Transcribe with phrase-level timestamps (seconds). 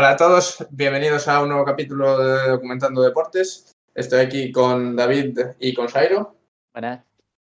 [0.00, 3.76] Hola a todos, bienvenidos a un nuevo capítulo de Documentando Deportes.
[3.94, 6.36] Estoy aquí con David y con Sairo.
[6.72, 7.04] Buenas.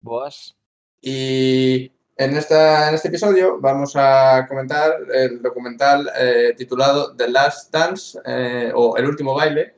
[0.00, 0.56] Boas.
[1.01, 7.72] Y en, esta, en este episodio vamos a comentar el documental eh, titulado The Last
[7.72, 9.74] Dance eh, o El último baile,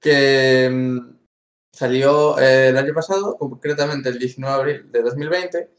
[0.00, 1.18] que mm,
[1.72, 5.70] salió eh, el año pasado, concretamente el 19 de abril de 2020,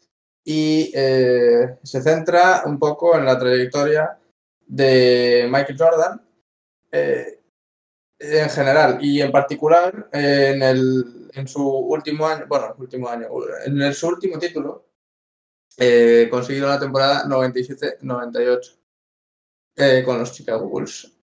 [0.46, 4.18] y eh, se centra un poco en la trayectoria
[4.66, 6.29] de Michael Jordan
[6.92, 7.40] eh,
[8.20, 13.28] en general y en particular eh, en, el, en su último año, bueno, último año,
[13.66, 14.90] en el, su último título,
[15.78, 18.80] eh, conseguido en la temporada 97-98
[19.78, 21.16] eh, con los Chicago Bulls.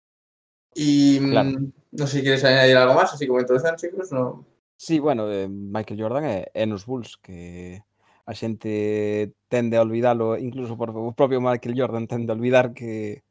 [0.73, 1.51] Y mm, claro.
[1.91, 4.11] no sé si quieres añadir algo más, así como introducción, chicos.
[4.11, 4.45] No...
[4.77, 7.83] Sí, bueno, eh, Michael Jordan é, é nos Bulls que
[8.25, 13.23] a xente tende a olvidalo, incluso por o propio Michael Jordan tende a olvidar que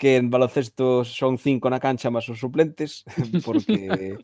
[0.00, 3.04] que en baloncesto son cinco na cancha máis os suplentes,
[3.44, 4.16] porque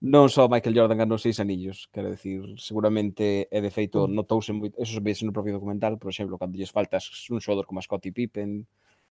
[0.00, 4.16] non só Michael Jordan ganou seis anillos, quero decir, seguramente e de feito mm.
[4.16, 7.84] notouse moito, eso se no propio documental, por exemplo, cando lles faltas un xogador como
[7.84, 8.64] Scottie Pippen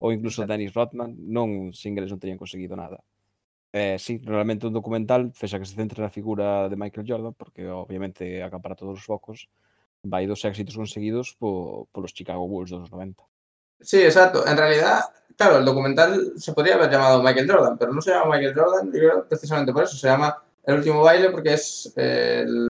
[0.02, 0.58] ou incluso Exacto.
[0.58, 2.98] Dennis Rodman, non sin eles non teñen conseguido nada.
[3.70, 7.62] Eh, sí, realmente un documental, fesa que se centra na figura de Michael Jordan, porque
[7.70, 9.46] obviamente acapara todos os focos,
[10.02, 13.22] vai dos éxitos conseguidos po, polos Chicago Bulls dos 90.
[13.78, 14.46] Sí, exacto.
[14.46, 15.06] En realidad,
[15.36, 18.86] claro, el documental se podría haber llamado Michael Jordan, pero no se llama Michael Jordan,
[18.86, 19.96] yo creo precisamente por eso.
[19.96, 22.68] Se llama El último baile porque es el,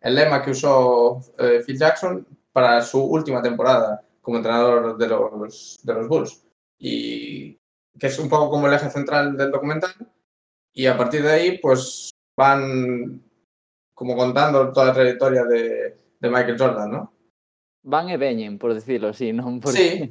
[0.00, 5.78] el lema que usó eh, Phil Jackson para su última temporada como entrenador de los,
[5.82, 6.44] de los Bulls.
[6.78, 7.54] Y
[7.98, 9.94] que es un poco como el eje central del documental.
[10.72, 13.22] Y a partir de ahí, pues van
[13.94, 17.13] como contando toda la trayectoria de, de Michael Jordan, ¿no?
[17.84, 19.60] van e veñen, por decirlo así, non?
[19.62, 20.10] Porque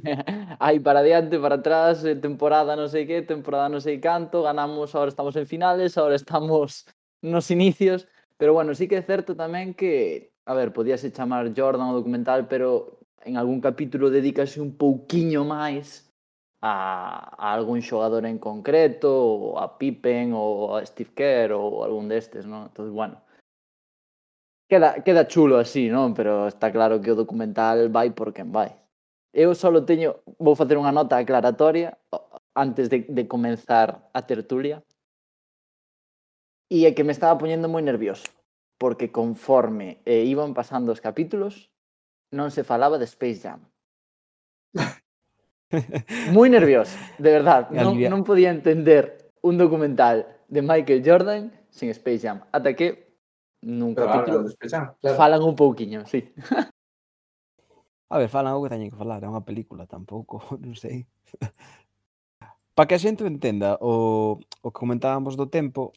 [0.62, 4.94] hai para diante, para atrás, eh, temporada non sei que, temporada non sei canto, ganamos,
[4.94, 6.86] ahora estamos en finales, ahora estamos
[7.20, 8.06] nos inicios,
[8.38, 12.46] pero bueno, sí que é certo tamén que, a ver, podíase chamar Jordan o documental,
[12.46, 16.06] pero en algún capítulo dedícase un pouquiño máis
[16.62, 22.06] a, a algún xogador en concreto, ou a Pippen, ou a Steve Kerr, ou algún
[22.06, 22.70] destes, non?
[22.70, 23.18] Entón, bueno,
[24.68, 26.16] Queda, queda chulo así, non?
[26.16, 28.72] Pero está claro que o documental vai por quen vai.
[29.34, 31.98] Eu só teño, vou facer unha nota aclaratoria
[32.54, 34.80] antes de, de comenzar a tertulia.
[36.70, 38.24] E é que me estaba poñendo moi nervioso,
[38.80, 41.68] porque conforme eh, iban pasando os capítulos,
[42.32, 43.60] non se falaba de Space Jam.
[46.32, 47.68] moi nervioso, de verdad.
[47.68, 52.40] Non, non podía entender un documental de Michael Jordan sin Space Jam.
[52.48, 53.03] Ata que
[53.64, 54.44] Nunca capítulo
[55.00, 55.16] claro.
[55.16, 56.28] falan un pouquiño, sí.
[58.12, 61.08] A ver, falan algo que teñen que falar, é unha película tampouco, non sei.
[62.76, 65.96] Para que a xente entenda o, o que comentábamos do tempo,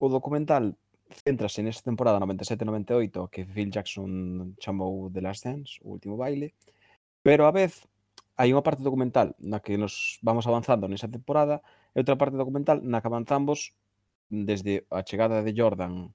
[0.00, 0.72] o documental
[1.12, 6.56] centrase nesta temporada 97-98 que Phil Jackson chamou The Last Dance, o último baile,
[7.20, 7.84] pero a vez
[8.40, 11.60] hai unha parte documental na que nos vamos avanzando nesa temporada
[11.92, 13.76] e outra parte documental na que avanzamos
[14.32, 16.10] desde a chegada de Jordan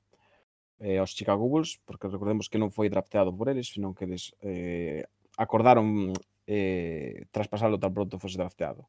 [0.79, 4.33] eh, aos Chicago Bulls, porque recordemos que non foi drafteado por eles, senón que eles
[4.41, 5.03] eh,
[5.35, 6.15] acordaron
[6.47, 8.87] eh, traspasalo tan pronto fose drafteado.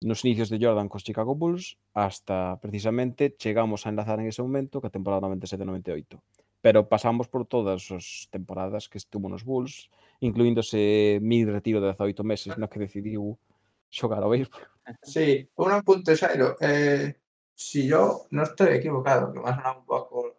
[0.00, 4.80] Nos inicios de Jordan cos Chicago Bulls, hasta precisamente chegamos a enlazar en ese momento
[4.80, 6.18] que a temporada 97-98
[6.60, 9.88] pero pasamos por todas as temporadas que estuvo nos Bulls,
[10.20, 13.40] incluíndose mil retiro de 18 meses no que decidiu
[13.88, 14.60] xogar ao béisbol.
[15.06, 16.58] Sí, un apunte, Xairo.
[16.58, 17.14] Eh,
[17.54, 20.29] si yo no estoy equivocado, que me ha sonado un pouco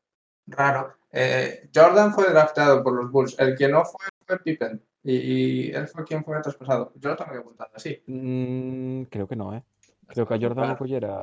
[0.47, 3.35] raro, eh, Jordan fue drafteado por los Bulls.
[3.39, 4.81] El que no fue fue Pippen.
[5.03, 6.93] Y, y él fue quien fue traspasado.
[6.95, 8.01] Yo lo tengo que apuntar así.
[8.05, 9.63] Mm, creo que no, eh.
[10.07, 11.13] Creo que a Jordan o collera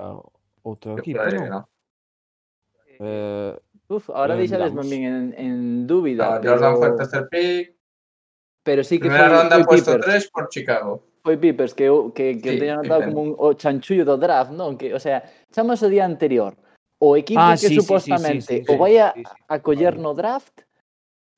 [0.65, 1.69] outro Yo equipo, no.
[3.01, 3.55] Eh,
[3.89, 4.87] Uf, ahora Eh, miramos.
[4.87, 7.75] min en, en No, pero, Jordan fue el tercer pick.
[8.63, 10.91] pero sí que Primera foi, ronda foi puesto Pippers, 3 por Chicago.
[11.25, 13.15] foi Pippers que, que, que Sí, teña notado Pippen.
[13.15, 14.53] como un, chanchullo do draft?
[14.77, 15.23] Que, o sea,
[15.53, 16.53] chamas o día anterior
[16.99, 19.15] o equipo ah, que sí, supostamente sí, sí, o vai a,
[19.47, 20.67] a coller no draft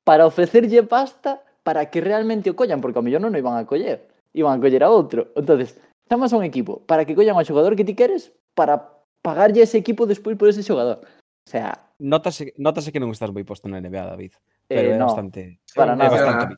[0.05, 3.69] para ofrecerlle pasta para que realmente o collan, porque ao mellor non o iban a
[3.69, 5.29] coller, iban a coller a outro.
[5.37, 5.77] Entonces,
[6.09, 9.77] chamas a un equipo para que collan ao xogador que ti queres para pagarlle ese
[9.77, 11.05] equipo despois por ese xogador.
[11.45, 14.33] O sea, notase, notase que non estás moi posto na NBA, David,
[14.65, 16.09] pero eh, é no, bastante para nada.
[16.09, 16.57] É bastante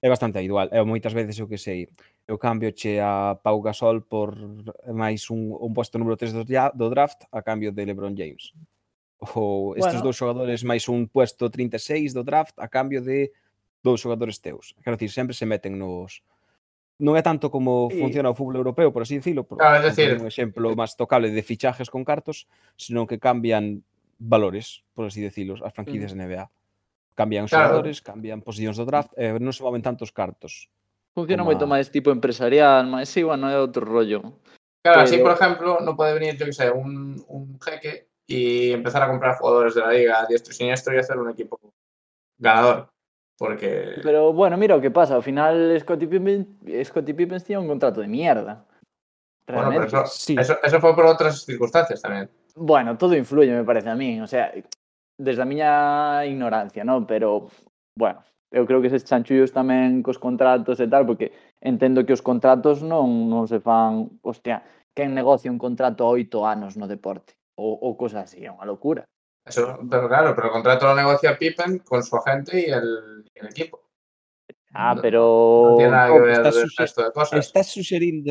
[0.00, 0.68] é bastante habitual.
[0.70, 1.88] Eu moitas veces o que sei,
[2.26, 4.36] eu cambio che a Pau Gasol por
[4.86, 8.54] máis un, un posto número 3 do, do draft a cambio de LeBron James.
[9.34, 10.06] Ou estes bueno.
[10.06, 13.34] dous xogadores máis un puesto 36 do draft a cambio de
[13.82, 14.74] dous xogadores teus.
[14.84, 16.22] Quero dicir, sempre se meten nos
[16.98, 18.02] non é tanto como sí.
[18.02, 20.18] funciona o fútbol europeo, por así dicilo, por claro, decir...
[20.18, 23.86] un exemplo eh, máis tocable de fichajes con cartos, senón que cambian
[24.18, 26.18] valores, por así dicilo, as franquicias mm.
[26.18, 26.44] NBA.
[27.18, 27.82] Cambian Claro.
[27.82, 30.70] xogadores, cambian posicións do draft, e non se moven tantos cartos.
[31.18, 34.38] Funciona Como moito a- máis tipo empresarial, máis sí, bueno, é outro rollo.
[34.86, 38.70] Claro, así Pero- por ejemplo, no puede venir, yo que sé, un, un jeque y
[38.70, 41.58] empezar a comprar jugadores de la liga a diestro y siniestro y hacer un equipo
[42.38, 42.86] ganador.
[43.36, 43.98] Porque.
[44.02, 46.46] Pero bueno, mira o que pasa, ao final Scottie Pippen,
[46.86, 48.62] Scottie Pippen tiña un contrato de mierda.
[49.50, 50.36] bueno, pero eso, Sí.
[50.38, 52.30] eso, eso fue por otras circunstancias también.
[52.54, 54.20] Bueno, todo influye, me parece a mí.
[54.20, 54.52] O sea,
[55.18, 55.72] desde a miña
[56.24, 57.04] ignorancia, non?
[57.04, 57.50] Pero,
[57.98, 58.22] bueno,
[58.54, 62.80] eu creo que eses chanchullos tamén cos contratos e tal, porque entendo que os contratos
[62.80, 64.62] non, non se fan, hostia,
[64.94, 68.64] quen negocia un contrato a oito anos no deporte, ou, ou cosas así, é unha
[68.64, 69.04] locura.
[69.44, 73.38] Eso, pero claro, pero o contrato lo negocia Pippen con su agente y el, y
[73.40, 73.84] el equipo.
[74.72, 75.22] Ah, no, pero...
[75.72, 77.38] No tiene nada que ver estás, el resto de cosas.
[77.40, 77.74] estás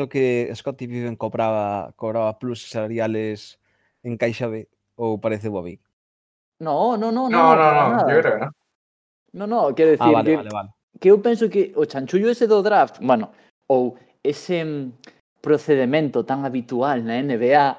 [0.10, 3.60] que Scottie Pippen cobraba, cobraba plus salariales
[4.04, 5.82] en Caixa B ou parece Bobby?
[6.60, 7.30] No, no, no.
[7.30, 8.52] No, no, no, no yo creo que no.
[9.34, 10.70] No, no, quero ah, decir ah, vale, que, vale, vale.
[11.00, 13.32] que eu penso que o chanchullo ese do draft, bueno,
[13.68, 14.92] ou ese mm,
[15.42, 17.78] procedimento tan habitual na NBA,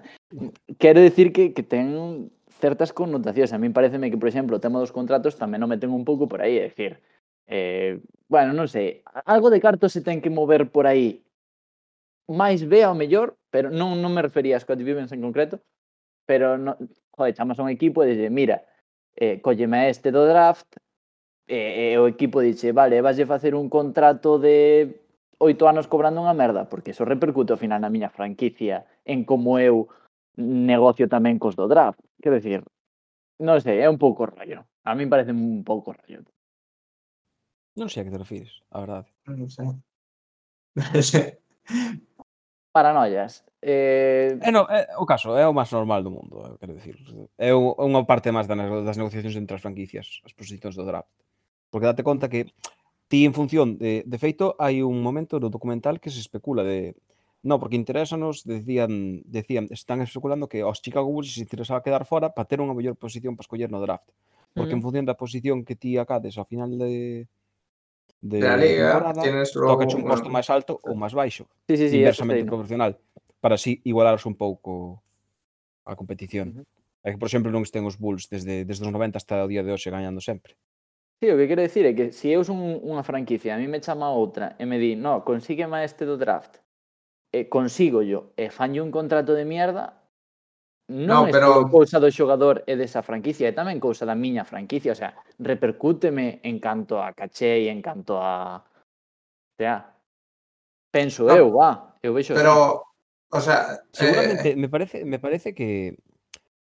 [0.78, 3.52] quero decir que, que ten certas connotacións.
[3.52, 6.24] A mí pareceme que, por exemplo, o tema dos contratos tamén o meten un pouco
[6.24, 7.02] por aí, é dicir,
[7.46, 11.20] eh, bueno, non sei, algo de carto se ten que mover por aí
[12.26, 15.62] máis B ao mellor, pero non, non me refería a Scott Vivens en concreto,
[16.26, 16.74] pero no,
[17.16, 18.62] joder, chamas a un equipo e dices, mira,
[19.16, 20.68] eh, colleme a este do draft,
[21.46, 25.00] e, e o equipo dixe, vale, vas de facer un contrato de
[25.38, 29.56] oito anos cobrando unha merda, porque eso repercute ao final na miña franquicia, en como
[29.56, 29.88] eu
[30.36, 32.00] negocio tamén cos do draft.
[32.20, 32.60] Quer decir,
[33.40, 34.64] non sei, é un pouco rayo.
[34.84, 36.24] A mí parece un pouco rayo.
[37.76, 39.08] Non sei a que te refires, a verdade.
[39.28, 39.68] Non sei.
[42.76, 43.40] paranoias.
[43.64, 44.36] Eh...
[44.44, 47.00] É, no, é, o caso, é o máis normal do mundo, quero dicir.
[47.40, 51.08] É unha parte máis das negociacións entre as franquicias, as posicións do draft.
[51.72, 52.52] Porque date conta que
[53.08, 56.92] ti en función de, de feito hai un momento no documental que se especula de
[57.46, 62.34] No, porque interésanos, decían, decían, están especulando que aos Chicago Bulls se interesaba quedar fora
[62.34, 64.10] para ter unha mellor posición para escoller no draft.
[64.50, 64.78] Porque mm.
[64.78, 67.30] en función da posición que ti acades ao final de,
[68.20, 70.36] de la liga, tienes logo, tocache un costo bueno.
[70.36, 72.98] máis alto ou máis baixo, sí, sí, sí, inversamente proporcional,
[73.40, 75.02] para así igualaros un pouco
[75.84, 76.48] a competición.
[76.48, 76.76] Uh -huh.
[77.06, 79.62] É que, por exemplo, non estén os Bulls desde, desde os 90 hasta o día
[79.62, 80.58] de hoxe gañando sempre.
[81.22, 83.70] Sí, o que quero dicir é que se si eu son unha franquicia, a mí
[83.70, 86.58] me chama outra e me di, no, consígueme este do draft,
[87.30, 90.02] e consigo yo, e fanlle un contrato de mierda,
[90.86, 91.66] Non no, pero...
[91.66, 95.18] é cousa do xogador e desa franquicia, é tamén cousa da miña franquicia, o sea,
[95.42, 98.62] repercúteme en canto a caché e en canto a...
[98.62, 99.82] O sea,
[100.94, 102.38] penso no, eu, va, eu vexo...
[102.38, 103.82] Pero, o sea...
[103.90, 104.56] Seguramente, eh...
[104.56, 105.98] me, parece, me parece que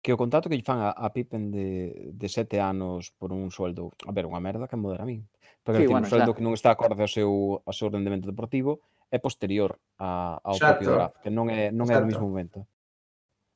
[0.05, 3.49] que o contrato que lle fan a, a Pippen de, de sete anos por un
[3.49, 5.25] sueldo, a ver, unha merda que modera a min,
[5.65, 6.37] pero sí, bueno, un sueldo xa.
[6.37, 10.85] que non está acorde ao seu, ao seu rendemento deportivo é posterior a, ao Exacto.
[10.85, 12.05] propio draft, que non é, non é Exacto.
[12.05, 12.59] no mesmo momento.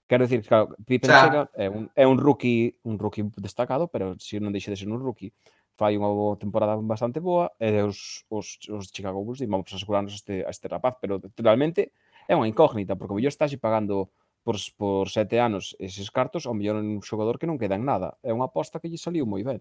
[0.09, 1.21] Quero dicir, claro, Pippen xa.
[1.29, 4.89] chega, é un, é un rookie, un rookie destacado, pero se non deixe de ser
[4.89, 5.37] un rookie,
[5.77, 9.77] fai unha boa temporada bastante boa e os, os, os Chicago Bulls din vamos a
[9.77, 11.93] asegurarnos este, a este rapaz, pero realmente
[12.25, 14.09] é unha incógnita, porque o mellor estás pagando
[14.49, 18.17] por, por sete anos eses cartos, ao mellor un xogador que non queda en nada.
[18.25, 19.61] É unha aposta que lle saliu moi ben.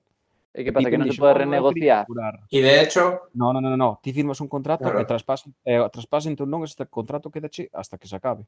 [0.55, 0.87] E que pasa?
[0.87, 2.07] Que non se pode renegociar.
[2.47, 3.29] E de hecho...
[3.35, 3.91] No, no, no, no, no.
[3.99, 5.03] Ti firmas un contrato claro.
[5.03, 8.47] e traspasen, eh, traspasen entón eh, non este contrato quedache hasta que se acabe.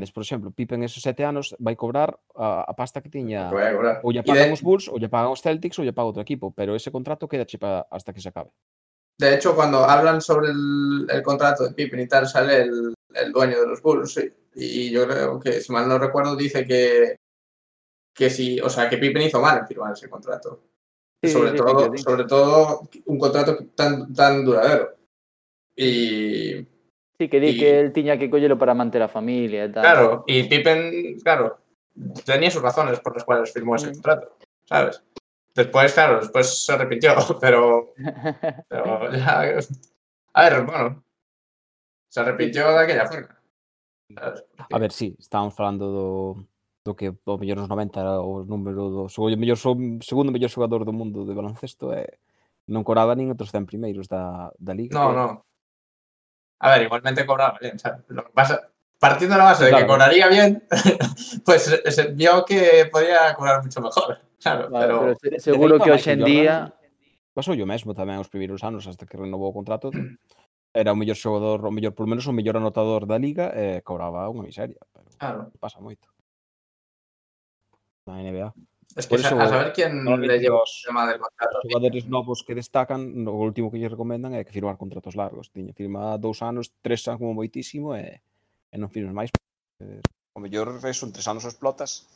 [0.00, 3.52] Mendes, por exemplo, Pippen esos sete anos vai cobrar a, a pasta que tiña
[4.00, 4.56] ou lle pagan de...
[4.56, 7.28] os Bulls, ou lle pagan os Celtics ou lle paga outro equipo, pero ese contrato
[7.28, 8.48] queda chipa hasta que se acabe.
[9.20, 13.32] De hecho, cuando hablan sobre el, el contrato de Pippen y tal, sale el, el
[13.32, 14.14] dueño de los Bulls.
[14.14, 14.32] ¿sí?
[14.54, 17.16] Y yo creo que, si mal no recuerdo, dice que,
[18.14, 20.62] que si, o sea, que Pippen hizo mal en firmar ese contrato.
[21.22, 24.96] Sí, sobre, sí, todo, sobre todo un contrato tan, tan duradero.
[25.76, 26.64] Y
[27.20, 29.84] Sí, que di y, que el tiña que collelo para manter a familia e tal.
[29.84, 31.60] Claro, e Pippen, claro,
[32.24, 33.92] tenía sus razones por las cuales firmó ese mm.
[33.92, 35.04] contrato, ¿sabes?
[35.54, 37.92] Después, claro, después se arrepintió, pero,
[38.70, 39.52] pero ya...
[40.32, 41.04] A ver, bueno,
[42.08, 43.36] se arrepintió daquela forma.
[44.16, 44.44] ¿sabes?
[44.70, 46.48] A ver, sí, estábamos falando do,
[46.86, 50.48] do que o mellor nos 90 era o número do o mellor, o segundo mellor
[50.48, 52.16] xogador do mundo de baloncesto e
[52.64, 54.96] non coraba nin outros 100 primeiros da, da liga.
[54.96, 55.49] No, no.
[56.60, 58.04] A ver, igualmente cobraba bien, ¿sabes?
[58.08, 59.76] Lo que pasa, partiendo de la base claro.
[59.76, 60.64] de que cobraría bien,
[61.44, 64.20] pues eh, se vio que podía cobrar mucho mejor.
[64.40, 65.16] Claro, claro pero...
[65.20, 65.40] pero...
[65.40, 66.74] seguro que hoxe en día...
[67.32, 69.88] Pasou yo mesmo tamén os primeiros anos hasta que renovou o contrato.
[70.70, 73.86] Era o mellor xogador, o mellor, polo menos o mellor anotador da liga e eh,
[73.86, 74.78] cobraba unha miseria.
[74.92, 75.40] Pero claro.
[75.56, 76.12] pasa moito.
[78.04, 78.52] Na NBA.
[78.96, 81.58] Es que eso, a saber eh, quién le lleva o tema del contrato.
[81.58, 85.54] Os xogadores novos que destacan, o último que lle recomendan é que firmar contratos largos.
[85.54, 88.16] Tiña firma dous anos, tres anos como moitísimo e, eh,
[88.70, 89.30] e eh, non firmes máis.
[90.34, 92.10] O mellor eso, en tres anos explotas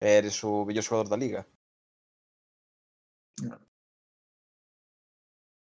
[0.00, 1.44] e eres o mellor xogador da liga.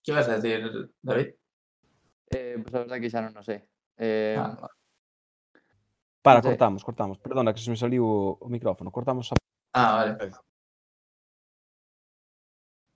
[0.00, 0.64] Que vas a decir,
[1.04, 1.36] David?
[2.32, 3.60] Eh, pues a verdade que xa non o sei.
[4.00, 4.56] Eh, ah,
[6.22, 7.16] Para, cortamos, cortamos.
[7.18, 8.92] Perdona que se me saliu o micrófono.
[8.92, 9.34] Cortamos a...
[9.72, 10.32] Ah, vale.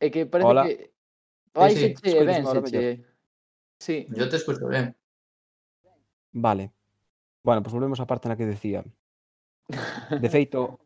[0.01, 0.65] É que parece Hola.
[0.67, 0.93] que...
[1.55, 3.05] Vai, sí, se che, ben, se che.
[3.79, 4.07] Sí.
[4.11, 4.97] Yo te escucho ben.
[6.33, 6.73] Vale.
[7.45, 8.85] Bueno, pues volvemos á parte na que decía.
[10.11, 10.81] De feito,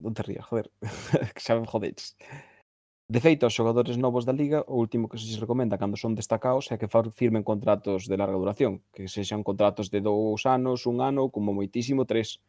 [0.00, 0.70] non te rías, joder,
[1.34, 2.16] que xa me jodedes.
[3.12, 6.16] De feito, aos xogadores novos da liga, o último que se lles recomenda cando son
[6.16, 11.04] destacados é que firmen contratos de larga duración, que sexan contratos de dous anos, un
[11.04, 12.40] ano, como moitísimo tres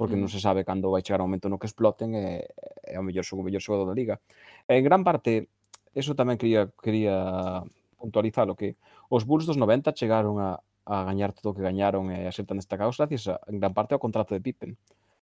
[0.00, 2.48] porque non se sabe cando vai chegar o momento no que exploten e,
[2.88, 4.16] é ao mellor o mellor xogador da liga.
[4.64, 5.52] E en gran parte,
[5.92, 7.60] eso tamén quería, quería
[8.00, 8.80] puntualizar o que
[9.12, 10.56] os Bulls dos 90 chegaron a,
[10.88, 13.76] a gañar todo o que gañaron e a ser tan destacados gracias a, en gran
[13.76, 14.80] parte ao contrato de Pippen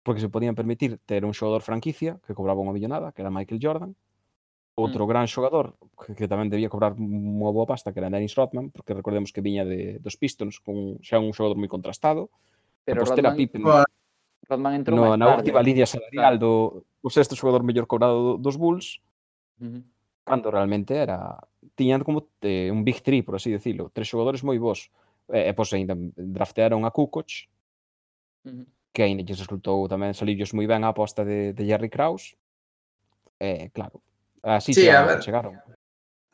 [0.02, 3.61] porque se podían permitir ter un xogador franquicia que cobraba unha millonada, que era Michael
[3.61, 4.81] Jordan, mm.
[4.81, 5.09] outro mm.
[5.12, 8.97] gran xogador que, que tamén debía cobrar unha boa pasta que era Dennis Rodman, porque
[8.97, 12.33] recordemos que viña de dos Pistons con xa un xogador moi contrastado.
[12.83, 13.87] Pero Rodman, Pippen, coa,
[14.49, 15.38] Rodman entrou no, na tarde.
[15.42, 19.02] última liña salarial do o sexto xogador mellor cobrado dos Bulls
[19.61, 19.82] uh -huh.
[20.25, 21.38] cando realmente era
[21.75, 24.90] tiñan como eh, un big three, por así decirlo, tres xogadores moi bons.
[25.30, 27.30] E, e pois ainda draftearon a Kukoc,
[28.44, 28.66] uh -huh.
[28.92, 32.37] que aínda lles resultou tamén salillos moi ben a aposta de, de Jerry Krause.
[33.38, 34.02] Eh, claro,
[34.42, 35.20] así sí, chegaron.
[35.20, 35.54] chegaron.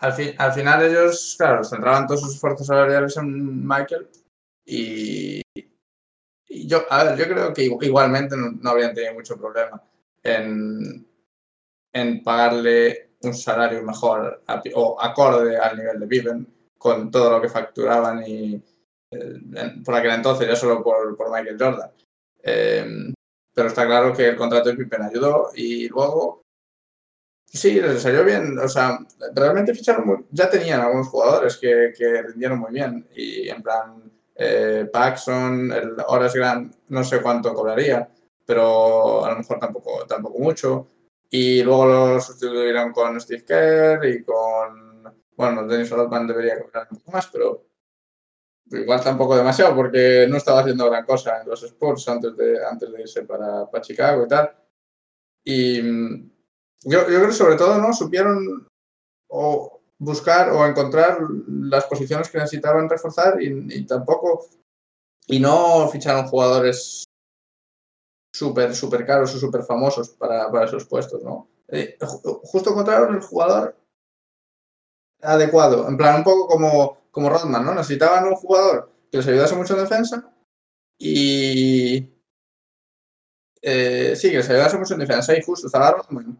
[0.00, 4.06] Al, fin, al final ellos, claro, centraban todos sus esfuerzos salariales en Michael
[4.64, 5.42] y,
[6.48, 9.82] yo, a ver, yo creo que igu- igualmente no, habrían tenido mucho problema
[10.22, 11.06] en,
[11.92, 14.42] en pagarle un salario mejor
[14.74, 16.46] o acorde al nivel de Pippen
[16.78, 18.62] con todo lo que facturaban y
[19.10, 19.40] eh,
[19.84, 21.90] por aquel entonces ya solo por, por Michael Jordan.
[22.42, 23.12] Eh,
[23.54, 26.42] pero está claro que el contrato de Pippen ayudó y luego
[27.46, 28.58] Sí, les salió bien.
[28.58, 28.98] O sea,
[29.34, 33.08] realmente ficharon muy- ya tenían algunos jugadores que, que rindieron muy bien.
[33.14, 38.08] Y en plan, eh, Paxson, el Horace Grant, no sé cuánto cobraría,
[38.46, 40.88] pero a lo mejor tampoco, tampoco mucho.
[41.28, 45.12] Y luego lo sustituyeron con Steve Kerr y con.
[45.36, 47.66] Bueno, Dennis Rodman debería cobrar un poco más, pero
[48.70, 52.92] igual tampoco demasiado, porque no estaba haciendo gran cosa en los Spurs antes de, antes
[52.92, 54.56] de irse para, para Chicago y tal.
[55.44, 56.30] Y mm,
[56.84, 58.68] yo, yo creo que sobre todo no supieron
[59.28, 64.46] o buscar o encontrar las posiciones que necesitaban reforzar y, y tampoco
[65.26, 67.04] y no ficharon jugadores
[68.32, 71.48] súper súper caros o súper famosos para, para esos puestos, ¿no?
[71.68, 73.76] Eh, ju- justo encontraron el jugador
[75.22, 77.74] adecuado, en plan un poco como, como Rodman, ¿no?
[77.74, 80.32] Necesitaban un jugador que les ayudase mucho en defensa
[80.98, 82.12] y
[83.62, 86.38] eh, sí, que les ayudase mucho en defensa y justo estaba Rodman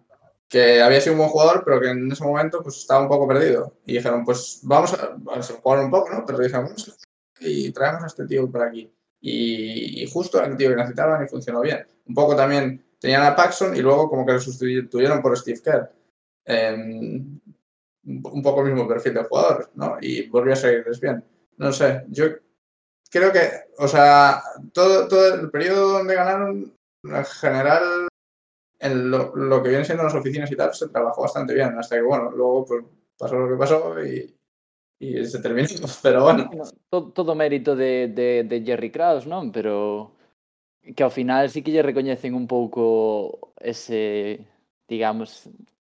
[0.49, 3.29] que había sido un buen jugador, pero que en ese momento pues estaba un poco
[3.29, 3.75] perdido.
[3.85, 6.25] Y dijeron, pues vamos a, vamos a jugar un poco, ¿no?
[6.25, 6.97] Pero jugar
[7.41, 8.91] y traemos a este tío por aquí.
[9.21, 11.87] Y, y justo era el tío que necesitaban y funcionó bien.
[12.07, 15.93] Un poco también tenían a Paxson y luego como que lo sustituyeron por Steve Kerr.
[18.05, 19.99] Un poco el mismo perfil de jugador, ¿no?
[20.01, 21.23] Y volvió a seguirles bien.
[21.59, 22.27] No sé, yo
[23.11, 26.75] creo que, o sea, todo, todo el periodo donde ganaron,
[27.05, 28.08] en general,
[28.81, 31.97] en lo, lo que viene siendo las oficinas y tal, se trabajó bastante bien, hasta
[31.97, 32.85] que, bueno, luego pues,
[33.19, 34.35] pasó lo que pasó y,
[35.27, 35.69] se terminó.
[36.03, 39.53] Pero bueno, No, todo, todo mérito de, de, Jerry Krause, non?
[39.53, 40.15] Pero
[40.95, 44.47] que ao final sí que lle recoñecen un pouco ese,
[44.89, 45.51] digamos,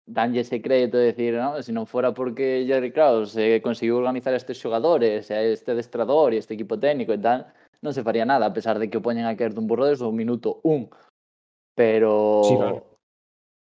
[0.07, 1.61] danlle ese crédito de decir, no?
[1.63, 6.39] se non fora porque Jerry Krause eh, conseguiu organizar estes xogadores, e este adestrador e
[6.39, 7.49] este equipo técnico e tal,
[7.81, 10.13] non se faría nada, a pesar de que o a caer dun burro desde o
[10.13, 10.89] minuto un.
[11.75, 12.87] Pero sí, claro.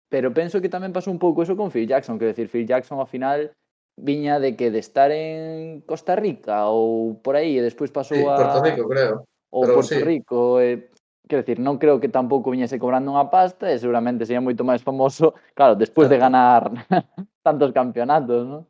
[0.08, 2.96] pero penso que tamén pasou un pouco eso con Phil Jackson, quero decir, Phil Jackson
[2.96, 3.52] ao final
[4.00, 8.24] viña de que de estar en Costa Rica ou por aí e despois pasou sí,
[8.24, 9.14] a Puerto Rico, creo.
[9.52, 10.00] Ou pero Puerto sí.
[10.00, 10.88] Rico, eh,
[11.30, 14.82] Quero decir, non creo que tampouco viñese cobrando unha pasta e seguramente sería moito máis
[14.82, 16.74] famoso, claro, despois de ganar
[17.46, 18.62] tantos campeonatos, non?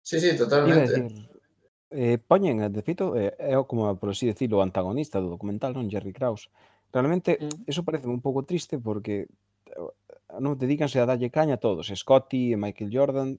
[0.00, 0.88] Sí, sí, totalmente.
[0.88, 1.28] Decir,
[1.92, 5.92] eh, poñen, de feito, eh, é como, por así decirlo, o antagonista do documental, non?
[5.92, 6.48] Jerry Krause.
[6.92, 7.68] Realmente, mm.
[7.68, 9.28] eso parece un pouco triste porque
[9.68, 13.36] eh, non dedícanse a dalle caña a todos, Scotty e Michael Jordan,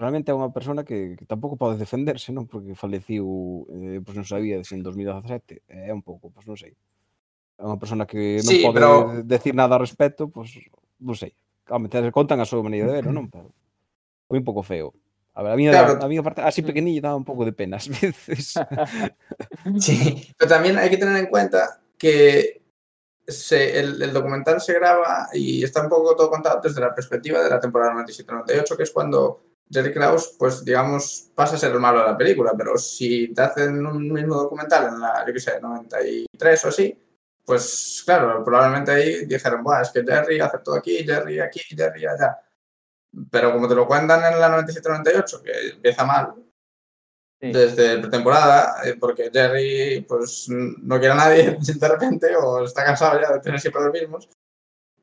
[0.00, 2.48] realmente é unha persona que, que tampouco pode defenderse, non?
[2.48, 6.74] Porque faleciu, eh, pois non sabía, en 2017, é eh, un pouco, pois non sei.
[7.60, 9.22] É unha persona que non sí, pode pero...
[9.22, 10.50] decir nada ao respecto, pois
[10.98, 11.36] non sei.
[11.70, 13.28] A meter contan a súa maneira de ver, non?
[13.28, 13.52] Pero
[14.26, 14.96] foi un pouco feo.
[15.32, 15.96] A ver, a mí, claro.
[16.00, 16.68] a, a mí aparte, así mm.
[16.68, 18.58] pequeniño daba un pouco de pena ás veces.
[19.84, 22.61] sí, pero tamén hai que tener en cuenta que
[23.26, 27.42] se, el, el documental se graba y está un poco todo contado desde la perspectiva
[27.42, 31.80] de la temporada 97-98, que es cuando Jerry Krause, pues digamos, pasa a ser el
[31.80, 35.40] malo de la película, pero si te hacen un mismo documental en la, yo qué
[35.40, 36.98] sé, 93 o así,
[37.44, 42.38] pues claro, probablemente ahí dijeron, Buah, es que Jerry aceptó aquí, Jerry aquí, Jerry allá.
[43.30, 46.34] Pero como te lo cuentan en la 97-98, que empieza mal,
[47.42, 47.50] Sí.
[47.50, 53.20] desde pretemporada, eh, porque Jerry pues no quiere a nadie de repente o está cansado
[53.20, 54.28] ya de tener siempre los mismos.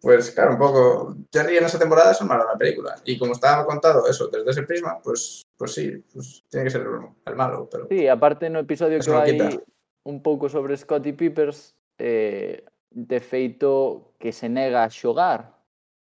[0.01, 1.17] Pues claro, un poco.
[1.34, 2.96] Jerry en esa temporada es el malo de la película.
[3.03, 6.86] Y como estaba contado eso desde ese prisma, pues, pues sí, pues tiene que ser
[7.25, 7.67] el, malo.
[7.69, 9.50] Pero Sí, aparte no episodio Eso que vai quita.
[10.05, 15.60] un pouco sobre Scottie Pippers, eh, de feito que se nega a xogar,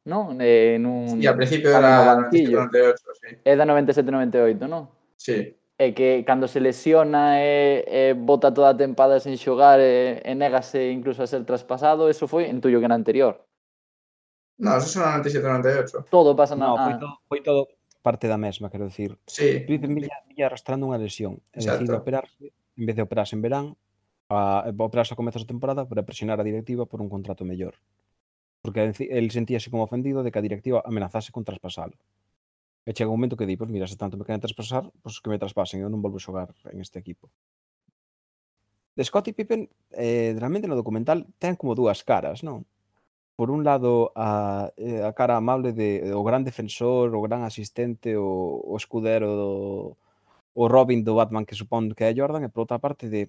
[0.07, 0.39] non?
[0.41, 2.71] Eh, nun, y al principio no era banquillo.
[2.71, 3.37] 97-98, sí.
[3.43, 4.89] Da 97-98, non?
[5.17, 10.21] Sí, e que cando se lesiona e, e bota toda a tempada sen xogar e,
[10.21, 13.41] e négase incluso a ser traspasado, eso foi en tuyo que na anterior.
[14.61, 16.13] No, eso son 97 98.
[16.13, 16.69] Todo pasa na...
[16.69, 17.01] No, foi ah.
[17.01, 17.61] todo, foi todo
[18.05, 19.17] parte da mesma, quero dicir.
[19.25, 19.65] Sí.
[19.65, 23.67] Felipe Milla, Milla arrastrando unha lesión, e decide operarse, en vez de operarse en verán,
[24.29, 27.81] a, operarse a comezos da temporada para presionar a directiva por un contrato mellor.
[28.61, 31.97] Porque el sentíase como ofendido de que a directiva amenazase con traspasalo.
[32.89, 35.29] E chega un momento que di, pois mira, se tanto me queren traspasar, pois que
[35.29, 37.29] me traspasen, eu non volvo a xogar en este equipo.
[38.97, 42.65] De Scottie Pippen, eh, realmente no documental, ten como dúas caras, non?
[43.37, 48.17] Por un lado, a, eh, a cara amable de o gran defensor, o gran asistente,
[48.17, 49.53] o, o escudero do,
[50.57, 53.29] o Robin do Batman que supón que é Jordan, e por outra parte de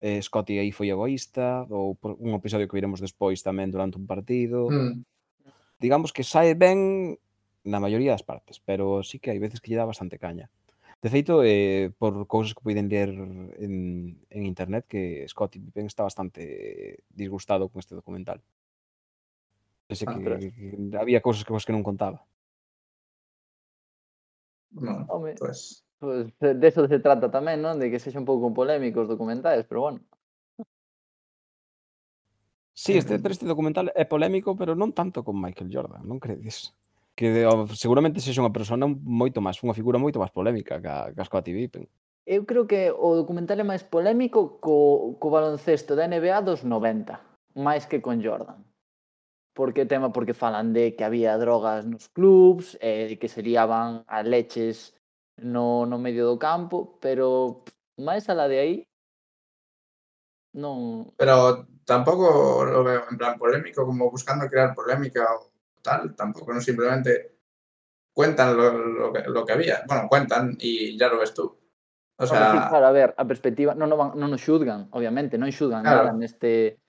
[0.00, 4.06] eh, Scotty aí foi egoísta, ou por un episodio que viremos despois tamén durante un
[4.06, 4.70] partido.
[4.70, 5.02] Mm.
[5.82, 7.18] Digamos que sae ben
[7.64, 10.52] na maioría das partes, pero sí que hai veces que lle dá bastante caña.
[11.00, 13.12] De feito, eh, por cousas que poden ler
[13.60, 18.40] en, en internet, que Scottie Pippen está bastante disgustado con este documental.
[19.88, 20.38] Ese ah, que, pero...
[20.40, 22.24] que había cousas que, que non contaba.
[24.72, 25.84] No, Home, pues...
[26.00, 27.76] pues de eso se trata tamén, non?
[27.80, 30.00] De que sexa un pouco polémicos documentais, pero bueno.
[32.74, 36.74] Sí, este, eh, este documental é polémico, pero non tanto con Michael Jordan, non credes?
[37.14, 37.46] que
[37.78, 41.54] seguramente sexa unha persona moito máis, unha figura moito máis polémica que, que a Scottie
[41.54, 41.86] Pippen.
[42.26, 47.20] Eu creo que o documental é máis polémico co, co baloncesto da NBA dos 90,
[47.54, 48.58] máis que con Jordan.
[49.54, 50.10] Por que tema?
[50.10, 54.26] Porque falan de que había drogas nos clubs, e eh, de que se liaban a
[54.26, 54.98] leches
[55.38, 57.62] no, no medio do campo, pero
[57.94, 58.76] máis a la de aí,
[60.58, 61.06] non...
[61.14, 65.53] Pero tampouco lo veo en plan polémico, como buscando crear polémica ou
[65.84, 67.36] tal, tampoco no simplemente
[68.14, 69.84] cuentan lo, lo, que, lo que había.
[69.86, 71.44] Bueno, cuentan y ya lo ves tú.
[72.16, 72.68] O sea...
[72.70, 76.08] Claro, a ver, a perspectiva, non, non, non nos xudgan, obviamente, non xudgan claro.
[76.08, 76.80] nada neste...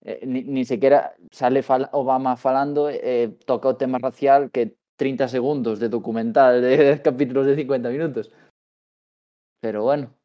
[0.00, 4.80] Eh, ni, ni sequera sale fal Obama falando, eh, eh toca o tema racial que
[4.96, 8.32] 30 segundos de documental de de capítulos de 50 minutos.
[9.60, 10.16] Pero bueno,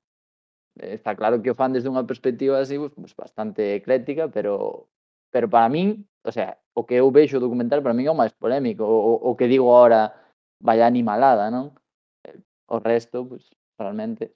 [0.80, 4.88] eh, está claro que o fan desde unha perspectiva así, pues, pues bastante ecléctica, pero
[5.28, 8.18] pero para min o sea, o que eu vexo o documental para min é o
[8.18, 10.10] máis polémico, o, o que digo ahora
[10.58, 11.78] vaya animalada, non?
[12.26, 12.42] Eh,
[12.74, 14.34] o resto, pues, realmente...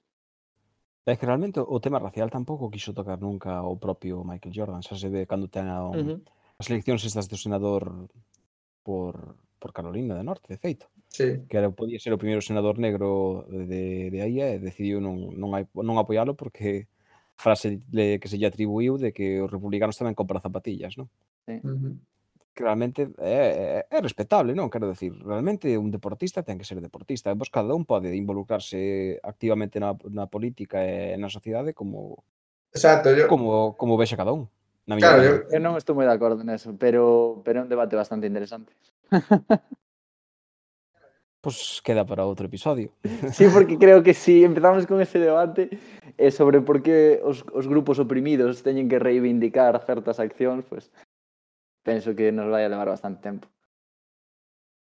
[1.02, 4.94] É que realmente o tema racial tampouco quiso tocar nunca o propio Michael Jordan, xa
[4.94, 5.98] se ve cando ten a un...
[5.98, 6.18] uh -huh.
[6.62, 8.06] as eleccións estas do senador
[8.86, 10.86] por, por Carolina do Norte, de feito.
[11.10, 11.42] Sí.
[11.50, 15.50] Que era, podía ser o primeiro senador negro de, de aí e decidiu non, non,
[15.74, 16.86] non apoiálo porque
[17.34, 21.10] frase que se lle atribuiu de que os republicanos tamén compran zapatillas, non?
[21.58, 21.98] Sí.
[22.54, 24.70] Que realmente é, é, é respetable, non?
[24.70, 27.30] Quero decir, realmente un deportista ten que ser deportista.
[27.34, 32.22] Vos pois, cada un pode involucrarse activamente na, na política e na sociedade como
[32.74, 33.28] Exacto, yo...
[33.28, 34.48] como, como vexe cada un.
[34.86, 35.34] Na claro, yo...
[35.50, 38.74] eu non estou moi de acordo neso, pero, pero é un debate bastante interesante.
[39.06, 39.10] pues
[41.42, 42.90] pois queda para outro episodio.
[43.30, 45.70] Sí, porque creo que si empezamos con ese debate
[46.18, 50.90] eh, sobre por que os, os grupos oprimidos teñen que reivindicar certas accións, pues
[51.82, 53.48] penso que nos vai a levar bastante tempo.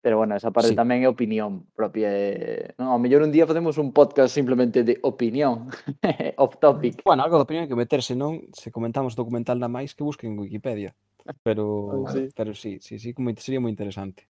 [0.07, 0.79] Pero bueno, esa parte sí.
[0.79, 2.07] tamén é opinión propia.
[2.15, 2.79] E...
[2.79, 5.67] No, ao mellor un día facemos un podcast simplemente de opinión,
[6.39, 7.03] off topic.
[7.03, 8.47] Bueno, algo de opinión que meterse, non?
[8.55, 10.95] Se comentamos documental na máis que busquen en Wikipedia.
[11.43, 12.31] Pero, sí.
[12.39, 14.31] pero sí, sí, sí, como sería moi interesante.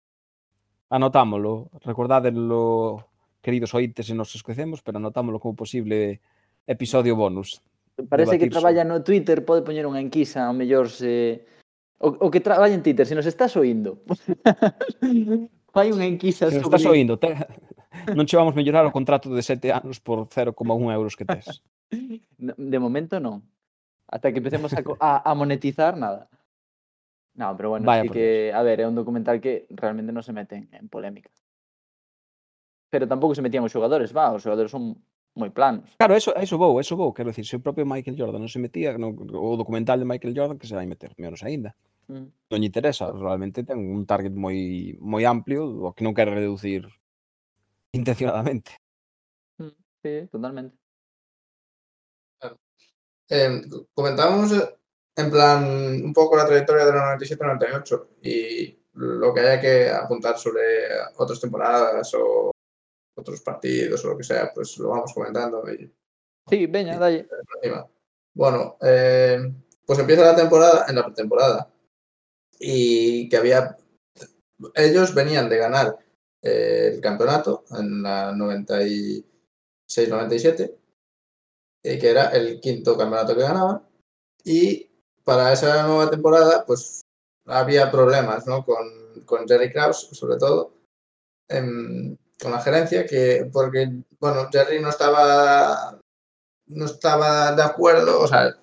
[0.89, 3.05] Anotámolo, recordádelo,
[3.45, 6.25] queridos ointes, e nos esquecemos, pero anotámolo como posible
[6.65, 7.61] episodio bonus.
[8.09, 11.45] Parece que traballa no Twitter, pode poñer unha enquisa, ao mellor se
[11.99, 14.03] O, o que traballa en Twitter, se nos estás oindo.
[15.75, 16.79] Fai unha enquisa se sobre...
[16.79, 17.35] estás oindo, te...
[18.15, 20.55] non che vamos mellorar o contrato de sete anos por 0,1
[20.95, 21.61] euros que tes.
[22.39, 23.43] De momento non.
[24.09, 26.31] Ata que empecemos a, a, a monetizar, nada.
[27.39, 30.35] Non, pero bueno, Vaya sí que, a ver, é un documental que realmente non se
[30.35, 31.31] mete en, en polémica.
[32.89, 34.99] Pero tampouco se metían os xogadores, va, os xogadores son
[35.39, 35.87] moi planos.
[36.03, 38.59] Claro, eso, eso vou, eso vou, quero dicir, se o propio Michael Jordan non se
[38.59, 41.79] metía, no, o documental de Michael Jordan que se vai meter menos aínda.
[42.09, 42.29] Mm.
[42.49, 46.89] Non lle interesa, realmente ten un target moi moi amplio, que non quere reducir
[47.99, 48.81] intencionadamente.
[49.61, 50.79] Mm, Sí, totalmente.
[53.29, 53.61] Eh,
[53.93, 54.53] comentábamos
[55.17, 55.61] en plan
[56.03, 61.41] un poco la trayectoria de la 97-98 y lo que haya que apuntar sobre otras
[61.41, 62.51] temporadas o
[63.15, 65.93] otros partidos o lo que sea, pues lo vamos comentando y
[66.49, 67.87] Sí, por encima.
[68.33, 69.53] Bueno, eh,
[69.85, 71.71] pues empieza la temporada en la pretemporada
[72.59, 73.77] y que había
[74.75, 75.97] ellos venían de ganar
[76.43, 80.75] eh, el campeonato en la 96-97
[81.85, 83.83] eh, que era el quinto campeonato que ganaban
[84.45, 84.91] y
[85.25, 87.03] para esa nueva temporada pues
[87.47, 88.65] había problemas ¿no?
[88.65, 90.75] con, con Jerry Krause sobre todo
[91.49, 95.99] em, con la gerencia que porque bueno Jerry no estaba
[96.69, 98.55] no estaba de acuerdo, o sea,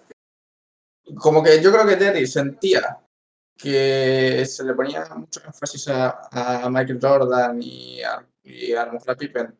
[1.19, 2.99] como que yo creo que Jerry sentía
[3.57, 6.29] que se le ponía mucho énfasis a,
[6.65, 9.57] a Michael Jordan y a, y a a Pippen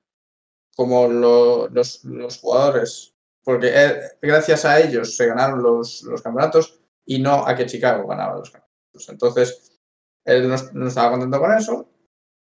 [0.76, 6.80] como lo- los, los jugadores, porque él- gracias a ellos se ganaron los, los campeonatos
[7.06, 9.10] y no a que Chicago ganaba los campeonatos.
[9.10, 9.80] Entonces,
[10.26, 11.90] él no, no estaba contento con eso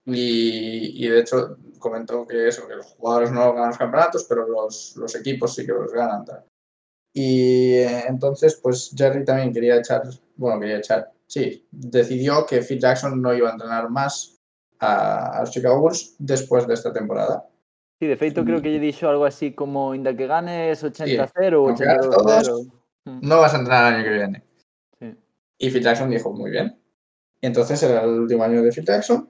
[0.06, 4.48] y, y de hecho comentó que eso, que los jugadores no ganan los campeonatos, pero
[4.48, 6.26] los, los equipos sí que los ganan.
[6.26, 6.46] tal.
[7.14, 10.04] Y eh, entonces, pues Jerry también quería echar,
[10.36, 14.42] bueno, quería echar, sí, decidió que Phil Jackson no iba a entrenar más
[14.80, 17.48] a, los Chicago Bulls después de esta temporada.
[18.00, 21.68] Sí, de feito creo que lle dixo algo así como inda que ganes 80-0 ou
[21.68, 22.72] aunque ganes 82-0.
[23.22, 24.44] No vas a entrenar el año que viene.
[25.00, 25.08] Sí.
[25.58, 26.80] Y Phil Jackson dijo, muy bien.
[27.42, 29.30] Entonces era el último año de Phil Jackson.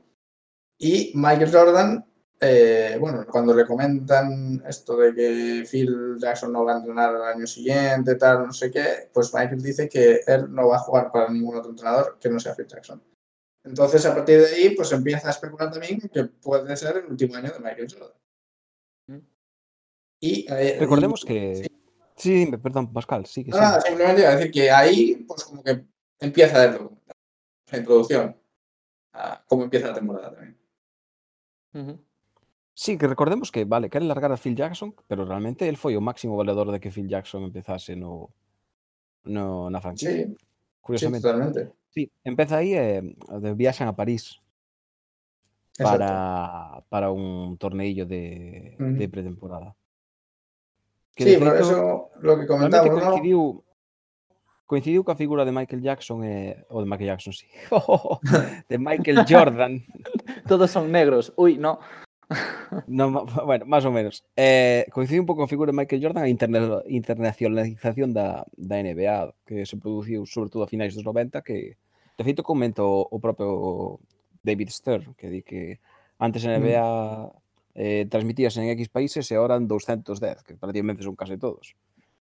[0.78, 2.06] Y Michael Jordan,
[2.42, 7.22] eh, bueno, cuando le comentan esto de que Phil Jackson no va a entrenar el
[7.22, 11.12] año siguiente, tal, no sé qué, pues Michael dice que él no va a jugar
[11.12, 13.04] para ningún otro entrenador que no sea Phil Jackson.
[13.64, 17.36] Entonces, a partir de ahí, pues empieza a especular también que puede ser el último
[17.36, 18.18] año de Michael Jordan.
[19.08, 19.28] Mm.
[20.22, 21.56] Y, eh, Recordemos y- que...
[21.56, 21.70] sí.
[22.20, 23.58] Sí, perdón, Pascal, sí que sí.
[23.58, 25.86] Nada, simplemente iba a decir que ahí, pues como que
[26.20, 28.36] empieza la introducción
[29.14, 30.60] a cómo empieza la temporada también.
[31.74, 32.09] Ujú.
[32.80, 36.02] Sí, que recordemos que, vale, quere largar a Phil Jackson, pero realmente el foi o
[36.02, 38.32] máximo valedor de que Phil Jackson empezase no,
[39.28, 40.24] no na franquicia.
[40.24, 40.38] Sí,
[40.80, 41.28] curiosamente.
[41.28, 41.62] Sí, totalmente.
[41.92, 44.40] Sí, empeza aí e eh, viaxan a París
[45.76, 46.86] para, Exacto.
[46.88, 49.76] para un torneillo de, uh de pretemporada.
[51.12, 53.60] Que sí, pero eso lo que comentamos, ¿no?
[54.64, 57.52] coincidiu coa figura de Michael Jackson e eh, de Michael Jackson, sí.
[58.72, 59.84] de Michael Jordan.
[60.48, 61.34] Todos son negros.
[61.36, 61.84] Ui, no.
[62.88, 64.24] no, bueno, máis ou menos.
[64.36, 69.34] Eh, coincide un pouco a figura de Michael Jordan a interna internacionalización da, da NBA,
[69.46, 71.78] que se produciu sobre todo a finais dos 90, que
[72.18, 74.00] de feito comento o propio
[74.44, 75.80] David Stern, que di que
[76.20, 77.32] antes a NBA mm.
[77.76, 81.76] eh, transmitíase en X países e ahora en 210, que prácticamente son case todos.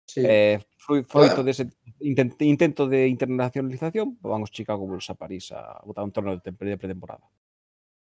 [0.08, 0.24] Sí.
[0.26, 1.48] Eh, foi froito claro.
[1.48, 1.72] dese
[2.04, 6.52] intento, intento de internacionalización, van os Chicago Bulls a París a botar un torneo de
[6.52, 7.24] pretemporada.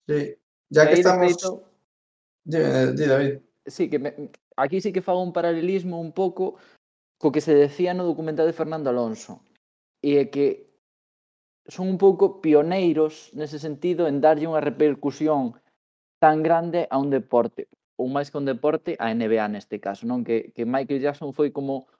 [0.08, 0.36] Sí,
[0.69, 1.28] ya que estamos...
[1.28, 1.76] Feito,
[2.47, 3.39] Dime, di, David.
[3.65, 6.55] Sí, que me, aquí sí que fago un paralelismo un pouco
[7.19, 9.43] co que se decía no documental de Fernando Alonso.
[9.99, 10.71] E é que
[11.67, 15.60] son un pouco pioneiros nese sentido en darlle unha repercusión
[16.23, 17.67] tan grande a un deporte,
[17.99, 20.23] ou máis que un deporte, a NBA neste caso, non?
[20.23, 21.91] Que, que Michael Jackson foi como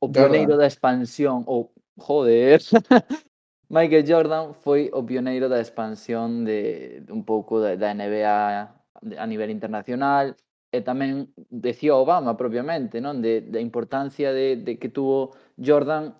[0.00, 0.64] o pioneiro Jordan.
[0.64, 1.68] da expansión, ou,
[2.00, 2.64] joder,
[3.68, 8.79] Michael Jordan foi o pioneiro da expansión de, de un pouco da, da NBA
[9.18, 13.18] a nivel internacional, eh, e tamén decía Obama propiamente, non?
[13.18, 16.14] De, da importancia de, de que tuvo Jordan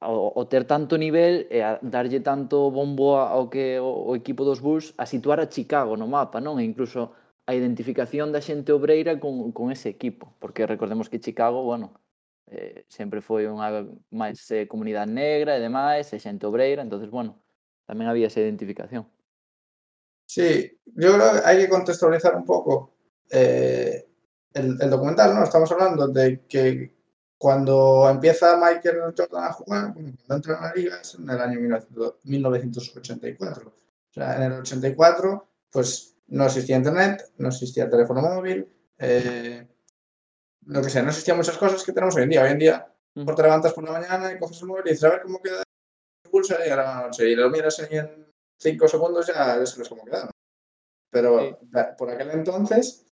[0.00, 4.42] o, o ter tanto nivel e a darlle tanto bombo ao que o, o equipo
[4.48, 6.58] dos Bulls a situar a Chicago no mapa, non?
[6.58, 7.12] E incluso
[7.44, 11.92] a identificación da xente obreira con, con ese equipo, porque recordemos que Chicago, bueno,
[12.48, 17.36] eh, sempre foi unha máis eh, comunidade negra e demais, e xente obreira, entonces bueno,
[17.84, 19.04] tamén había esa identificación.
[20.34, 22.94] Sí, yo creo que hay que contextualizar un poco
[23.28, 24.08] eh,
[24.54, 25.44] el, el documental, ¿no?
[25.44, 26.96] Estamos hablando de que
[27.36, 31.38] cuando empieza Michael Jordan a jugar, bueno, cuando entra en la liga es en el
[31.38, 33.68] año 1900 1984.
[33.68, 33.74] O
[34.10, 38.66] sea, en el 84, pues no existía internet, no existía teléfono móvil,
[38.96, 39.68] eh,
[40.64, 42.42] lo que sea, no existían muchas cosas que tenemos hoy en día.
[42.42, 42.90] Hoy en día,
[43.26, 45.42] por te levantas por la mañana y coges el móvil y dices a ver cómo
[45.42, 45.58] queda
[46.24, 47.28] el pulso y a la noche.
[47.28, 48.31] Y lo miras y en
[48.62, 50.24] 5 segundos ya, ya sabes cómo queda.
[50.26, 50.30] ¿no?
[51.10, 51.56] Pero Sí.
[51.98, 53.06] por aquel entonces,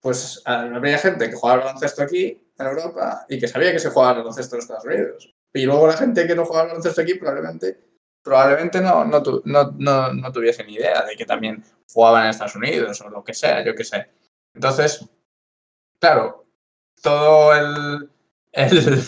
[0.00, 3.90] pues había gente que jugaba al baloncesto aquí, en Europa, y que sabía que se
[3.90, 5.34] jugaba al baloncesto en Estados Unidos.
[5.52, 7.80] Y luego la gente que no jugaba al baloncesto aquí probablemente,
[8.22, 12.30] probablemente no, no, tu- no, no, no tuviese ni idea de que también jugaban en
[12.30, 14.10] Estados Unidos o lo que sea, yo qué sé.
[14.54, 15.04] Entonces,
[15.98, 16.46] claro,
[17.02, 18.10] todo el,
[18.52, 19.02] el,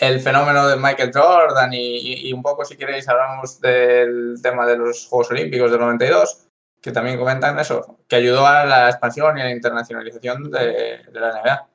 [0.00, 5.06] el fenómeno de Michael Jordan y, un poco, si queréis, hablamos del tema de los
[5.06, 6.46] Juegos Olímpicos del 92,
[6.80, 11.20] que también comentan eso, que ayudó a la expansión y a la internacionalización de, de
[11.20, 11.68] la NBA.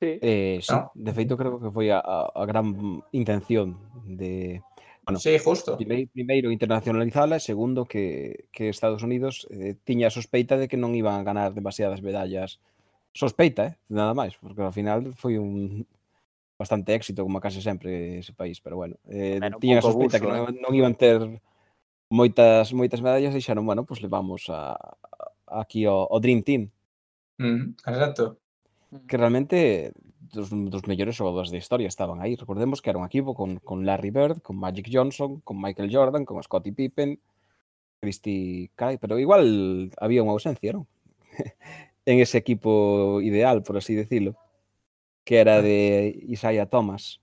[0.00, 0.18] Sí.
[0.20, 0.90] Eh, sí, No.
[0.94, 2.02] de feito creo que foi a,
[2.50, 2.74] gran
[3.14, 4.60] intención de
[5.04, 5.78] Bueno, Sí, justo.
[5.78, 10.78] primei- primeiro internacionalizala e segundo que, que Estados Unidos eh, tiña a sospeita de que
[10.78, 12.58] non iban a ganar demasiadas medallas
[13.12, 13.74] sospeita, eh?
[13.88, 15.84] nada máis, porque ao final foi un
[16.58, 20.32] bastante éxito como case sempre ese país, pero bueno, eh, bueno, tiñan a sospeita abuso,
[20.32, 21.20] que non, non iban ter
[22.08, 26.40] moitas moitas medallas e dixeron, bueno, pois pues levamos a, a aquí o, o Dream
[26.42, 26.70] Team.
[27.38, 28.38] Mm, exacto.
[29.08, 29.92] Que realmente
[30.32, 32.36] dos, dos mellores xogadores da historia estaban aí.
[32.36, 36.24] Recordemos que era un equipo con, con Larry Bird, con Magic Johnson, con Michael Jordan,
[36.24, 37.20] con Scottie Pippen,
[38.00, 40.88] Christy Kai, pero igual había unha ausencia, non?
[42.04, 44.36] en ese equipo ideal, por así decirlo,
[45.24, 47.20] que era de Isaiah Thomas.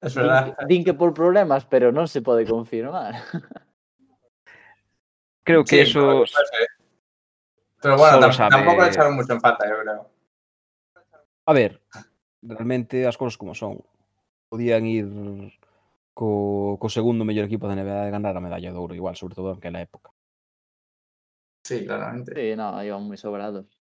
[0.00, 0.56] Es verdad.
[0.68, 3.18] Din, que por problemas, pero non se pode confirmar.
[5.42, 6.24] Creo que sí, eso...
[7.80, 8.58] Pero, pero bueno, tam sabe...
[8.58, 10.10] le echaron mucho en falta, eu creo.
[11.46, 11.80] A ver,
[12.42, 13.80] realmente as cousas como son.
[14.50, 15.06] Podían ir
[16.12, 19.38] co, co segundo mellor equipo da NBA de ganar a medalla de ouro, igual, sobre
[19.38, 20.10] todo en aquela época.
[21.62, 22.34] Sí, claramente.
[22.34, 23.77] Sí, no, iban moi sobrados.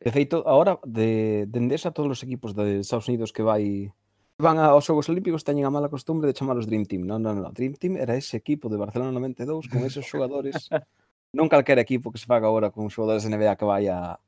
[0.00, 3.92] De feito, agora, de, dende esa, todos os equipos de Estados Unidos que vai
[4.38, 7.06] van aos Xogos Olímpicos teñen a mala costumbre de chamalos Dream Team.
[7.06, 7.54] Non, non, non.
[7.54, 10.66] Dream Team era ese equipo de Barcelona 92 con esos xogadores.
[11.38, 14.18] non calquera equipo que se faga agora con xogadores de NBA que vai a,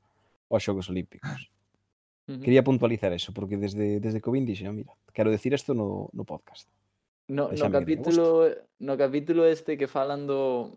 [0.49, 1.51] aos Xogos Olímpicos.
[2.25, 6.09] Quería puntualizar eso, porque desde, desde que Covid dixen, oh, mira, quero decir isto no,
[6.17, 6.65] no podcast.
[7.29, 8.49] No, no, capítulo,
[8.81, 10.73] no capítulo este que falan do,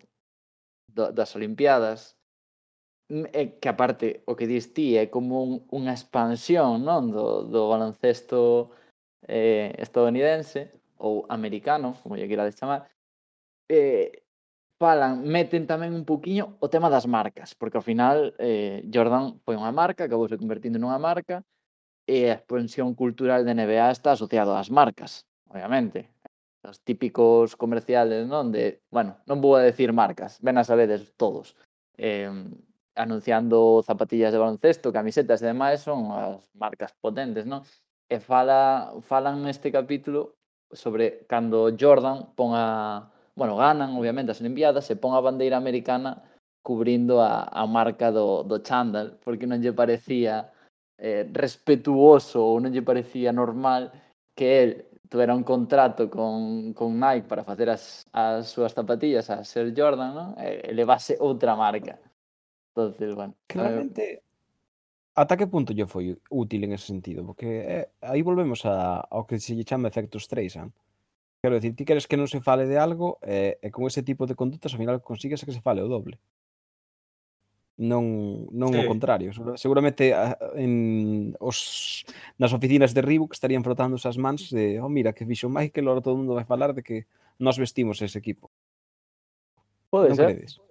[0.92, 2.17] do, das Olimpiadas,
[3.10, 7.48] Mm, é que aparte o que dis ti é como un, unha expansión non do,
[7.48, 8.76] do baloncesto
[9.24, 12.92] eh, estadounidense ou americano, como lle queirades chamar
[13.72, 14.28] eh,
[14.76, 19.56] falan, meten tamén un poquinho o tema das marcas, porque ao final eh, Jordan foi
[19.56, 21.48] unha marca, acabouse convertindo nunha marca
[22.04, 26.12] e a expansión cultural de NBA está asociado ás marcas, obviamente
[26.68, 28.52] os típicos comerciales, non?
[28.52, 31.56] De, bueno, non vou a decir marcas, ven a sabedes todos.
[31.96, 32.28] Eh,
[32.98, 37.62] anunciando zapatillas de baloncesto, camisetas e demais son as marcas potentes, non?
[38.10, 40.36] E fala, falan neste capítulo
[40.74, 43.08] sobre cando Jordan pon a...
[43.38, 46.26] Bueno, ganan, obviamente, as Olimpiadas, se pon a bandeira americana
[46.66, 50.52] cubrindo a, a marca do, do chándal, porque non lle parecía
[50.98, 53.94] eh, respetuoso ou non lle parecía normal
[54.34, 54.72] que el
[55.10, 60.12] tuvera un contrato con, con Nike para facer as, as súas zapatillas a ser Jordan,
[60.14, 60.30] non?
[60.36, 61.96] E levase outra marca
[62.84, 63.34] do Silvan.
[63.48, 64.22] Claramente, eh,
[65.18, 67.26] ata que punto lle foi útil en ese sentido?
[67.26, 70.72] Porque eh, aí volvemos a, ao que se lle chama efectos Streisand.
[71.42, 74.02] Quero dicir, ti queres que non se fale de algo e, eh, e con ese
[74.02, 76.18] tipo de condutas ao final consigues que se fale o doble.
[77.78, 78.82] Non, non sí.
[78.82, 79.30] o contrario.
[79.54, 80.10] Seguramente
[80.58, 82.06] en os,
[82.42, 86.02] nas oficinas de Reebok estarían frotándose as mans de oh, mira, que fixo Michael, ahora
[86.02, 87.06] todo o mundo vai falar de que
[87.38, 88.50] nós vestimos ese equipo.
[89.94, 90.34] Pode non ser.
[90.34, 90.67] Credes?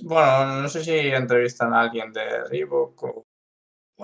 [0.00, 3.26] Bueno, no sé si entrevistan a alguien de Reebok o,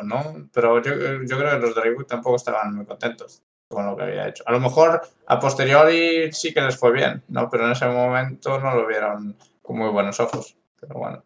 [0.03, 0.92] no, pero yo,
[1.24, 4.44] yo creo que los de Reebok tampoco estaban muy contentos con lo que había hecho.
[4.46, 7.48] A lo mejor a posteriori sí que les fue bien, ¿no?
[7.51, 10.57] Pero en ese momento no lo vieron con muy buenos ojos.
[10.81, 11.24] Pero bueno.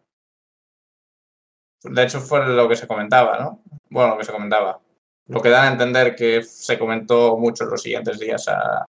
[1.83, 3.61] De hecho fue lo que se comentaba, ¿no?
[3.89, 4.79] Bueno, lo que se comentaba.
[5.27, 8.85] Lo que dan a entender que se comentó mucho los siguientes días a,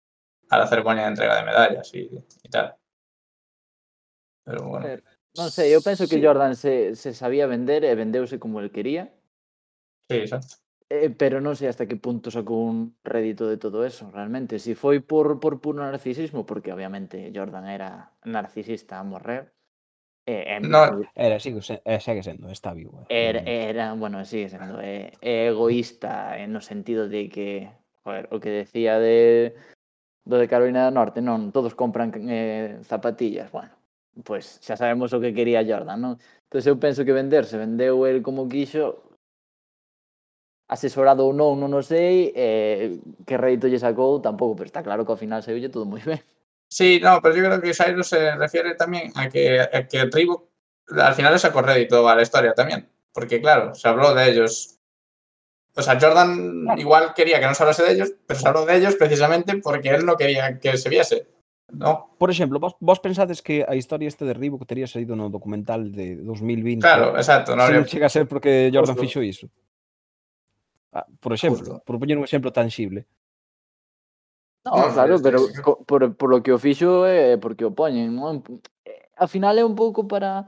[0.51, 2.09] la ceremonia de entrega de medallas y,
[2.51, 2.77] tal.
[4.45, 4.87] Pero bueno.
[5.35, 6.23] Non sei, eu penso que Sí.
[6.23, 9.11] Jordan se, se sabía vender e vendeuse como el quería,
[10.11, 10.63] Sí, exacto.
[10.93, 14.63] eh, pero non sei hasta que punto sacou un rédito de todo eso, realmente.
[14.63, 19.55] Si foi por, por puro narcisismo, porque obviamente Jordan era narcisista a morrer,
[20.27, 21.05] É, é, No.
[21.15, 23.05] Era, sigue, eh, segue sendo, está vivo.
[23.13, 23.29] eh.
[23.29, 27.69] era, era, bueno, sigue sendo é egoísta eh, no sentido de que,
[28.05, 29.53] joder, o que decía de
[30.25, 33.77] do de Carolina do Norte, non, todos compran eh, zapatillas, bueno,
[34.23, 36.15] pois xa sabemos o que quería Jordan, non?
[36.47, 39.03] Entón eu penso que venderse, vendeu el como quixo,
[40.71, 45.03] asesorado ou non, non o sei, eh, que reito lle sacou tampouco, pero está claro
[45.03, 46.23] que ao final saiulle todo moi ben.
[46.71, 50.55] Sí, no, pero yo creo que Cyrus se refiere también a que, a que Reebok
[50.91, 52.89] al final le sacó rédito a la historia también.
[53.13, 54.79] Porque claro, se habló de ellos.
[55.77, 58.77] O sea, Jordan igual quería que no se hablase de ellos, pero se habló de
[58.77, 61.27] ellos precisamente porque él no quería que se viese.
[61.73, 62.15] No?
[62.19, 65.91] Por exemplo, vos, vos pensades que a historia este de Reebok teria saído no documental
[65.93, 66.85] de 2020.
[66.85, 67.57] Claro, exacto.
[67.57, 69.05] Non se non chega a ser porque Jordan Justo.
[69.09, 69.47] fixo iso.
[70.93, 71.83] Ah, por exemplo, Justo.
[71.83, 73.09] por poñer un exemplo tangible.
[74.65, 77.73] No, no claro, pero co, por, por lo que o fixo é eh, porque o
[77.73, 78.45] poñen, non?
[78.85, 80.45] Eh, al final é un pouco para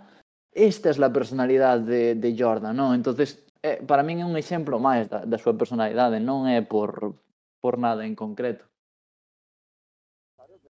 [0.52, 2.92] esta é es a personalidade de, de Jordan, non?
[2.92, 7.16] Entonces, eh, para min é un exemplo máis da, da súa personalidade, non é por
[7.60, 8.68] por nada en concreto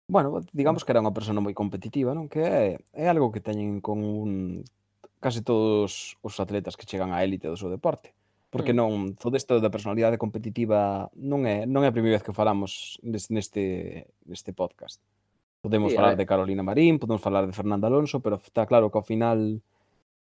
[0.08, 2.32] bueno, digamos que era unha persona moi competitiva, non?
[2.32, 2.64] Que é,
[2.96, 4.64] é algo que teñen con un,
[5.20, 8.14] case todos os atletas que chegan á élite do seu deporte.
[8.48, 12.32] Porque non, todo isto da personalidade competitiva non é non é a primeira vez que
[12.32, 15.04] falamos neste neste podcast.
[15.60, 18.96] Podemos sí, falar de Carolina Marín, podemos falar de Fernando Alonso, pero está claro que
[18.96, 19.60] ao final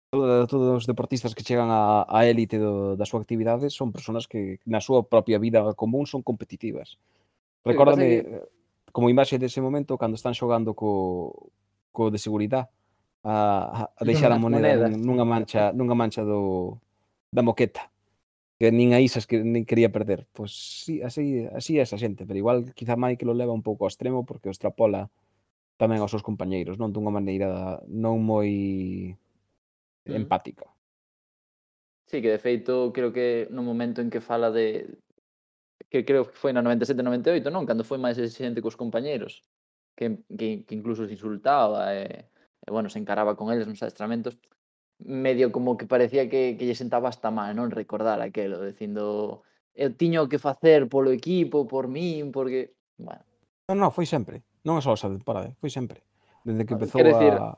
[0.10, 4.26] todos, todos os deportistas que chegan á, á élite do, da súa actividade son personas
[4.26, 6.98] que na súa propia vida común son competitivas.
[7.62, 8.26] Recórdame...
[8.26, 8.57] Sí,
[8.98, 11.54] como imaxe dese momento cando están xogando co,
[11.94, 12.66] co de seguridade
[13.22, 16.82] a, a deixar a moneda nunha mancha nunha mancha do
[17.30, 17.94] da moqueta
[18.58, 20.26] que nin a Isas que nin quería perder.
[20.34, 23.86] Pois sí, así, así é esa xente, pero igual quizá Michael lo leva un pouco
[23.86, 25.14] ao extremo porque o extrapola
[25.78, 28.50] tamén aos seus compañeiros, non dunha maneira non moi
[29.14, 30.18] mm.
[30.18, 30.74] empática.
[32.10, 34.90] Sí, que de feito creo que no momento en que fala de
[35.90, 37.66] que creo que foi na 97-98, non?
[37.70, 39.46] Cando foi máis exigente cos compañeiros,
[39.96, 42.28] que, que, que incluso se insultaba, e,
[42.66, 44.38] e, bueno, se encaraba con eles nos adestramentos,
[45.00, 47.72] medio como que parecía que, que lle sentaba hasta mal, non?
[47.72, 49.46] Recordar aquelo, dicindo,
[49.78, 52.74] eu tiño que facer polo equipo, por min, porque...
[52.98, 53.24] Bueno.
[53.70, 54.42] Non, non, foi sempre.
[54.66, 56.04] Non é só esa eh, temporada, foi sempre.
[56.44, 57.56] Desde que empezou Quero decir, a...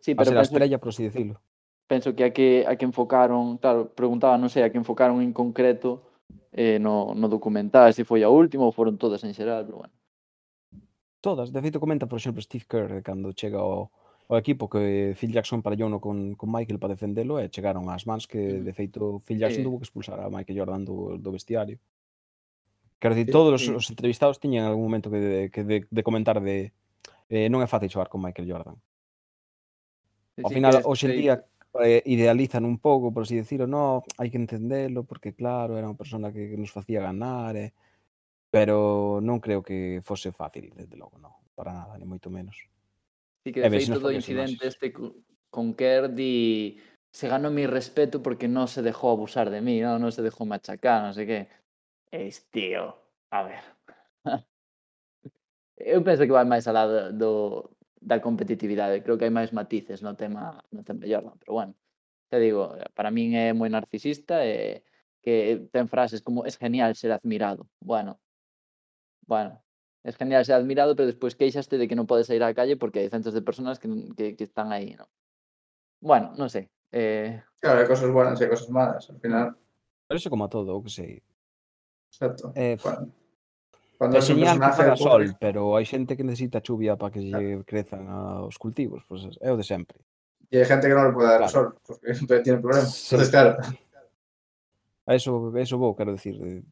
[0.00, 1.42] Sí, pero a ser a estrella, por así decirlo.
[1.90, 5.34] Penso que a que, a que enfocaron, claro, preguntaba, non sei, a que enfocaron en
[5.34, 6.06] concreto
[6.56, 9.94] eh, no, no documental, se foi a última ou foron todas en xeral, pero bueno.
[11.20, 13.92] Todas, de feito comenta, por exemplo, Steve Kerr cando chega ao,
[14.32, 18.24] ao equipo que Phil Jackson parellouno con, con Michael para defendelo e chegaron ás mans
[18.24, 19.66] que, de feito, Phil Jackson sí.
[19.68, 21.76] tuvo que expulsar a Michael Jordan do, do vestiario.
[22.96, 26.40] Quero dicir, todos os, os entrevistados tiñan algún momento que de, que de, de comentar
[26.40, 26.72] de
[27.28, 28.80] eh, non é fácil xogar con Michael Jordan.
[30.40, 31.34] Ao final, hoxe en día,
[31.82, 35.98] eh, idealizan un pouco, por así decirlo, no, hai que entendelo, porque claro, era unha
[35.98, 37.74] persona que, que nos facía ganar, eh,
[38.52, 42.56] pero non creo que fose fácil, desde logo, non, para nada, ni moito menos.
[43.44, 44.78] Sí que, eh, de feito, do incidente imaxes.
[44.78, 44.94] este
[45.50, 46.76] con Kerr di
[47.12, 50.44] se ganó mi respeto porque non se deixou abusar de mí, non, non se deixou
[50.44, 51.40] machacar, non sei que.
[52.12, 52.92] Es tío,
[53.32, 53.64] a ver.
[55.76, 57.75] Eu penso que vai máis alá do,
[58.06, 61.74] da competitividade, creo que hai máis matices no tema no tema Jordan, pero bueno.
[62.30, 64.82] Te digo, para min é moi narcisista e
[65.22, 67.66] que ten frases como es genial ser admirado.
[67.82, 68.18] Bueno,
[69.26, 69.62] bueno,
[70.06, 73.02] es genial ser admirado, pero despois queixaste de que non podes sair á calle porque
[73.02, 75.10] hai centos de personas que, que, que están aí, ¿no?
[75.98, 76.70] Bueno, non sei.
[76.94, 79.10] Eh, Claro, hay cosas buenas y hay cosas malas.
[79.10, 79.58] Al final,
[80.06, 81.22] Pero iso como a todo, o que sei.
[82.10, 82.54] exacto.
[82.54, 83.10] É, Cuando,
[83.98, 85.36] Cando ese personaje que sol, pobre...
[85.40, 87.64] pero hai xente que necesita chuvia para que claro.
[87.64, 88.04] crezan
[88.44, 89.96] os cultivos, pues é o de sempre.
[90.52, 91.52] E hai xente que non le pode dar claro.
[91.52, 92.12] sol, porque
[92.44, 92.92] tiene problemas.
[92.92, 93.16] Sí.
[93.16, 93.56] Entonces, claro.
[95.06, 96.62] A eso, eso vou, quero dicir, eh,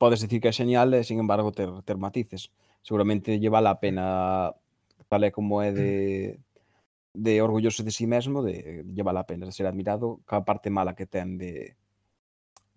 [0.00, 2.50] podes dicir que é señal e, eh, sin embargo, ter, ter matices.
[2.82, 4.50] Seguramente lleva a pena,
[5.06, 6.40] tal e como é de,
[7.12, 10.96] de orgulloso de sí mesmo, de lleva a pena de ser admirado, ca parte mala
[10.96, 11.76] que ten de...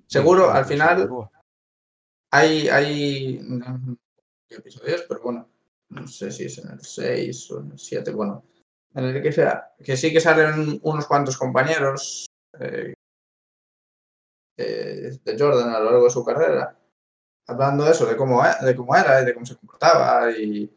[0.05, 1.09] Seguro, de, al final,
[2.35, 3.97] hay, hay no sé
[4.47, 5.49] qué episodio es, pero bueno,
[5.89, 8.43] no sé si es en el 6 o en el 7, bueno,
[8.93, 12.25] en el que sea, que sí que salen unos cuantos compañeros
[12.59, 12.93] eh,
[14.57, 16.77] eh, de Jordan a lo largo de su carrera,
[17.47, 20.71] hablando de eso, de cómo, e- de cómo era y de cómo se comportaba y,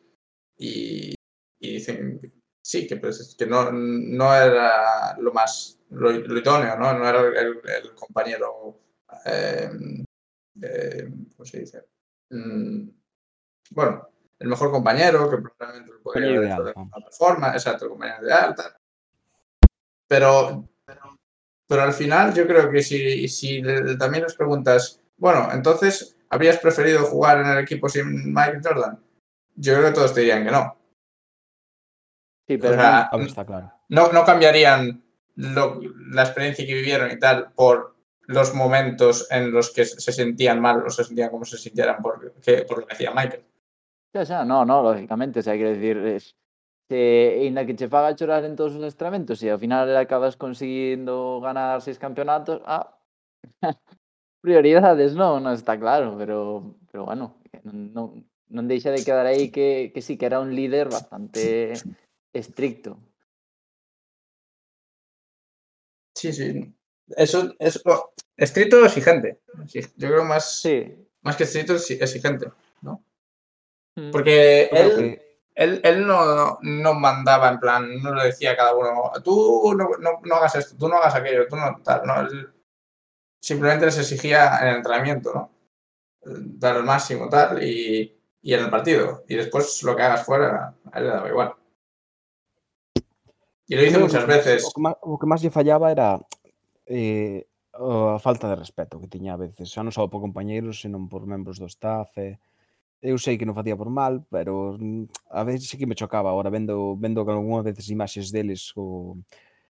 [0.58, 1.14] y,
[1.60, 2.20] dicen,
[2.62, 6.98] sí, que, pues, que no, no era lo más, lo, lo ¿no?
[6.98, 8.80] No era el, el compañero,
[9.26, 9.70] eh,
[10.62, 11.84] eh, ¿cómo se dice?
[12.30, 12.88] Mm,
[13.70, 17.90] bueno, el mejor compañero, que probablemente lo podría haber hecho de otra forma, exacto, el
[17.90, 18.72] compañero ideal, tal.
[20.06, 20.68] pero,
[21.66, 26.58] pero al final yo creo que si, si le- también les preguntas, bueno, entonces, ¿habrías
[26.58, 29.00] preferido jugar en el equipo sin Michael Jordan?
[29.56, 30.76] Yo creo que todos te dirían que no.
[32.46, 33.72] Sí, O pero sea, A ver, está claro.
[33.88, 35.02] no, no cambiarían
[35.34, 35.80] lo-
[36.10, 37.96] la experiencia que vivieron y tal por
[38.28, 42.34] los momentos en los que se sentían mal o se sentían como se sintieran por,
[42.40, 43.42] que, por lo que hacía Michael.
[44.12, 46.36] Ya, ya, no, no, lógicamente, o sea, quiero decir, es,
[46.90, 50.36] eh, en la que te paga chorar en todos os estramentos e ao final acabas
[50.36, 53.00] conseguindo ganar seis campeonatos, ah,
[54.44, 59.88] prioridades, non, non está claro, pero, pero bueno, non, non deixa de quedar aí que,
[59.92, 61.72] que sí que era un líder bastante
[62.32, 63.00] estricto.
[66.12, 66.77] Sí, sí,
[67.16, 67.82] Eso es
[68.36, 69.40] estricto o exigente.
[69.64, 70.94] Exig- Yo creo más, Sí.
[71.22, 72.50] más que estricto, exi- exigente.
[73.96, 74.10] Mm.
[74.12, 78.74] Porque él, que- él, él no, no mandaba en plan, no le decía a cada
[78.76, 82.06] uno, tú no, no, no hagas esto, tú no hagas aquello, tú no tal.
[82.06, 82.48] No, él
[83.40, 85.50] simplemente les exigía en el entrenamiento, ¿no?
[86.22, 89.24] Dar el máximo tal y, y en el partido.
[89.26, 91.54] Y después lo que hagas fuera, a él le daba igual.
[93.66, 94.64] Y lo hizo Creo muchas veces.
[94.64, 96.16] O que, máis lle fallaba era
[96.88, 97.46] eh,
[97.78, 101.28] a falta de respeto que tiña a veces, xa non só por compañeiros, senón por
[101.28, 102.10] membros do staff.
[102.18, 102.40] Eh,
[102.98, 106.34] eu sei que non facía por mal, pero mm, a veces sí que me chocaba
[106.34, 109.14] agora vendo vendo que algunhas veces imaxes deles o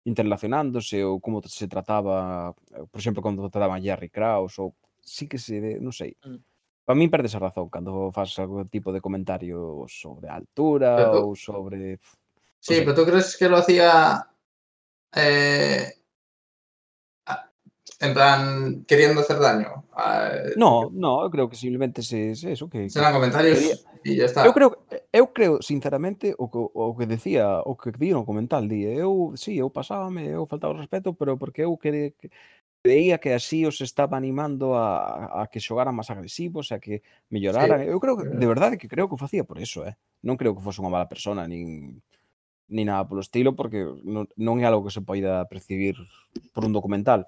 [0.09, 2.57] interrelacionándose ou como se trataba,
[2.89, 4.73] por exemplo, cando trataban Jerry Kraus ou
[5.05, 6.17] sí que se, non sei.
[6.25, 6.41] Mm.
[6.89, 11.13] Para min perdes a razón cando fas algún tipo de comentario sobre a altura pero
[11.13, 11.21] tú...
[11.29, 12.01] ou sobre
[12.61, 12.83] Sí, sé.
[12.85, 14.25] pero tú crees que lo hacía
[15.13, 16.00] eh
[18.01, 19.85] en plan queriendo hacer daño.
[19.93, 23.61] Ah, No, no, eu creo que simplemente se, se eso que serán comentarios
[24.05, 24.47] e ya está.
[24.47, 24.81] Eu creo
[25.13, 29.37] eu creo sinceramente o que o que decía, o que di no comental di, eu
[29.37, 32.33] si, sí, eu pasábame, eu faltaba o respeto, pero porque eu quería que
[32.83, 37.85] veía que así os estaba animando a, a que xogaran máis agresivos, a que melloraran.
[37.85, 38.33] Sí, eu creo que, eh.
[38.33, 40.01] de verdade que creo que o facía por eso, eh.
[40.25, 42.01] Non creo que fose unha mala persona, nin
[42.71, 45.99] ni nada polo estilo, porque non, non é algo que se poida percibir
[46.55, 47.27] por un documental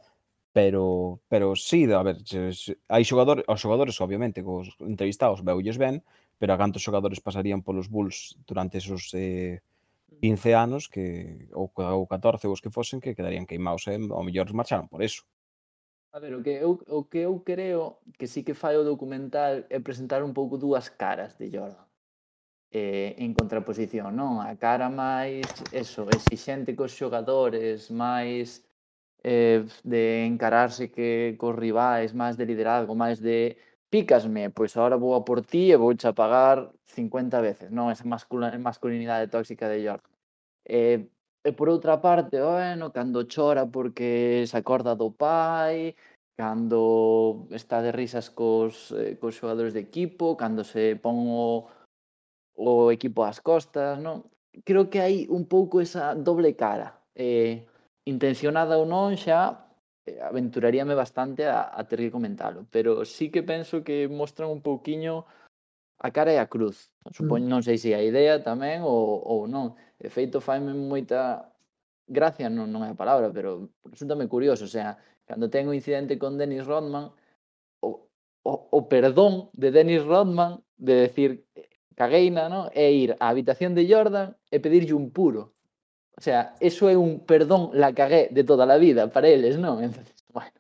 [0.53, 2.21] pero pero sí, a ver,
[2.89, 6.05] hai xogadores, os xogadores obviamente cos entrevistados veulles ben,
[6.37, 9.65] pero a cantos xogadores pasarían polos Bulls durante esos eh,
[10.13, 10.21] mm.
[10.21, 13.97] 15 anos que ou, ou 14 ou os que fosen que quedarían queimados, eh?
[13.97, 15.25] ou mellor marcharon por eso.
[16.13, 19.65] A ver, o que eu, o que eu creo que sí que fai o documental
[19.73, 21.89] é presentar un pouco dúas caras de Jordan
[22.73, 24.41] eh, en contraposición, non?
[24.45, 28.61] A cara máis, eso, exixente cos xogadores, máis
[29.25, 33.57] eh, de encararse que cos rivais, máis de liderazgo, máis de
[33.93, 37.93] pícasme, pois agora vou a por ti e vou a pagar 50 veces, non?
[37.93, 40.05] Esa masculinidade tóxica de York.
[40.65, 41.07] Eh,
[41.45, 45.95] e por outra parte, bueno, cando chora porque se acorda do pai,
[46.39, 51.69] cando está de risas cos, eh, cos xogadores de equipo, cando se pon o,
[52.55, 54.25] o equipo ás costas, non?
[54.65, 56.97] Creo que hai un pouco esa doble cara.
[57.15, 57.67] Eh,
[58.05, 59.69] intencionada ou non xa
[60.07, 64.63] eh, aventuraríame bastante a, a ter que comentalo, pero sí que penso que mostran un
[64.63, 65.25] pouquiño
[66.03, 66.91] a cara e a cruz.
[67.15, 67.53] Supoño, mm.
[67.53, 69.79] non sei se a idea tamén ou, ou non.
[70.03, 71.47] E feito faime moita
[72.11, 76.19] gracia, non, non é a palabra, pero resultame curioso, o sea, cando ten o incidente
[76.19, 77.15] con Dennis Rodman,
[77.87, 78.11] o,
[78.43, 81.47] o, o perdón de Dennis Rodman de decir
[81.95, 82.67] cagueina, non?
[82.75, 85.55] É ir á habitación de Jordan e pedirlle un puro.
[86.17, 89.83] O sea, eso é un perdón la cagué de toda a vida para eles, non?
[89.83, 90.53] Entonces, bueno,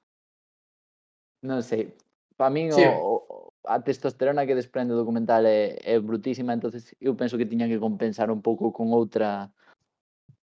[1.44, 1.92] non sei.
[2.36, 2.82] Para min sí.
[2.82, 7.70] o, a testosterona que desprende o documental é, é brutísima, entonces eu penso que tiñan
[7.70, 9.52] que compensar un pouco con outra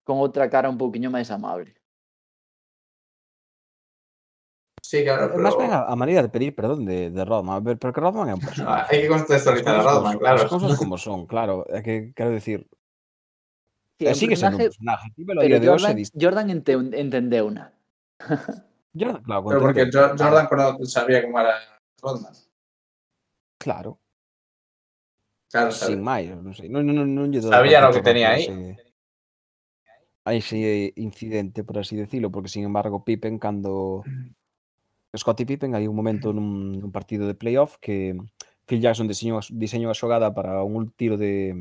[0.04, 1.74] con outra cara un pouquiño máis amable.
[4.88, 5.44] Sí, claro, eh, pero...
[5.44, 8.34] Más ben a, a maneira de pedir perdón de, de Rodman, pero que Rodman é
[8.36, 8.88] un personaje.
[8.88, 10.44] Hai que contextualizar a Rodman, claro.
[10.44, 11.68] As cousas como son, claro.
[11.68, 12.70] É que, quero decir,
[13.98, 17.74] Sí, un sigue sendo un personaje, pero de Jordan, Jordan ente, entendeuna.
[18.94, 20.48] Jordan, claro, Pero porque Jordan
[20.86, 21.58] sabía cómo era
[22.02, 22.34] Rodman.
[23.58, 24.00] Claro,
[25.50, 26.04] Claro, sin sabía.
[26.04, 26.68] máis, non sei.
[26.68, 28.46] Non, non, non lle dou Sabía lo que tenía a ahí.
[28.46, 28.84] ese-
[30.28, 34.04] A ese incidente, por así decirlo, porque sin embargo Pippen cando
[35.16, 38.12] Scottie Pippen hai un momento nun, nun partido de playoff que
[38.68, 41.56] Phil Jackson diseñou, diseñou a xogada para un tiro de,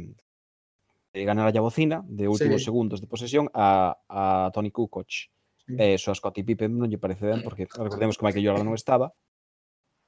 [1.17, 2.69] eh, ganar a bocina de últimos sí.
[2.69, 5.09] segundos de posesión a, a Tony Kukoc.
[5.09, 5.75] Sí.
[5.79, 8.77] Eh, eso a Scottie Pippen non lle parece ben porque recordemos que Michael Jordan non
[8.77, 9.17] estaba.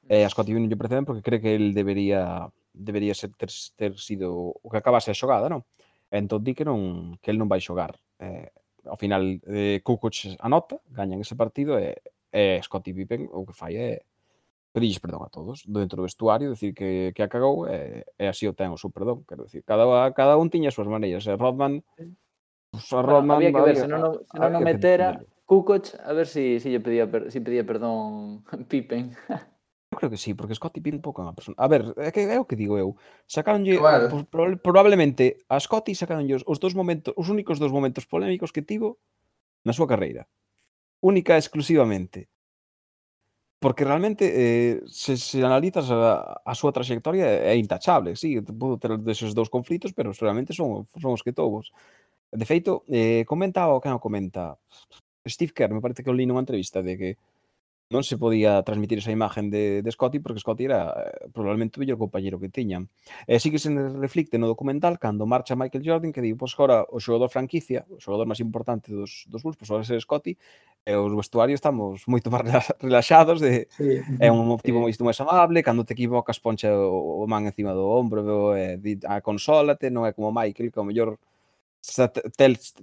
[0.04, 2.46] Eh, a Scottie Pippen non lle parece ben porque cree que el debería
[2.76, 5.64] debería ser ter, ter sido o que acabase a xogada, non?
[6.12, 7.96] Entón di que non que el non vai xogar.
[8.20, 8.52] Eh,
[8.84, 11.96] ao final eh, Kukoc anota, gañan ese partido e
[12.32, 13.98] eh, eh, Scottie Pippen o que fai é eh,
[14.73, 18.45] pedirlles perdón a todos dentro do vestuario, decir que, que a cagou e, e así
[18.45, 21.35] o ten o seu perdón, quero decir, cada, cada un tiña as súas maneiras, e
[21.37, 21.83] Rodman
[22.71, 26.12] pues a Rodman, bueno, había que ver, se non se non no metera Kukoc, a
[26.12, 29.16] ver si, si lle pedía, per, si pedía perdón Pippen.
[29.89, 31.57] Eu creo que sí, porque Scottie Pippen pouco é unha persona.
[31.57, 33.01] A ver, é, que, é o que digo eu.
[33.25, 34.12] Sacaronlle claro.
[34.12, 34.29] pues,
[34.61, 39.01] probablemente a Scottie sacaronlle os, os dos momentos, os únicos dos momentos polémicos que tivo
[39.64, 40.29] na súa carreira.
[41.01, 42.29] Única exclusivamente
[43.59, 48.14] Porque realmente, eh, se, se analizas a, a súa traxectoria, é intachable.
[48.14, 51.74] Sí, pudo ter deses dous conflitos, pero realmente son, son os que todos.
[52.30, 54.54] De feito, eh, comentaba o que non comenta.
[55.26, 57.11] Steve Kerr, me parece que o li nunha entrevista de que
[57.89, 61.80] non se podía transmitir esa imagen de, de Scotty porque Scotty era eh, probablemente o
[61.80, 62.93] mellor compañero que tiñan.
[63.24, 66.84] E sí que se reflicte no documental cando marcha Michael Jordan que di, pois agora
[66.84, 70.36] o xogador franquicia, o xogador máis importante dos, dos Bulls, pois agora ser Scotty,
[70.84, 72.45] e os vestuarios estamos moito máis
[72.76, 74.05] relaxados, de, sí.
[74.20, 77.89] é un tipo moito máis amable, cando te equivocas poncha o, o man encima do
[77.89, 81.16] ombro, e, di, a consólate, non é como Michael, que o mellor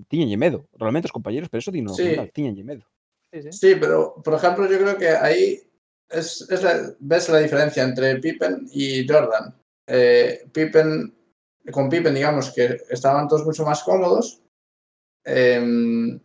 [0.10, 2.18] tiñenlle medo, realmente os compañeros, pero eso di, no, sí.
[2.34, 2.90] tiñenlle medo.
[3.42, 3.76] Sí, sí.
[3.80, 5.62] Pero por ejemplo, yo creo que ahí
[6.10, 9.54] es, es la- ves la diferencia entre Pippen y Jordan.
[9.88, 11.14] Eh, Pippen,
[11.72, 14.42] con Pippen, digamos que estaban todos mucho más cómodos,
[15.26, 16.20] em,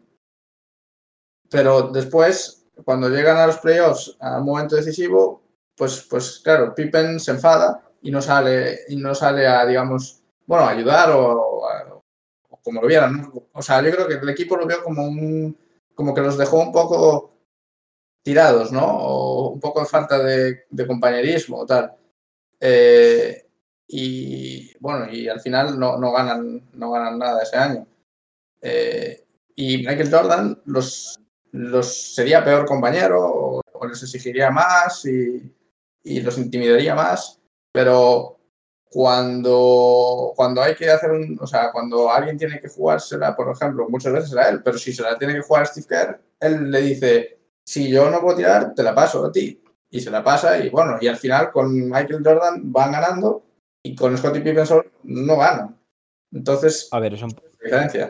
[1.51, 5.43] pero después, cuando llegan a los playoffs, a un momento decisivo,
[5.77, 10.65] pues, pues claro, Pippen se enfada y no sale, y no sale a, digamos, bueno,
[10.65, 11.95] a ayudar o, a-
[12.51, 13.21] o como lo vieran.
[13.23, 13.49] ¿no?
[13.53, 15.57] O sea, yo creo que el equipo lo vio como un
[16.01, 17.35] como que los dejó un poco
[18.23, 18.87] tirados, ¿no?
[18.87, 21.95] O un poco de falta de, compañerismo o tal.
[22.59, 23.47] Eh,
[23.87, 27.87] y bueno, y al final no, ganan, no ganan nada ese año.
[28.63, 31.21] Eh, y Michael Jordan los,
[31.53, 37.39] los sería peor compañero o, les exigiría más y los intimidaría más,
[37.73, 38.40] pero
[38.91, 43.89] cuando, cuando hay que hacer un, o sea, cuando alguien tiene que jugársela, por ejemplo,
[43.89, 46.71] muchas veces a él, pero si se la tiene que jugar a Steve Kerr, él
[46.71, 49.63] le dice, si yo no puedo tirar, te la paso a ti.
[49.93, 53.43] Y se la pasa y bueno, y al final con Michael Jordan van ganando
[53.83, 55.77] y con Scottie Pippen solo no ganan.
[56.33, 57.35] Entonces, A ver, eso é un,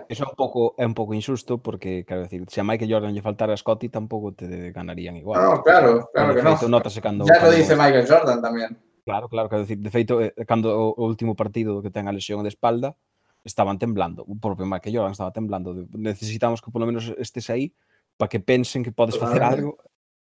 [0.09, 3.23] é un pouco é un pouco injusto porque, quero decir, se a Michael Jordan lle
[3.23, 5.43] faltara a Scotty tampouco te ganarían igual.
[5.43, 7.25] No, claro, claro que no.
[7.25, 8.90] Ya lo dice Michael Jordan también.
[9.05, 12.13] Claro, claro, quero decir, de feito, eh, cando o, o último partido que ten a
[12.13, 12.97] lesión de espalda,
[13.45, 17.73] estaban temblando, o propio Michael Jordan estaba temblando, de, necesitamos que polo menos estes aí
[18.17, 19.79] para que pensen que podes facer algo.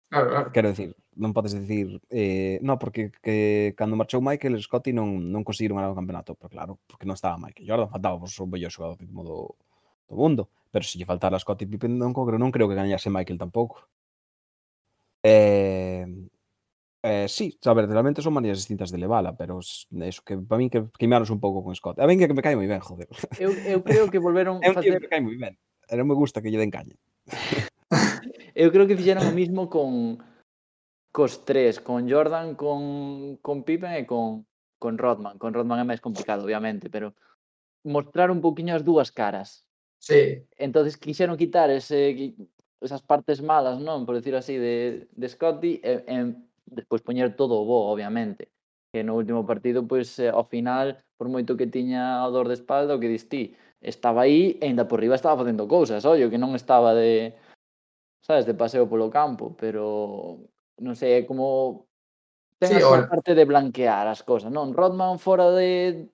[0.08, 0.52] Claro, claro.
[0.52, 5.44] Quero decir, non podes dicir, eh, no, porque que cando marchou Michael Scotty non non
[5.44, 8.72] conseguiron ganar o campeonato, pero claro, porque non estaba Michael Jordan, faltaba por o mellor
[8.72, 9.38] xogador do, do,
[10.08, 13.40] do mundo, pero se lle faltara Scotty Pippen non creo, non creo que gañase Michael
[13.40, 13.88] tampouco.
[15.24, 16.08] Eh,
[17.04, 20.70] Eh, sí, a ver, realmente son maneiras distintas de levala, pero eso que para mí
[20.70, 21.99] que queimaros un pouco con Scott.
[21.99, 23.10] A ben que me cae moi ben, joder.
[23.41, 25.02] Eu, eu creo que volveron é un facer...
[25.02, 25.58] que me cae moi ben.
[25.89, 26.93] Era me gusta que lle den caña.
[28.54, 30.22] eu creo que fixeron o mismo con
[31.10, 34.45] cos tres, con Jordan, con, con Pippen e con,
[34.78, 35.41] con Rodman.
[35.41, 37.18] Con Rodman é máis complicado, obviamente, pero
[37.82, 39.66] mostrar un pouquiño as dúas caras.
[39.97, 40.45] Sí.
[40.54, 42.38] Entonces quixeron quitar ese
[42.82, 46.18] esas partes malas, non, por decir así, de, de Scotty e, e
[46.72, 48.50] despois poñer todo o bo, obviamente.
[48.92, 52.56] Que no último partido, pois, eh, ao final, por moito que tiña o dor de
[52.56, 56.30] espalda, o que dis ti, estaba aí e ainda por riba estaba facendo cousas, ollo,
[56.30, 57.34] que non estaba de,
[58.22, 60.38] sabes, de paseo polo campo, pero
[60.78, 61.88] non sei, é como
[62.62, 64.76] ten sí, a súa parte de blanquear as cousas, non?
[64.78, 66.08] Rodman fora de,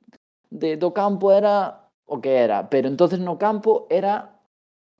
[0.47, 4.37] de do campo era o que era, pero entonces no campo era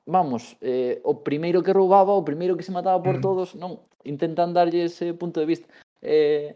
[0.08, 3.24] vamos, eh, o primeiro que roubaba, o primeiro que se mataba por mm.
[3.24, 5.68] todos, non, intentan darlle ese punto de vista.
[6.02, 6.56] Eh,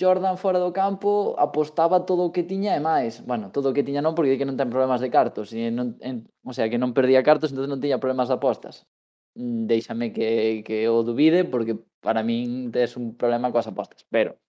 [0.00, 3.20] Jordan fora do campo apostaba todo o que tiña e máis.
[3.28, 5.52] Bueno, todo o que tiña non, porque que non ten problemas de cartos.
[5.52, 8.88] E non, en, o sea, que non perdía cartos, entón non tiña problemas de apostas.
[9.36, 14.06] Mm, déixame que, que o dubide, porque para min tes un problema coas apostas.
[14.08, 14.40] Pero,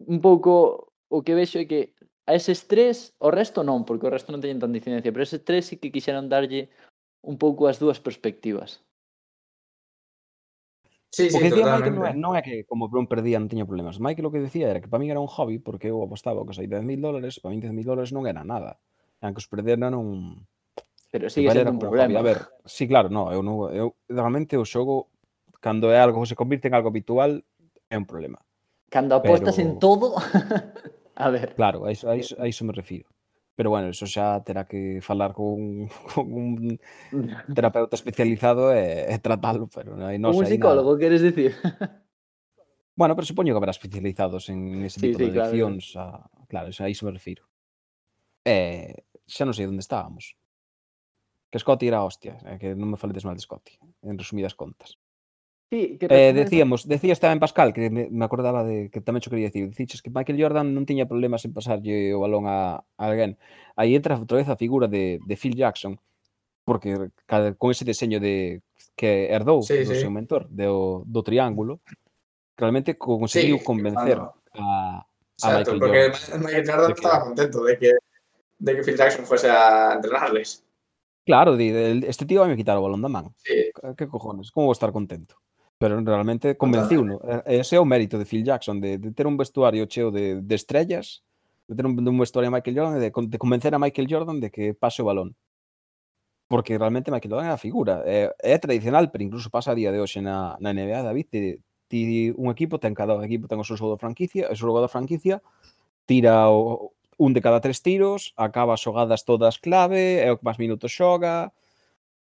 [0.00, 1.92] un pouco o que vexo é que
[2.26, 5.44] a eses tres, o resto non, porque o resto non teñen tan incidencia, pero eses
[5.44, 6.72] tres sí que quixeron darlle
[7.22, 8.85] un pouco as dúas perspectivas.
[11.10, 13.48] Sí, o que sí, dicía Michael non é, non é que como Brown perdía non
[13.48, 14.02] tiña problemas.
[14.02, 16.52] Michael o que decía era que para min era un hobby porque eu apostaba que
[16.52, 18.76] sei 10.000 dólares, para min 10.000 dólares non era nada.
[19.22, 20.44] Eran que os perderan un...
[21.08, 22.10] Pero sigue sendo un problema.
[22.10, 22.20] Hobby.
[22.20, 25.08] A ver, sí, claro, no, eu, non, eu realmente o xogo
[25.62, 27.40] cando é algo se convirte en algo habitual
[27.88, 28.42] é un problema.
[28.90, 29.66] Cando apostas Pero...
[29.66, 30.18] en todo...
[31.16, 31.54] a ver.
[31.56, 33.08] Claro, a iso, a, iso, a iso me refiro.
[33.56, 36.78] Pero bueno, eso xa terá que falar con, con un
[37.56, 41.00] terapeuta especializado eh, e, e tratalo, pero non hai non Un psicólogo, nada.
[41.00, 41.56] queres dicir?
[42.96, 45.48] Bueno, pero supoño que haberá especializados en ese sí, tipo sí, de claro.
[45.48, 45.96] adiccións.
[45.96, 46.28] A...
[46.48, 47.44] Claro, a iso me refiro.
[48.44, 50.36] Eh, xa non sei onde estábamos.
[51.48, 55.00] Que Scotty era hostia, eh, que non me faledes mal de Scotty, en resumidas contas.
[55.68, 59.34] Sí, que eh, decíamos, decías tamén Pascal, que me, me acordaba de que tamén xo
[59.34, 63.02] quería dicir, diciches que Michael Jordan non tiña problemas en pasarlle o balón a, a
[63.02, 63.34] alguén.
[63.74, 65.98] Aí entra outra vez a figura de, de Phil Jackson,
[66.62, 67.10] porque
[67.58, 68.62] con ese deseño de
[68.94, 70.06] que herdou sí, do sí.
[70.06, 71.82] seu mentor, do, do triángulo,
[72.54, 74.38] realmente conseguiu sí, convencer claro.
[74.54, 76.40] a, a Exacto, Michael porque Jordan.
[76.46, 76.92] Michael Jordan que...
[76.94, 77.92] estaba contento de que,
[78.58, 80.62] de que Phil Jackson fuese a entrenarles.
[81.26, 83.34] Claro, este tío vai me quitar o balón da man.
[83.42, 83.74] Sí.
[83.98, 85.34] Que cojones, como vou estar contento?
[85.78, 87.20] pero realmente convenciuno.
[87.44, 90.54] Ese é o mérito de Phil Jackson, de, de ter un vestuario cheo de, de
[90.54, 91.22] estrellas,
[91.68, 94.40] de ter un, de un vestuario a Michael Jordan, de, de convencer a Michael Jordan
[94.40, 95.36] de que pase o balón.
[96.48, 98.02] Porque realmente Michael Jordan é a figura.
[98.06, 101.40] É, é tradicional, pero incluso pasa a día de hoxe na, na NBA, David, ti,
[101.88, 104.88] ti un equipo, ten cada equipo ten o seu xogo franquicia, o seu xogo da
[104.88, 105.42] franquicia,
[106.06, 110.46] tira o, un de cada tres tiros, acaba as xogadas todas clave, é o que
[110.46, 111.52] máis minutos xoga,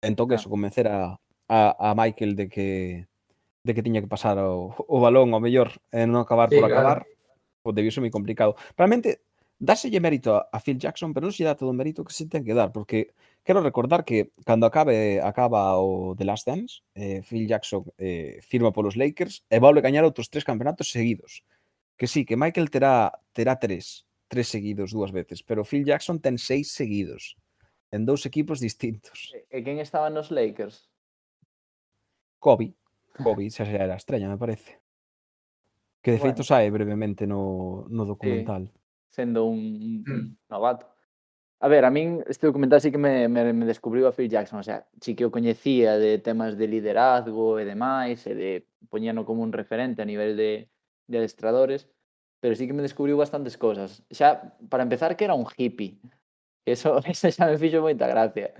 [0.03, 0.39] entón que ah.
[0.41, 1.17] eso, convencer a,
[1.47, 2.67] a, a Michael de que
[3.63, 6.69] de que tiña que pasar o, o balón ao mellor e non acabar sí, por
[6.69, 6.75] claro.
[6.75, 7.21] acabar, pois
[7.61, 8.57] o debió ser moi complicado.
[8.73, 9.21] Realmente,
[9.61, 12.25] dáselle mérito a, a Phil Jackson, pero non se dá todo o mérito que se
[12.25, 13.13] ten que dar, porque
[13.45, 18.73] quero recordar que cando acabe acaba o The Last Dance, eh, Phil Jackson eh, firma
[18.73, 21.45] polos Lakers e volve a gañar outros tres campeonatos seguidos.
[21.93, 26.41] Que sí, que Michael terá, terá tres, tres seguidos dúas veces, pero Phil Jackson ten
[26.41, 27.37] seis seguidos
[27.93, 29.29] en dous equipos distintos.
[29.53, 30.89] E quen estaban nos Lakers?
[32.41, 32.73] Kobe.
[33.17, 34.79] Kobe xa xa era estrella, me parece.
[36.01, 36.33] Que de Bueno.
[36.33, 38.71] feito sae brevemente no, no documental.
[39.11, 40.37] sendo un, un, Mm.
[40.49, 40.87] novato.
[41.61, 44.57] A ver, a min este documental sí que me, me, me descubriu a Phil Jackson,
[44.59, 49.25] o sea, sí que o coñecía de temas de liderazgo e demais, e de poñerno
[49.29, 50.71] como un referente a nivel de,
[51.05, 51.85] de adestradores,
[52.41, 54.01] pero sí que me descubriu bastantes cosas.
[54.09, 56.01] Xa, para empezar, que era un hippie.
[56.65, 58.57] Eso, eso xa me fixo moita gracia.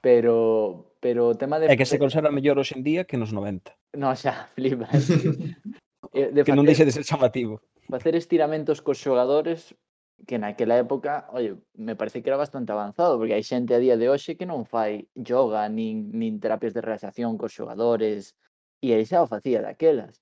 [0.00, 1.68] Pero, pero o tema de...
[1.68, 3.76] É que se conserva mellor hoxe en día que nos 90.
[3.96, 5.08] No, xa, flipas.
[6.12, 7.62] Eh, de que non deixe de ser chamativo.
[7.86, 9.78] Facer estiramentos cos xogadores
[10.26, 13.94] que naquela época, oye, me parece que era bastante avanzado, porque hai xente a día
[13.94, 18.34] de hoxe que non fai yoga, nin, nin terapias de relaxación cos xogadores,
[18.82, 20.18] e aí xa o facía daquelas.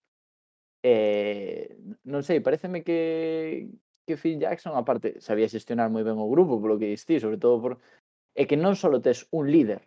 [0.84, 3.72] Eh, non sei, pareceme que,
[4.06, 7.56] que Phil Jackson, aparte, sabía xestionar moi ben o grupo, polo que distí, sobre todo
[7.58, 7.72] por...
[8.38, 9.82] É que non só tes un líder,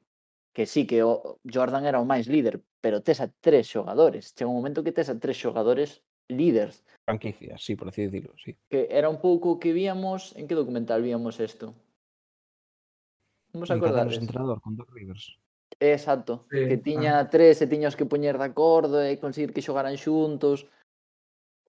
[0.53, 4.35] que sí que o Jordan era o máis líder, pero tes a tres xogadores.
[4.35, 6.83] Chega un momento que tes a tres xogadores líderes.
[7.05, 8.55] Franquicia, sí, por así decirlo, sí.
[8.69, 11.73] Que era un pouco que víamos, en que documental víamos isto?
[13.53, 14.11] Vamos a acordar.
[14.13, 15.37] entrenador con Doc Rivers.
[15.79, 16.67] Exacto, sí.
[16.67, 16.83] que ah.
[16.83, 17.29] tiña ah.
[17.29, 20.67] tres e tiñas que poñer de acordo e conseguir que xogaran xuntos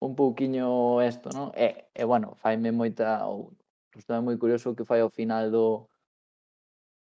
[0.03, 1.55] un pouquiño isto, non?
[1.55, 3.55] E, e bueno, faime moita ou
[3.95, 5.87] estou moi curioso o que fai ao final do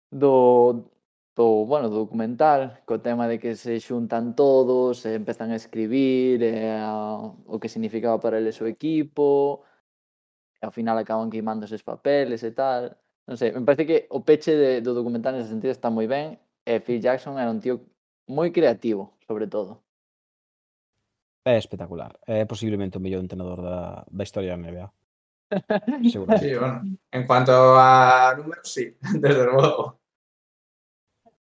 [0.09, 0.89] do
[1.37, 6.41] do, bueno, do documental, co tema de que se xuntan todos, e empezan a escribir
[6.41, 9.61] e a, o que significaba para eles o equipo,
[10.57, 12.97] e ao final acaban queimando eses papeles e tal.
[13.29, 16.41] Non sei, me parece que o peche de, do documental nese sentido está moi ben,
[16.65, 17.85] e Phil Jackson era un tío
[18.25, 19.85] moi creativo, sobre todo.
[21.45, 22.17] É espectacular.
[22.25, 24.89] É posiblemente o mellor entrenador da, da historia da NBA.
[26.11, 26.49] Seguramente.
[26.49, 26.81] Sí, bueno,
[27.13, 30.06] en cuanto a números, sí, desde logo.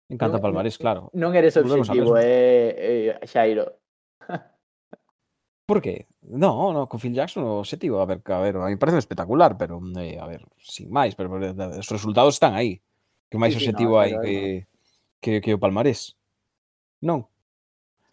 [0.09, 1.11] En canto non, Palmarés, claro.
[1.19, 3.83] Non eres obsesivo, eh, eh, Xairo.
[5.67, 6.07] Por que?
[6.23, 9.59] No, no, con Phil Jackson o obxectivo, a ver, a ver, a mí parece espectacular,
[9.59, 12.79] pero eh, a ver, sin máis, pero, pero eh, os resultados están aí.
[13.27, 14.35] Que máis sí, obxectivo sí, no, hai que,
[15.19, 16.15] que, que o Palmarés.
[17.03, 17.27] Non.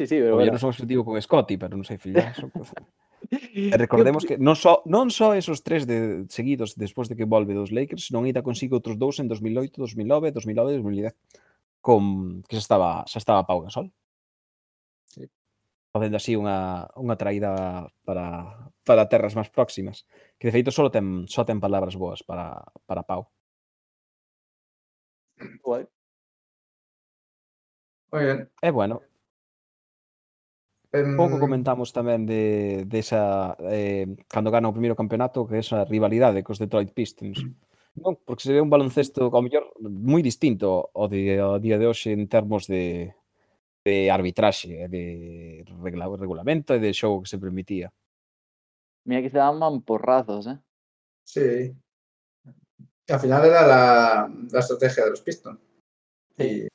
[0.02, 0.50] Sí, sí, pero o, bueno.
[0.50, 2.50] Non son obxectivo con Scotty, pero non sei Phil Jackson.
[3.30, 7.06] e eh, recordemos que non só so, non só so esos tres de seguidos despois
[7.06, 11.14] de que volve dos Lakers, non ida consigo outros dous en 2008, 2009, 2009, 2010
[11.84, 13.92] con que xa estaba, xa estaba Pau Gasol.
[15.12, 15.28] Sí.
[15.92, 17.52] Facendo así unha, unha traída
[18.08, 18.26] para,
[18.88, 20.08] para terras máis próximas.
[20.40, 23.28] Que de feito só ten, só ten palabras boas para, para Pau.
[25.60, 25.84] Guai.
[28.16, 28.40] Moi ben.
[28.64, 29.04] E bueno,
[30.94, 35.62] Em, Pouco comentamos tamén de, de esa, eh, cando gana o primeiro campeonato, que é
[35.66, 37.44] esa rivalidade cos Detroit Pistons.
[37.44, 37.52] Mm
[37.94, 41.86] Non, porque se ve un baloncesto ao mellor moi distinto ao de ao día de
[41.86, 43.14] hoxe en termos de
[43.84, 45.06] de arbitraxe, e de
[45.84, 47.92] regla, regulamento e de xogo que se permitía.
[49.04, 50.58] Mira que se daban porrazos, eh.
[51.28, 51.76] Sí.
[53.10, 55.60] al final era la, la estrategia de los Pistons.
[56.38, 56.68] Y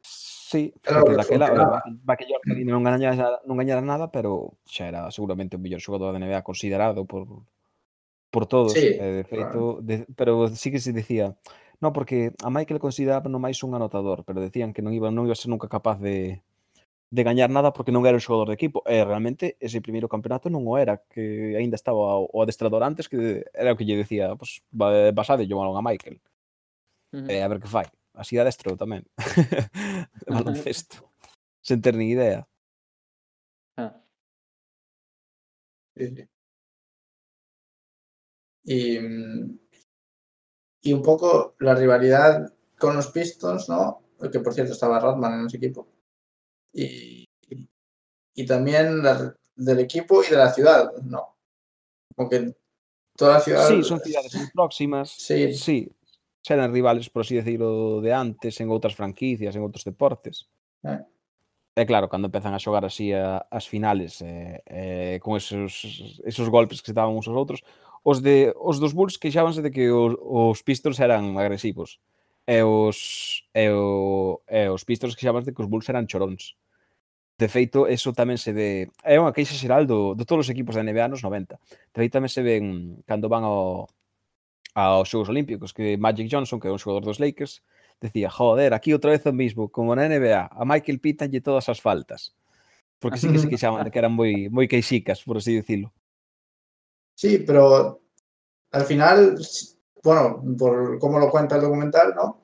[0.00, 5.62] Sí, Era porque daquela, Jordan non gañara, non gañara nada, pero xa era seguramente o
[5.62, 7.26] mellor xogador da NBA considerado por
[8.34, 9.78] por todos, sí, eh, de feito, claro.
[9.80, 11.38] de, pero sí que se dicía,
[11.78, 15.30] no, porque a Michael consideraba non máis un anotador, pero decían que non iba, non
[15.30, 16.42] iba a ser nunca capaz de,
[17.14, 18.82] de gañar nada porque non era un xogador de equipo.
[18.90, 23.46] E realmente ese primeiro campeonato non o era, que aínda estaba o adestrador antes que
[23.54, 26.18] era o que lle decía, pues, basade yo balón a Michael.
[27.14, 27.38] Uh eh, -huh.
[27.38, 27.86] E a ver que fai.
[28.18, 29.06] Así adestro tamén.
[30.26, 31.06] Baloncesto.
[31.62, 32.46] Sen ter ni idea.
[33.78, 33.94] Ah.
[35.96, 36.33] Sí, sí.
[38.64, 38.98] Y,
[40.82, 44.02] y un poco la rivalidad con los Pistons, ¿no?
[44.32, 45.86] Que por cierto estaba Rodman en ese equipo.
[46.72, 47.24] Y,
[48.34, 51.36] y también la, del equipo y de la ciudad, ¿no?
[52.16, 52.54] Como que
[53.16, 53.68] toda la ciudad.
[53.68, 55.10] Sí, son ciudades muy próximas.
[55.10, 55.54] Sí.
[55.54, 55.90] Sí.
[56.42, 60.44] Serán rivales, por así decirlo, de antes, en outras franquicias, en outros deportes.
[60.84, 61.00] Eh.
[61.74, 66.46] E claro, cando empezan a xogar así a, as finales eh, eh, con esos, esos
[66.52, 67.64] golpes que se daban uns aos outros,
[68.04, 71.98] Os, de, os dos Bulls queixábanse de que os, os Pistons eran agresivos.
[72.44, 76.60] E os, e, o, e os Pistons queixábanse de que os Bulls eran choróns.
[77.40, 78.92] De feito, eso tamén se ve...
[79.02, 81.56] É unha queixa xeral do, de todos os equipos da NBA nos 90.
[81.56, 83.88] De feito, tamén se ven cando van ao,
[84.76, 87.64] aos Xogos Olímpicos, que Magic Johnson, que é un xogador dos Lakers,
[88.04, 91.66] decía, joder, aquí outra vez o mismo, como na NBA, a Michael Pitan lle todas
[91.72, 92.36] as faltas.
[93.00, 95.88] Porque sí que se queixaban de que eran moi moi queixicas, por así dicilo.
[97.14, 98.00] Sí, pero
[98.72, 99.38] al final,
[100.02, 102.42] bueno, por cómo lo cuenta el documental, ¿no?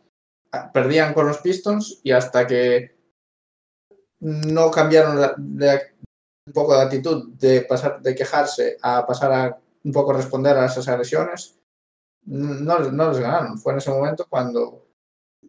[0.52, 2.96] Ah, Perdían con los Pistons y hasta que
[4.20, 5.80] no cambiaron de-
[6.46, 10.66] un poco de actitud de pasar de quejarse a pasar a un poco responder a
[10.66, 11.58] esas agresiones,
[12.26, 13.58] no, no les ganaron.
[13.58, 14.86] Fue en ese momento cuando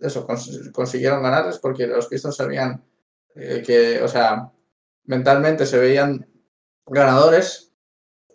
[0.02, 2.84] eso cons- consiguieron ganarles porque los Pistons sabían
[3.36, 4.52] eh, que, o sea,
[5.06, 6.28] mentalmente se veían
[6.88, 7.71] ganadores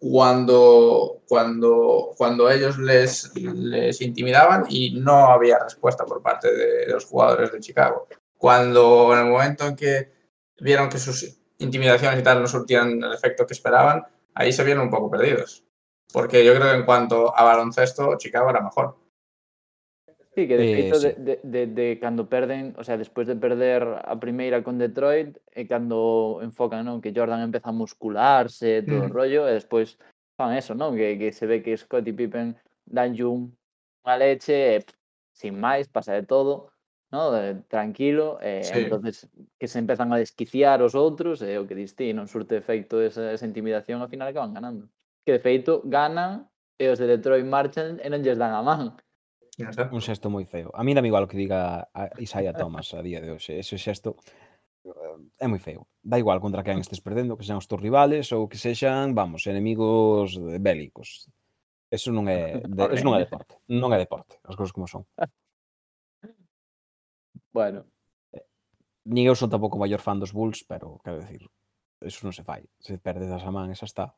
[0.01, 7.05] cuando, cuando, cuando ellos les, les intimidaban y no había respuesta por parte de, los
[7.05, 8.07] jugadores de Chicago.
[8.37, 10.13] Cuando en el momento en que
[10.61, 14.85] vieron que sus intimidaciones y tal no surtían el efecto que esperaban, ahí se vieron
[14.85, 15.65] un poco perdidos.
[16.13, 18.97] Porque yo creo que en cuanto a baloncesto, Chicago era mejor.
[20.37, 21.09] Sí, que de eh, feito, sí.
[21.16, 25.64] de, de, de, cando perden, o sea, despois de perder a primeira con Detroit, e
[25.64, 29.09] cando enfocan, non, que Jordan empeza a muscularse, todo mm.
[29.09, 29.97] o rollo, e despois
[30.37, 32.53] fan eso, non, que, que se ve que Scottie Pippen
[32.84, 33.57] dan un
[34.05, 34.93] unha leche, e, pff,
[35.32, 36.68] sin máis, pasa de todo,
[37.09, 37.32] ¿no?
[37.32, 38.84] De, tranquilo, e sí.
[38.84, 43.01] entonces que se empezan a desquiciar os outros, e o que diste, non surte efecto
[43.01, 44.84] esa, esa intimidación, ao final acaban ganando.
[45.24, 46.45] Que de feito ganan
[46.76, 48.93] e os de Detroit marchan e non lles dan a man.
[49.57, 49.97] Exacto.
[49.97, 50.69] Un xesto moi feo.
[50.77, 53.57] A mí dame igual o que diga a Isaiah Thomas a día de hoxe.
[53.57, 54.21] Ese xesto
[54.85, 55.89] eh, é moi feo.
[56.05, 59.49] Da igual contra quen estes perdendo, que sean os teus rivales ou que sexan, vamos,
[59.49, 61.33] enemigos bélicos.
[61.89, 63.57] Eso non é, de, eso non é deporte.
[63.73, 65.05] Non é deporte, as cousas como son.
[67.57, 67.89] Bueno.
[69.09, 71.41] Ni eu son tampouco maior fan dos Bulls, pero quero decir,
[72.05, 72.69] eso non se fai.
[72.77, 74.13] Se perdes a man, esa está.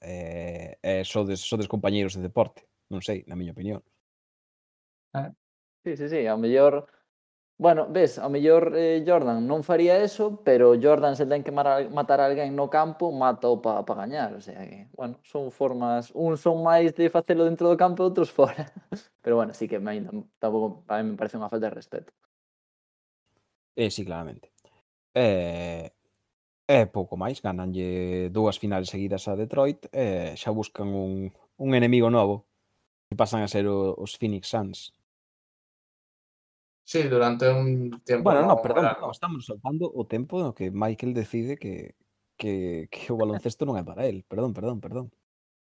[0.00, 3.84] Eh, eh, sodes, sodes compañeiros de deporte, non sei, na miña opinión.
[5.12, 5.30] Ah.
[5.84, 6.86] Sí, sí, sí, ao mellor
[7.62, 12.18] Bueno, ves, ao mellor eh, Jordan non faría eso, pero Jordan se ten que matar
[12.18, 16.10] a alguén no campo, mata o para pa gañar, o sea que, bueno, son formas,
[16.10, 18.66] un son máis de facelo dentro do campo, outros fora.
[19.22, 19.94] Pero bueno, sí que me,
[20.42, 22.10] tampouco, a mí me parece unha falta de respeto.
[23.78, 24.50] Eh, sí, claramente.
[25.14, 25.86] Eh,
[26.66, 31.30] eh, pouco máis, gananlle dúas finales seguidas a Detroit, eh, xa buscan un,
[31.62, 32.50] un enemigo novo,
[33.06, 34.90] que pasan a ser o, os Phoenix Suns.
[36.84, 38.30] Sí, durante un tiempo.
[38.30, 41.94] Bueno, no, perdón, no, estamos saltando o tempo no que Michael decide que,
[42.36, 44.26] que, que o baloncesto non é para él.
[44.26, 45.06] Perdón, perdón, perdón.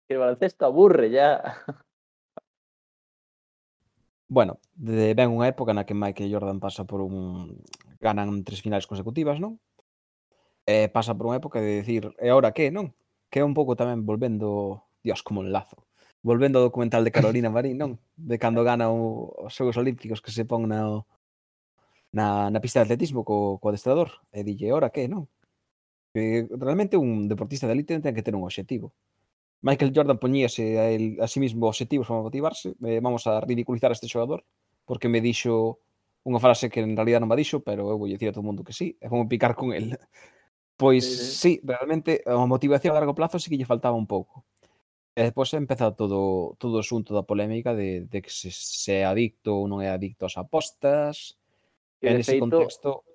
[0.06, 1.40] Que o baloncesto aburre ya.
[4.28, 7.62] Bueno, de, ven unha época na que Michael Jordan pasa por un...
[8.02, 9.62] ganan tres finales consecutivas, non?
[10.66, 12.92] Eh, pasa por unha época de decir, e agora que, non?
[13.30, 15.85] Que é un pouco tamén volvendo, dios, como un lazo
[16.26, 17.92] volvendo ao documental de Carolina Marín, non?
[18.18, 21.06] De cando gana o, os Xogos Olímpicos que se pon na,
[22.10, 24.10] na, na pista de atletismo co, co adestrador.
[24.34, 25.30] E dille, ora que, non?
[26.10, 28.98] Que realmente un deportista de elite ten que ter un obxectivo.
[29.62, 32.74] Michael Jordan poñíase a, el, a sí mismo obxectivos para motivarse.
[32.82, 34.42] Eh, vamos a ridiculizar a este xogador
[34.86, 35.78] porque me dixo
[36.26, 38.66] unha frase que en realidad non me dixo, pero eu vou dicir a todo mundo
[38.66, 39.94] que sí, e vou picar con el.
[40.74, 44.42] Pois sí, sí realmente a motivación a largo plazo sí que lle faltaba un pouco.
[45.16, 49.08] E despois empeza todo todo o xunto da polémica de, de que se, se é
[49.08, 51.40] adicto ou non é adicto ás apostas.
[52.04, 53.08] Que en ese feito, contexto...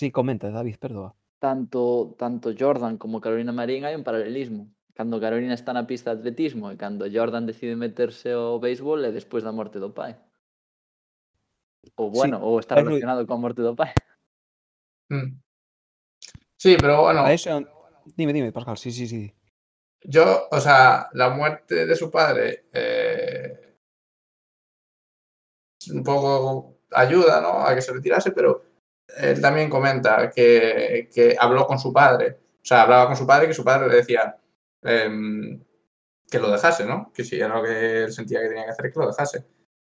[0.00, 1.12] Sí, comenta, David, perdoa.
[1.36, 4.72] Tanto, tanto Jordan como Carolina Marín hai un paralelismo.
[4.96, 9.12] Cando Carolina está na pista de atletismo e cando Jordan decide meterse ao béisbol é
[9.12, 10.16] despois da morte do pai.
[12.00, 13.92] Ou bueno, sí, ou está relacionado coa morte do pai.
[15.12, 15.36] Mm.
[16.56, 17.20] Sí, pero bueno...
[17.20, 17.52] A eso...
[18.16, 19.35] Dime, dime, Pascal, sí, sí, sí.
[20.02, 23.76] Yo, o sea, la muerte de su padre eh,
[25.92, 27.64] un poco ayuda, ¿no?
[27.66, 28.62] A que se retirase, pero
[29.18, 33.46] él también comenta que, que habló con su padre, o sea, hablaba con su padre
[33.48, 34.36] que su padre le decía
[34.82, 35.60] em,
[36.30, 37.12] que lo dejase, ¿no?
[37.12, 39.44] Que si era lo que él sentía que tenía que hacer, que lo dejase.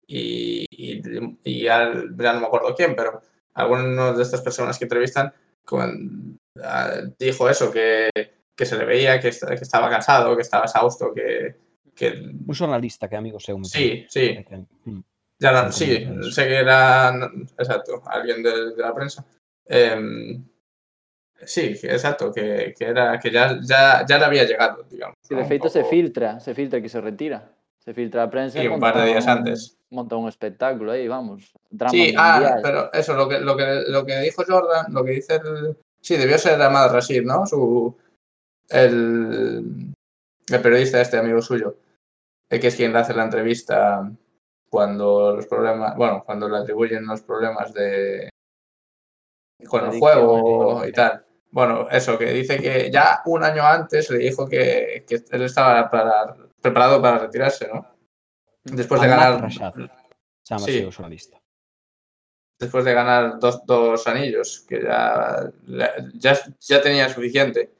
[0.07, 1.01] Y, y,
[1.43, 3.21] y ya, no me acuerdo quién, pero
[3.53, 5.33] algunos de estas personas que entrevistan
[5.65, 8.09] con- ah, dijo eso, que,
[8.57, 11.55] que se le veía que, est- que estaba cansado, que estaba exhausto, que,
[11.95, 12.07] que
[12.47, 15.01] Un xornalista que amigo me sí, sí, Que- mm.
[15.39, 19.23] ya no- Sí, sí, como- sé que era, exacto, alguien de, de la prensa.
[19.65, 20.43] Em,
[21.45, 25.15] sí, exacto, que, que era que ya, ya, ya le había llegado, digamos.
[25.29, 25.37] ¿no?
[25.37, 27.53] de feito se filtra, se filtra que se retira.
[27.79, 29.77] Se filtra a prensa Sí, un par de días un- antes.
[29.91, 31.53] Monta un espectáculo aí, vamos.
[31.69, 35.11] Drama Sí, ah, pero eso, lo que, lo, que, lo que dijo Jordan, lo que
[35.11, 35.77] dice el...
[36.01, 37.45] Sí, debió ser Ahmad Rashid, ¿no?
[37.45, 37.95] Su,
[38.69, 39.93] el,
[40.47, 41.77] el periodista este, amigo suyo,
[42.49, 44.09] que es quien le hace la entrevista
[44.69, 48.29] cuando los problemas, bueno, cuando le atribuyen los problemas de
[49.67, 51.25] con el juego y tal.
[51.49, 55.89] Bueno, eso, que dice que ya un año antes le dijo que, que él estaba
[55.89, 57.87] para- preparado para retirarse, ¿no?
[58.63, 59.49] Después de ganar
[60.65, 60.87] Sí.
[62.59, 65.51] después de ganar dos, dos anillos, que ya,
[66.15, 67.73] ya, ya tenía suficiente.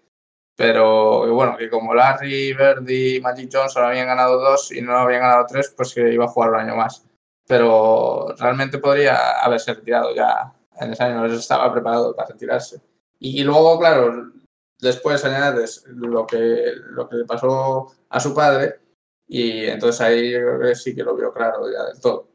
[0.57, 5.21] Pero bueno, que como Larry, Verdi y Magic Johnson habían ganado dos y no habían
[5.21, 7.05] ganado tres, pues que iba a jugar un año más.
[7.47, 12.81] Pero realmente podría haberse retirado ya en ese año, no estaba preparado para retirarse.
[13.19, 14.31] Y, luego, claro,
[14.79, 18.79] después añades lo que, lo que le pasó a su padre
[19.27, 22.29] y entonces ahí yo creo que sí que lo vio claro ya del todo.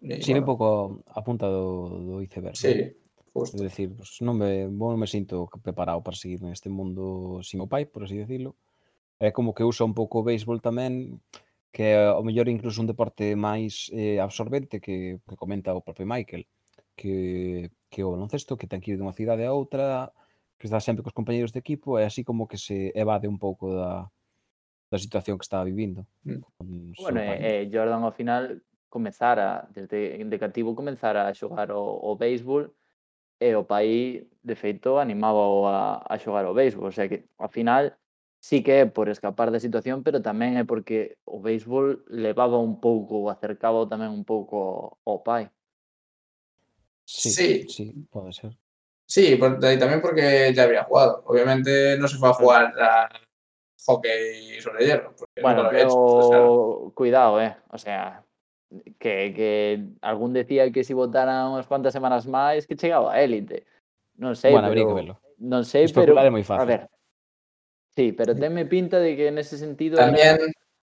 [0.00, 2.54] Y, Sí, un bueno, pouco a punta do, iceberg.
[2.54, 3.07] non?
[3.32, 3.50] Pois.
[3.50, 3.64] Justo.
[3.64, 7.68] É dicir, pues, non me, non me sinto preparado para seguir neste mundo sin o
[7.68, 8.56] pai, por así decirlo.
[9.18, 11.18] É como que usa un pouco o béisbol tamén,
[11.74, 16.06] que é o mellor incluso un deporte máis eh, absorbente que, que comenta o propio
[16.06, 16.46] Michael,
[16.94, 20.14] que, que o baloncesto, que ten que ir dunha cidade a outra,
[20.58, 23.74] que está sempre cos compañeiros de equipo, é así como que se evade un pouco
[23.74, 24.10] da,
[24.90, 26.06] da situación que estaba vivindo.
[26.24, 26.94] Mm.
[26.98, 32.72] Bueno, eh, eh, Jordan ao final comezara, desde de cativo a xogar o, o béisbol,
[33.40, 36.90] e o pai, de feito, animaba a, a xogar ao béisbol.
[36.90, 37.94] O sea que, ao final,
[38.40, 42.78] sí que é por escapar da situación, pero tamén é porque o béisbol levaba un
[42.78, 45.50] pouco, acercaba tamén un pouco ao pai.
[47.08, 48.52] Sí, sí, sí pode ser.
[49.08, 51.24] Sí, por, y también porque ya había jugado.
[51.24, 52.82] Obviamente no se fue a jugar mm.
[52.82, 53.08] a
[53.86, 55.14] hockey sobre hierro.
[55.40, 56.94] Bueno, pero hecho, o sea...
[56.94, 57.56] cuidado, eh.
[57.70, 58.22] O sea,
[58.98, 59.50] que, que
[60.02, 63.64] algún decía que si votara unhas cuantas semanas máis que chegaba a élite.
[64.18, 64.88] Non sei, bueno, pero...
[64.92, 65.14] que verlo.
[65.38, 66.30] Non sei, Especular pero...
[66.30, 66.62] É moi fácil.
[66.62, 66.82] A ver,
[67.94, 69.96] sí, pero tenme pinta de que nese sentido...
[69.96, 70.36] También...
[70.36, 70.46] Era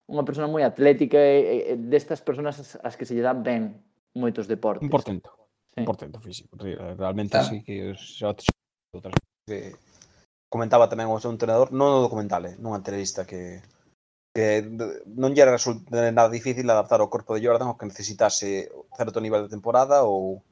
[0.09, 3.77] unha persona moi atlética e, e destas personas as, as que se lle dan ben
[4.17, 4.81] moitos deportes.
[4.81, 5.29] Un portento.
[5.69, 5.85] Sí.
[5.85, 6.57] Un portento físico.
[6.57, 7.45] Realmente ah.
[7.45, 9.13] sí que xa outras
[9.45, 9.77] que
[10.49, 13.61] comentaba tamén o seu entrenador, non no documental, eh, nunha entrevista que
[14.39, 14.63] que
[15.19, 19.43] non lle resulta nada difícil adaptar o corpo de Jordan ao que necesitase certo nivel
[19.43, 20.47] de temporada ou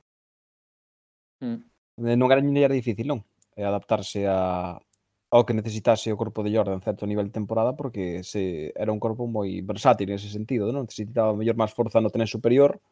[1.39, 2.11] mm.
[2.19, 3.23] non era nin era difícil, non?
[3.55, 4.75] Eh, adaptarse a
[5.31, 8.99] ao que necesitase o corpo de Jordan certo nivel de temporada porque se era un
[8.99, 10.91] corpo moi versátil nese sentido, non?
[10.91, 12.83] Necesitaba mellor máis forza no tren superior,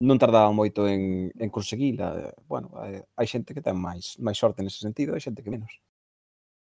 [0.00, 2.32] non tardaba moito en, en conseguila.
[2.48, 5.76] Bueno, hai xente que ten máis máis sorte nese sentido, hai xente que menos.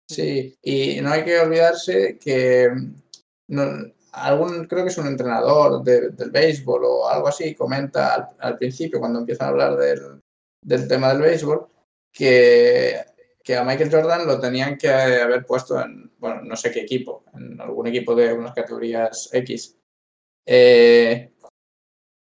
[0.04, 2.68] Sí, e non hai que olvidarse que
[3.50, 8.58] no- algún, creo que es un entrenador de- del béisbol o algo así, comenta al,
[8.58, 10.20] principio, cuando empiezan a hablar del,
[10.64, 11.66] del tema del béisbol,
[12.12, 13.04] que,
[13.42, 17.24] que a Michael Jordan lo tenían que haber puesto en, bueno, no sé qué equipo,
[17.34, 19.76] en algún equipo de unas categorías X.
[20.46, 21.32] Eh,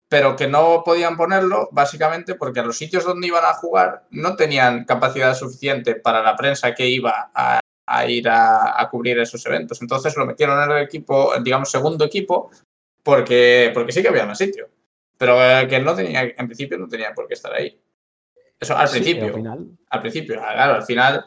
[0.09, 4.35] pero que no podían ponerlo básicamente porque a los sitios donde iban a jugar no
[4.35, 9.43] tenían capacidad suficiente para la prensa que iba a, a ir a, a cubrir esos
[9.45, 9.81] eventos.
[9.81, 12.51] Entonces lo metieron en el equipo, digamos, segundo equipo,
[13.01, 14.69] porque, porque sí que había más sitio.
[15.17, 17.79] Pero eh, que no tenía, en principio no tenía por qué estar ahí.
[18.59, 19.27] Eso al Sí, principio.
[19.29, 21.25] ao final, Al principio, ah, claro, al final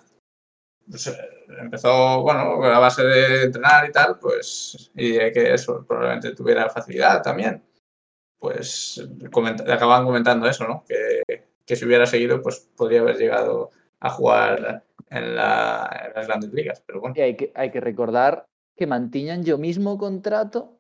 [0.89, 1.17] pues, eh,
[1.61, 6.69] empezó, bueno, a base de entrenar y tal, pues, y de que eso probablemente tuviera
[6.69, 7.63] facilidad también.
[8.39, 10.85] Pues comenta- acababan comentando eso, ¿no?
[10.87, 11.23] Que,
[11.65, 16.53] que si hubiera seguido, pues podría haber llegado a jugar en, la- en las grandes
[16.53, 16.83] ligas.
[16.87, 18.47] Pero bueno, E hai que, hai que recordar
[18.79, 20.79] que mantiñan o mismo contrato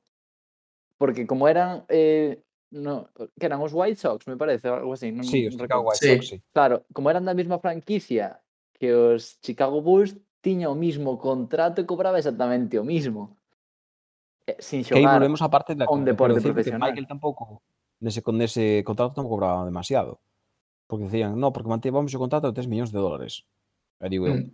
[0.96, 3.08] porque como eran eh, no,
[3.38, 5.82] que eran os White Sox, me parece, algo así, non, Sí, os Chicago.
[5.90, 6.10] White Sí.
[6.14, 6.36] Sox, sí.
[6.54, 8.38] Claro, como eran da mesma franquicia
[8.78, 13.36] que os Chicago Bulls, tiña o mismo contrato e cobraba exactamente o mismo.
[14.46, 15.18] Eh, Sin Que aí xogar.
[15.20, 16.88] volvemos a parte da un que deporte que profesional.
[16.94, 17.60] Michael tampouco
[18.00, 20.22] nese con ese contrato tampouco cobraba demasiado.
[20.88, 23.44] Porque decían, no, porque mantivamos o contrato de 3 millóns de dólares.
[24.00, 24.48] E digo eu, mm.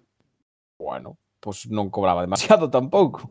[0.83, 3.31] bueno, pois non cobraba demasiado tampouco.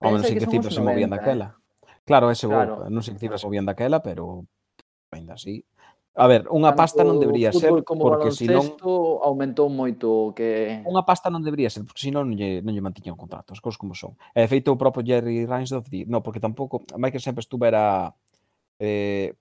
[0.00, 1.52] Ao menos sei que, que cifras se movían daquela.
[1.52, 1.64] Eh?
[2.04, 2.84] Claro, ese claro.
[2.84, 4.48] Bo, non sei que cifras se movían daquela, pero
[5.12, 5.64] ainda así.
[6.14, 8.78] A ver, unha pasta non debería ser como porque se non
[9.26, 13.18] aumentou moito que unha pasta non debería ser porque senón non lle non lle mantiñan
[13.18, 14.14] as cousas como son.
[14.30, 18.14] E feito o propio Jerry Reinsdorf di, no, porque tampouco Michael sempre estuvera
[18.78, 19.34] eh,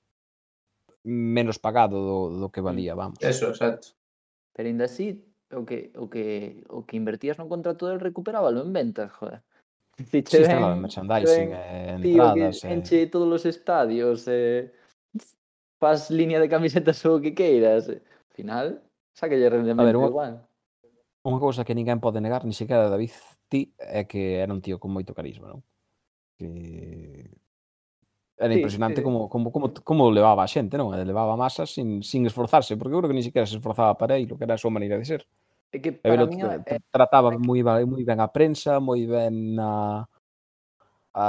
[1.05, 3.21] menos pagado do, do que valía, vamos.
[3.21, 3.93] Eso, exacto.
[4.57, 5.21] Pero ainda así
[5.55, 9.41] o que o que o que invertías no contrato del recuperábalo en ventas, joder.
[10.11, 12.73] Diche, sí, estaba en merchandising, ven, eh, entradas, tío, que eh...
[12.73, 14.73] enche todos os estadios, eh,
[15.79, 17.89] faz línea de camisetas ou o que queiras.
[17.89, 18.01] Eh.
[18.01, 18.65] Al final,
[19.13, 20.33] sacalle rendemento a ver, igual.
[21.23, 23.13] Unha cousa que ninguén pode negar, ni sequera David
[23.47, 25.61] Ti, é que era un tío con moito carisma, non?
[26.35, 27.29] Que
[28.35, 29.05] era impresionante sí, sí.
[29.05, 30.89] como, como, como, como levaba a xente, non?
[30.91, 34.25] Levaba masas sin, sin esforzarse, porque eu creo que ni sequera se esforzaba para aí,
[34.25, 35.21] lo que era a súa maneira de ser.
[35.73, 36.79] É que para ver, mí, é...
[36.91, 40.05] trataba moi ben, moi ben a prensa, moi ben a,
[41.17, 41.25] a,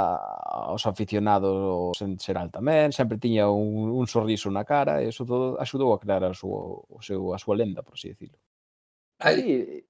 [0.69, 5.57] aos aficionados en xeral tamén, sempre tiña un, un sorriso na cara, e eso todo
[5.57, 8.37] axudou a crear a súa, o seu, a súa lenda, por así decirlo.
[9.17, 9.81] Aí,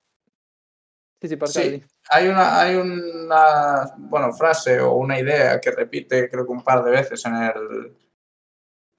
[1.21, 6.45] Sí, sí, sí, hay una, hay una bueno, frase o una idea que repite creo
[6.45, 7.97] que un par de veces en el,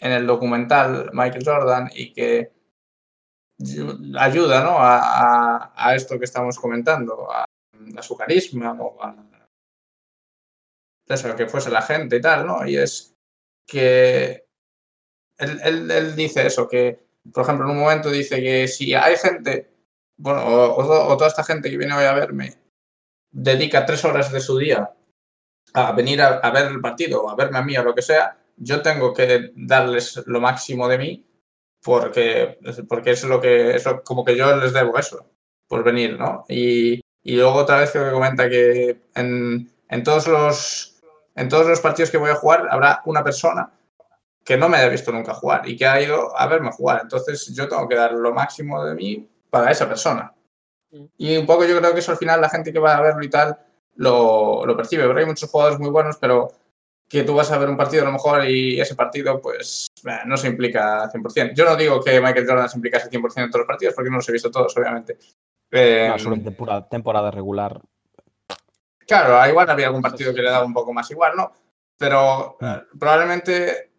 [0.00, 2.55] en el documental Michael Jordan y que
[4.18, 4.76] ayuda ¿no?
[4.78, 7.44] a, esto que estamos comentando, a,
[7.96, 9.14] a su carisma o a
[11.14, 12.66] eso, que fuese la gente y tal, ¿no?
[12.66, 13.14] Y es
[13.66, 14.46] que
[15.38, 19.70] él, dice eso, que por ejemplo en un momento dice que si hay gente,
[20.16, 22.54] bueno, o toda esta gente que viene hoy a verme
[23.30, 24.92] dedica tres horas de su día
[25.74, 28.02] a venir a, a ver el partido o a verme a mí o lo que
[28.02, 31.25] sea, yo tengo que darles lo máximo de mí
[31.86, 32.58] porque,
[32.88, 35.30] porque es lo que, eso, como que yo les debo eso,
[35.68, 36.44] por venir, ¿no?
[36.48, 41.00] Y, y luego otra vez creo que comenta que en, en todos los,
[41.36, 43.72] en todos los partidos que voy a jugar habrá una persona
[44.44, 47.02] que no me haya visto nunca jugar y que ha ido a verme jugar.
[47.02, 50.34] Entonces yo tengo que dar lo máximo de mí para esa persona.
[50.90, 51.04] Mm.
[51.18, 53.24] Y un poco yo creo que eso al final la gente que va a verlo
[53.24, 53.56] y tal
[53.94, 55.06] lo, lo percibe.
[55.06, 56.48] Pero hay muchos jugadores muy buenos, pero
[57.08, 60.18] que tú vas a ver un partido a lo mejor y ese partido pues eh,
[60.26, 61.54] no se implica 100%.
[61.54, 64.16] Yo no digo que Michael Jordan se implicase 100% en todos los partidos porque no
[64.16, 65.16] los he visto todos, obviamente.
[65.70, 67.80] Eh, No, sobre temporada, temporada regular,
[69.06, 71.52] Claro, igual había algún partido que le daba un poco más igual, ¿no?
[71.96, 73.92] Pero eh, probablemente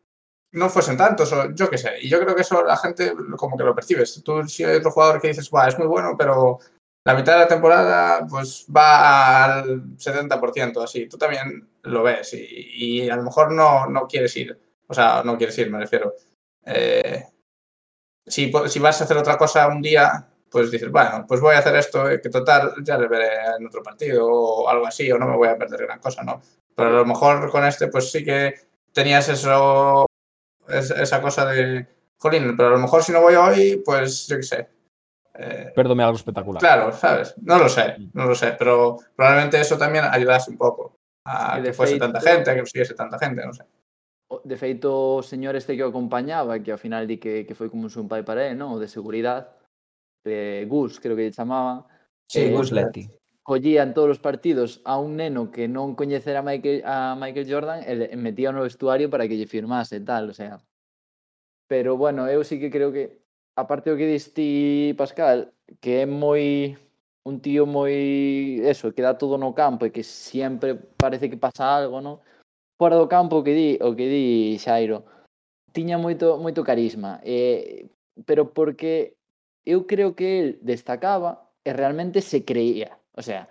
[0.52, 1.94] no fuesen tantos, o yo qué sé.
[2.02, 4.22] Y yo creo que eso la gente como que lo percibes.
[4.24, 6.60] Tú si hay otro jugador que dices, "Buah, es muy bueno, pero
[7.08, 11.08] la mitad de la temporada pues va al 70% así.
[11.08, 14.60] Tú también lo ves y, y a lo mejor no, no quieres ir.
[14.88, 16.14] O sea, no quieres ir, me refiero.
[16.66, 17.24] Eh,
[18.26, 21.60] si, si vas a hacer otra cosa un día, pues dices, bueno, pues voy a
[21.60, 25.18] hacer esto, eh, que total, ya le veré en otro partido o algo así, o
[25.18, 26.42] no me voy a perder gran cosa, ¿no?
[26.76, 28.54] Pero a lo mejor con este, pues sí que
[28.94, 30.06] tenías eso,
[30.68, 31.88] es- esa cosa de,
[32.18, 34.70] jolín, pero a lo mejor si no voy hoy, pues yo qué sé.
[35.40, 36.60] Eh, perdome algo espectacular.
[36.60, 37.36] claro, ¿sabes?
[37.42, 41.74] No lo sé, no lo sé, pero probablemente eso también ayudase un poco a que
[41.74, 43.64] fuese tanta feito- gente, a que siguiese tanta gente, no sé.
[44.44, 47.70] De feito, o señor este que o acompañaba, que ao final di que, que foi
[47.70, 48.76] como un pai para él, non?
[48.76, 49.48] O de seguridade,
[50.28, 51.86] eh, Gus, creo que lle chamaban,
[52.28, 53.08] Sí, eh, Gus Letty.
[53.46, 57.48] collía en todos os partidos a un neno que non coñecera a Michael, a Michael
[57.48, 60.60] Jordan e le- e metía no vestuario para que lle firmase e tal, o sea.
[61.72, 63.24] Pero bueno, eu sí que creo que
[63.58, 65.52] aparte do que diste Pascal,
[65.82, 66.78] que é moi
[67.26, 71.66] un tío moi eso, que dá todo no campo e que sempre parece que pasa
[71.66, 72.22] algo, non?
[72.78, 74.26] Fora do campo que di, o que di
[74.62, 75.04] Xairo,
[75.74, 77.90] tiña moito moito carisma, eh,
[78.24, 79.18] pero porque
[79.66, 83.50] eu creo que el destacaba e realmente se creía, o sea,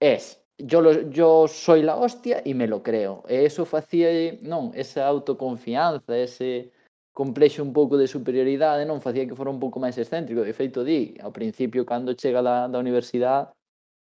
[0.00, 3.24] es yo lo, yo soy la hostia e me lo creo.
[3.28, 4.08] E eso facía,
[4.42, 6.72] non, esa autoconfianza, ese
[7.12, 10.46] complexo un pouco de superioridade non facía que fora un pouco máis excéntrico.
[10.46, 13.52] De feito, di, ao principio, cando chega da, da universidade,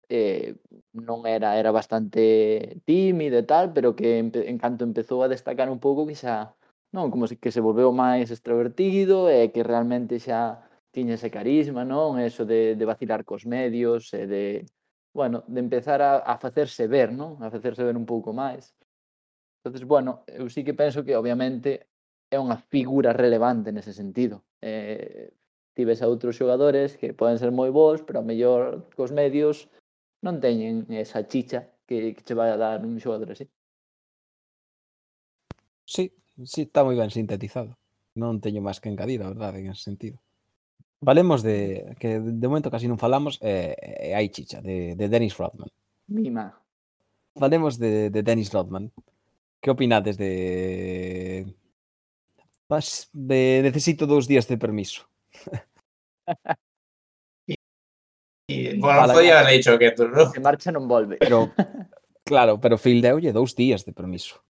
[0.08, 0.56] eh,
[0.92, 5.80] non era era bastante tímido e tal, pero que en canto empezou a destacar un
[5.80, 6.54] pouco que xa
[6.92, 11.84] non, como se, que se volveu máis extrovertido e que realmente xa tiña ese carisma,
[11.84, 12.16] non?
[12.16, 14.44] Eso de, de vacilar cos medios e de,
[15.12, 17.36] bueno, de empezar a, a facerse ver, non?
[17.44, 18.72] A facerse ver un pouco máis.
[19.60, 21.88] Entonces, bueno, eu sí que penso que obviamente
[22.30, 24.44] é unha figura relevante nese sentido.
[24.60, 25.32] Eh,
[25.72, 29.70] tives a outros xogadores que poden ser moi bons, pero a mellor cos medios
[30.20, 33.46] non teñen esa chicha que, que che vai a dar un xogador así.
[35.86, 36.12] Sí,
[36.44, 37.78] sí, está moi ben sintetizado.
[38.18, 40.18] Non teño máis que engadir, a verdade, en ese sentido.
[41.00, 45.38] Valemos de que de momento casi non falamos eh, eh hai chicha de, de Dennis
[45.38, 45.70] Rodman.
[46.10, 46.58] Mima.
[47.38, 48.90] Valemos de, de Dennis Rodman.
[49.62, 51.46] Que opinades de
[53.12, 55.08] De necesito dous días de permiso.
[58.50, 60.24] Y bueno, Vale, podía haber dicho que tú, ¿no?
[60.32, 61.18] Se marcha volve.
[61.18, 61.50] Pero
[62.24, 64.42] claro, pero Phil deulle dous días de permiso.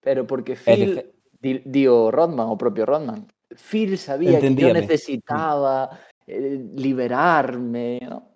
[0.00, 4.40] Pero porque E de Phil, fe- di, di o Rodman, o propio Rodman, Phil sabía
[4.40, 8.32] que yo necesitaba eh, liberarme, ¿no?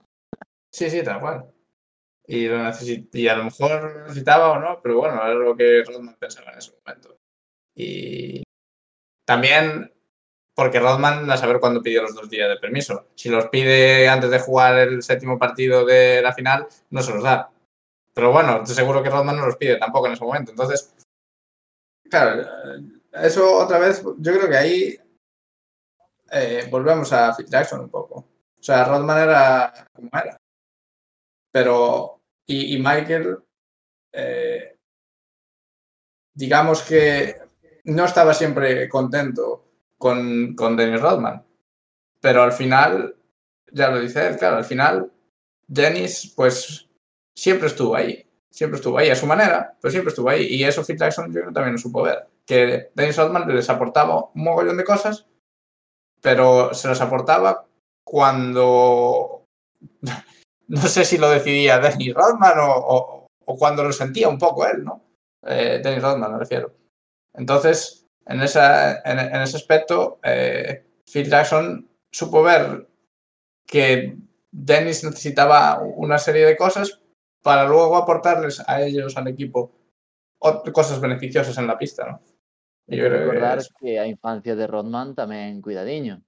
[0.70, 1.48] Sí, sí, tal cual.
[2.26, 5.56] Y, lo necesit- y a lo mejor lo necesitaba o no, pero bueno, era lo
[5.56, 7.16] que Rodman pensaba en ese momento.
[7.74, 8.42] Y
[9.24, 9.92] también
[10.58, 13.06] porque Rodman a saber cuándo pidió los dos días de permiso.
[13.14, 17.22] Si los pide antes de jugar el séptimo partido de la final, no se los
[17.22, 17.52] da.
[18.12, 20.50] Pero bueno, seguro que Rodman no los pide tampoco en ese momento.
[20.50, 20.92] Entonces,
[22.10, 24.98] claro, eh, eso otra vez, yo creo que ahí
[26.32, 28.16] eh, volvemos a Phil Jackson un poco.
[28.58, 30.36] O sea, Rodman era como era.
[31.52, 33.38] Pero, y, y Michael,
[34.12, 34.76] eh,
[36.34, 37.47] digamos que
[37.88, 39.64] no estaba siempre contento
[39.96, 41.44] con, con Dennis Rodman.
[42.20, 43.16] Pero al final,
[43.72, 45.10] ya lo dice él, claro, al final,
[45.66, 46.88] Dennis, pues
[47.34, 48.24] siempre estuvo ahí.
[48.50, 50.46] Siempre estuvo ahí a su manera, pero siempre estuvo ahí.
[50.46, 52.26] Y eso Phil Jackson yo creo también lo supo ver.
[52.44, 55.26] Que Dennis Rodman les aportaba un mogollón de cosas,
[56.20, 57.66] pero se las aportaba
[58.04, 59.44] cuando
[60.68, 64.66] no sé si lo decidía Dennis Rodman o, o, o cuando lo sentía un poco
[64.66, 65.04] él, ¿no?
[65.46, 66.77] Eh, Dennis Rodman, me refiero.
[67.38, 72.88] Entonces, en, esa, en, en ese aspecto, eh, Phil Jackson supo ver
[73.66, 74.16] que
[74.50, 77.00] Dennis necesitaba una serie de cosas
[77.42, 79.72] para luego aportarles a ellos, al equipo,
[80.72, 82.20] cosas beneficiosas en la pista, ¿no?
[82.86, 86.22] Y yo que creo que recordar es- que a infancia de Rodman tamén cuidadiño.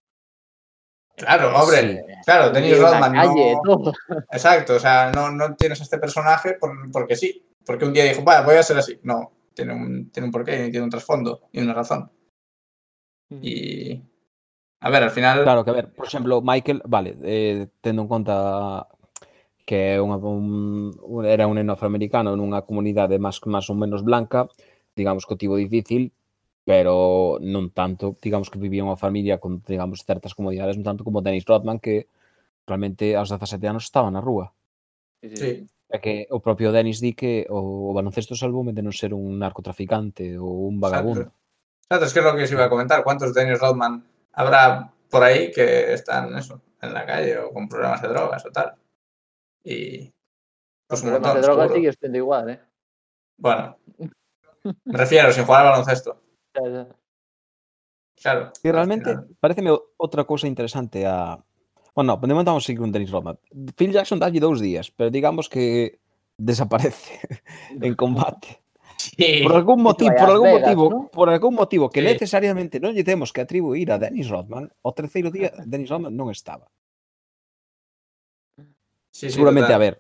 [1.17, 2.15] Claro, hombre, Sí.
[2.25, 3.61] claro, Dennis Rodman calle, no...
[3.63, 3.93] todo.
[4.31, 8.05] Exacto, o sea, no, no tienes a este personaje por- porque sí, porque un día
[8.05, 8.99] dijo, "Va, voy a ser así.
[9.03, 12.11] No, tiene un, tiene un porqué, tiene un trasfondo y una razón.
[13.31, 14.01] Y.
[14.81, 15.43] A ver, al final.
[15.43, 18.89] Claro, que a ver, por exemplo, Michael, vale, eh, tendo en conta
[19.71, 20.91] que é unha, un,
[21.23, 24.51] era un neno afroamericano nunha comunidade máis, máis ou menos blanca,
[24.99, 26.11] digamos que o tivo difícil,
[26.67, 31.23] pero non tanto, digamos que vivía unha familia con, digamos, certas comodidades, non tanto como
[31.23, 32.11] Dennis Rodman, que
[32.67, 34.51] realmente aos 17 anos estaba na rúa.
[35.23, 35.71] Sí.
[35.99, 40.39] Que o propio Dennis di que o, o baloncesto salvoume de non ser un narcotraficante
[40.39, 41.35] ou un vagabundo.
[41.91, 43.03] Exacto, es que es lo que os iba a comentar.
[43.03, 44.07] ¿Cuántos Dennis Rodman
[44.39, 48.53] habrá por ahí que están eso, en la calle o con problemas de drogas o
[48.55, 48.79] tal?
[49.67, 50.15] Y
[50.87, 52.61] pues problemas montón, de drogas sigue estando igual, eh?
[53.37, 53.77] Bueno,
[54.85, 56.23] me refiero, sin jugar al baloncesto.
[58.21, 58.53] Claro.
[58.63, 61.41] E al realmente, pareceme outra cousa interesante a...
[61.95, 63.39] Bueno, podemos dar un seguir con Dennis Rodman.
[63.77, 65.99] Phil Jackson dalle dous días, pero digamos que
[66.37, 67.21] desaparece
[67.81, 68.63] en combate.
[68.97, 69.41] Sí.
[69.43, 71.09] Por algún motivo, por algún Vegas, motivo, ¿no?
[71.09, 72.07] por algún motivo que sí.
[72.07, 76.29] necesariamente non lle temos que atribuir a Dennis Rodman, o terceiro día Dennis Rodman non
[76.29, 76.69] estaba.
[79.09, 79.81] Sí, Seguramente, total.
[79.81, 79.95] a ver,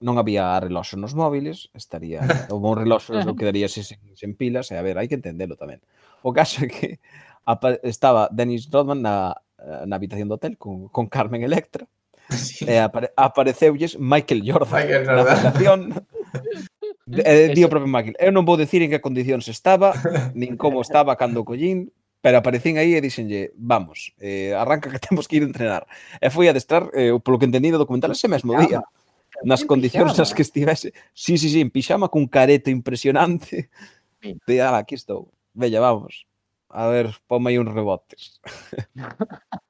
[0.00, 3.84] non había reloxo nos móviles, estaría o bon reloxo non quedaría sen,
[4.16, 5.84] sen pilas, e a ver, hai que entendelo tamén.
[6.24, 6.88] O caso é que
[7.84, 11.86] estaba Dennis Rodman na Eh, na habitación do hotel con, con Carmen Electra.
[12.30, 12.62] Sí.
[12.62, 16.06] e apare, apareceulles Michael Jordan Michael na habitación
[17.26, 18.14] eh, di o propio Michael.
[18.22, 19.98] Eu non vou dicir en que condicións estaba,
[20.38, 21.90] nin como estaba cando collín,
[22.22, 25.90] pero aparecín aí e dixenlle, vamos, eh, arranca que temos que ir entrenar.
[26.22, 28.78] E foi a adestrar, eh, polo que entendí no documental, ese mesmo día.
[29.42, 30.94] Nas condicións nas que estivese.
[31.10, 33.74] Sí, sí, sí, en pixama, cun careto impresionante.
[34.22, 35.34] De, ala, aquí estou.
[35.50, 36.29] Vella, vamos.
[36.70, 38.40] A ver, ponme aí uns rebotes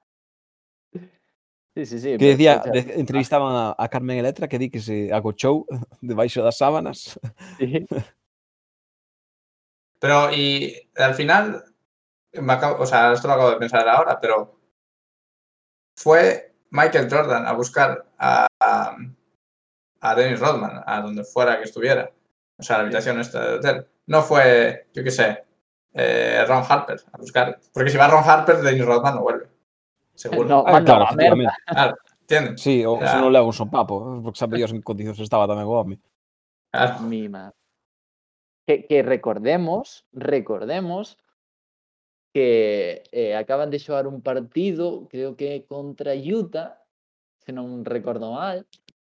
[1.74, 2.18] Sí, sí, sí.
[2.18, 5.66] que decía, de, entrevistaban a, a Carmen Electra que di que se agochou
[6.02, 7.18] debaixo das sábanas
[7.58, 7.86] sí.
[10.00, 11.62] Pero, y al final,
[12.32, 14.58] me acabo- o sea, esto lo acabo de pensar ahora, pero
[15.94, 18.96] fue Michael Jordan a buscar a, a,
[20.00, 22.10] a Dennis Rodman, a donde fuera que estuviera,
[22.56, 23.86] o sea, a la habitación esta del hotel.
[24.06, 25.44] No fue, yo qué sé,
[25.94, 27.58] eh, Ron Harper a buscar.
[27.72, 29.48] Porque si va Ron Harper, Dennis Rodman no vuelve.
[30.14, 30.48] Seguro.
[30.48, 31.54] No, ah, claro, efectivamente.
[31.66, 32.60] Claro, ¿entiendes?
[32.60, 33.12] Sí, o claro.
[33.12, 34.20] se non levo un sopapo, ¿eh?
[34.22, 35.96] porque sabe Dios en condicións estaba tamén o home.
[36.70, 37.00] Claro.
[37.08, 37.56] Mi madre.
[38.68, 41.18] Que, que recordemos, recordemos
[42.30, 46.78] que eh, acaban de xogar un partido, creo que contra Utah,
[47.42, 48.68] se non recordo mal,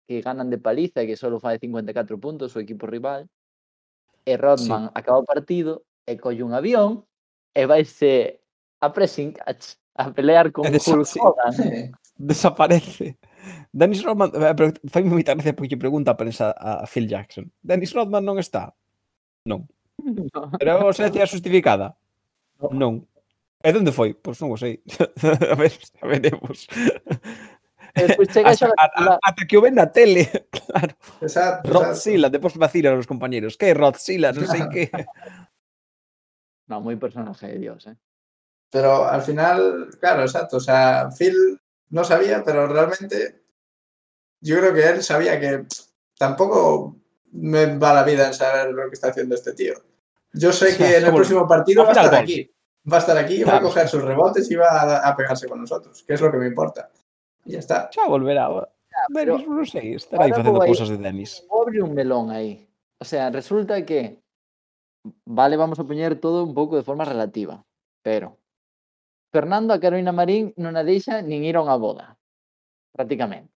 [0.08, 3.28] que ganan de paliza e que solo fai 54 puntos o equipo rival.
[4.24, 4.94] E Rodman sí.
[4.94, 7.06] acaba o partido e colle un avión
[7.54, 8.42] e vaise
[8.82, 11.52] a pressing catch a pelear con Desa Hulk Hogan.
[11.54, 11.90] Sí.
[12.18, 13.18] Desaparece.
[13.72, 17.48] Dennis Rodman, eh, pero fai moita gracia porque pregunta a prensa a Phil Jackson.
[17.62, 18.74] Dennis Rodman non está?
[19.46, 19.64] Non.
[20.00, 20.50] No.
[20.58, 21.96] Pero a ausencia justificada?
[22.58, 22.68] No.
[22.74, 22.92] Non.
[23.62, 24.16] E onde foi?
[24.16, 24.82] Pois non o sei.
[25.52, 26.66] a ver, a veremos.
[27.94, 28.70] Despois chega xa...
[28.76, 30.94] a, ata que o ven na tele, claro.
[31.20, 32.00] Exacto, Rod exacto.
[32.00, 33.56] Sila, depois vacila os compañeros.
[33.56, 34.32] Que é Rod Silla?
[34.32, 34.84] non sei que...
[36.70, 37.98] No, moi personaje de Dios, eh.
[38.70, 40.56] Pero al final, claro, exacto.
[40.58, 41.58] O sea, Phil
[41.90, 43.42] no sabía, pero realmente
[44.40, 45.66] yo creo que él sabía que
[46.16, 46.96] tampoco
[47.32, 49.74] me va la vida en saber lo que está haciendo este tío.
[50.32, 52.48] Yo sé que en el próximo partido va a estar aquí.
[52.90, 56.02] Va a estar aquí, va a coger sus rebotes y va a, pegarse con nosotros,
[56.06, 56.88] que es lo que me importa.
[57.44, 57.90] Y ya está.
[57.92, 58.48] Xa volverá.
[59.12, 62.68] pero non sei, estará vou aí- cousas de abrir un melón aí.
[63.00, 64.20] O sea, resulta que
[65.24, 67.64] vale, vamos a poñer todo un pouco de forma relativa,
[68.02, 68.38] pero
[69.32, 72.18] Fernando a Carolina Marín non a deixa nin ir a unha boda,
[72.90, 73.54] prácticamente.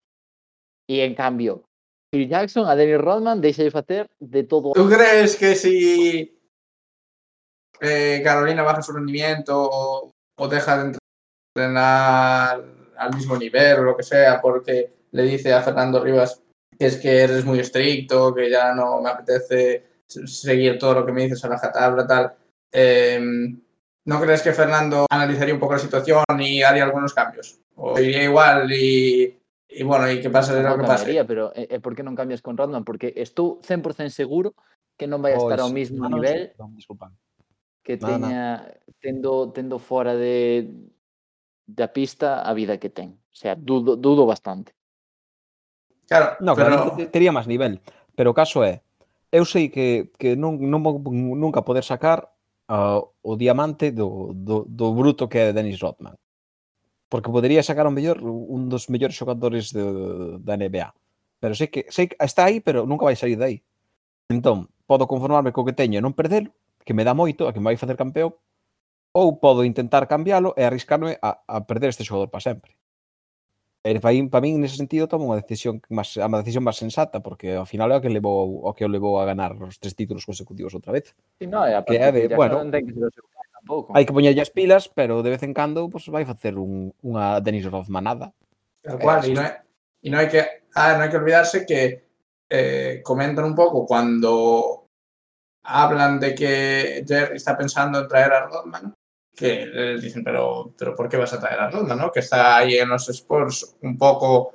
[0.86, 1.66] E en cambio,
[2.12, 4.72] Phil Jackson a Dennis Rodman deixa de facer de todo.
[4.72, 6.30] Tú crees que si
[7.80, 10.98] eh, Carolina baja su rendimiento o, o deja de
[11.56, 12.62] entrenar
[12.96, 16.40] al mismo nivel o lo que sea porque le dice a Fernando Rivas
[16.78, 21.12] que es que eres muy estricto, que ya no me apetece seguir todo lo que
[21.12, 22.34] me dices a la tabla, tal?
[22.72, 23.20] eh,
[24.06, 27.58] ¿No crees que Fernando analizaría un poco la situación y haría algunos cambios?
[27.76, 31.24] ¿O iría igual y, y bueno, y que pase lo que pase?
[31.24, 32.84] pero e, e por que non cambias con Rodman?
[32.84, 34.52] Porque estou 100% seguro
[35.00, 37.08] que non vai a estar ao Pois, mismo ah, non nivel disculpa.
[37.80, 38.28] que Nada, nada.
[38.28, 38.44] teña
[39.00, 40.68] tendo tendo fora de
[41.64, 43.16] da pista a vida que ten.
[43.32, 44.76] O sea, dudo, dudo bastante.
[46.04, 46.92] Claro, No, pero...
[47.08, 47.80] tería máis nivel.
[48.12, 48.83] Pero o caso é,
[49.34, 52.30] eu sei que, que non, non vou nunca poder sacar
[52.70, 56.14] uh, o diamante do, do, do bruto que é Dennis Rodman.
[57.10, 59.82] Porque podería sacar un mellor un dos mellores xogadores de,
[60.38, 60.94] da NBA.
[61.42, 63.58] Pero sei que, sei que está aí, pero nunca vai sair dai.
[64.30, 66.54] Entón, podo conformarme co que teño e non perdelo,
[66.86, 68.38] que me dá moito, a que me vai facer campeón,
[69.10, 72.78] ou podo intentar cambiálo e arriscarme a, a perder este xogador para sempre.
[73.84, 76.80] Eh, e para min, para min nese sentido toma unha decisión máis a decisión máis
[76.80, 79.76] sensata porque ao final é o que levou o que o levou a ganar os
[79.76, 81.12] tres títulos consecutivos outra vez.
[81.36, 83.28] Si sí, no, a que é de, que bueno, non ten que ser o seu
[83.64, 83.92] tampouco.
[83.92, 87.44] Hai que poñerlle as pilas, pero de vez en cando pues, vai facer un, unha
[87.44, 88.32] Denis Rodman.
[88.80, 89.52] Tal cual, e eh, non hai,
[90.00, 90.40] y no hai que
[90.76, 92.08] ah, non hai que olvidarse que
[92.48, 94.88] eh, comentan un pouco cuando
[95.64, 98.96] hablan de que Jerry está pensando en traer a Rodman,
[99.36, 101.98] que les dicen, pero, pero ¿por qué vas a traer a Rodman?
[101.98, 102.12] ¿no?
[102.12, 104.54] Que está ahí en los Spurs un poco,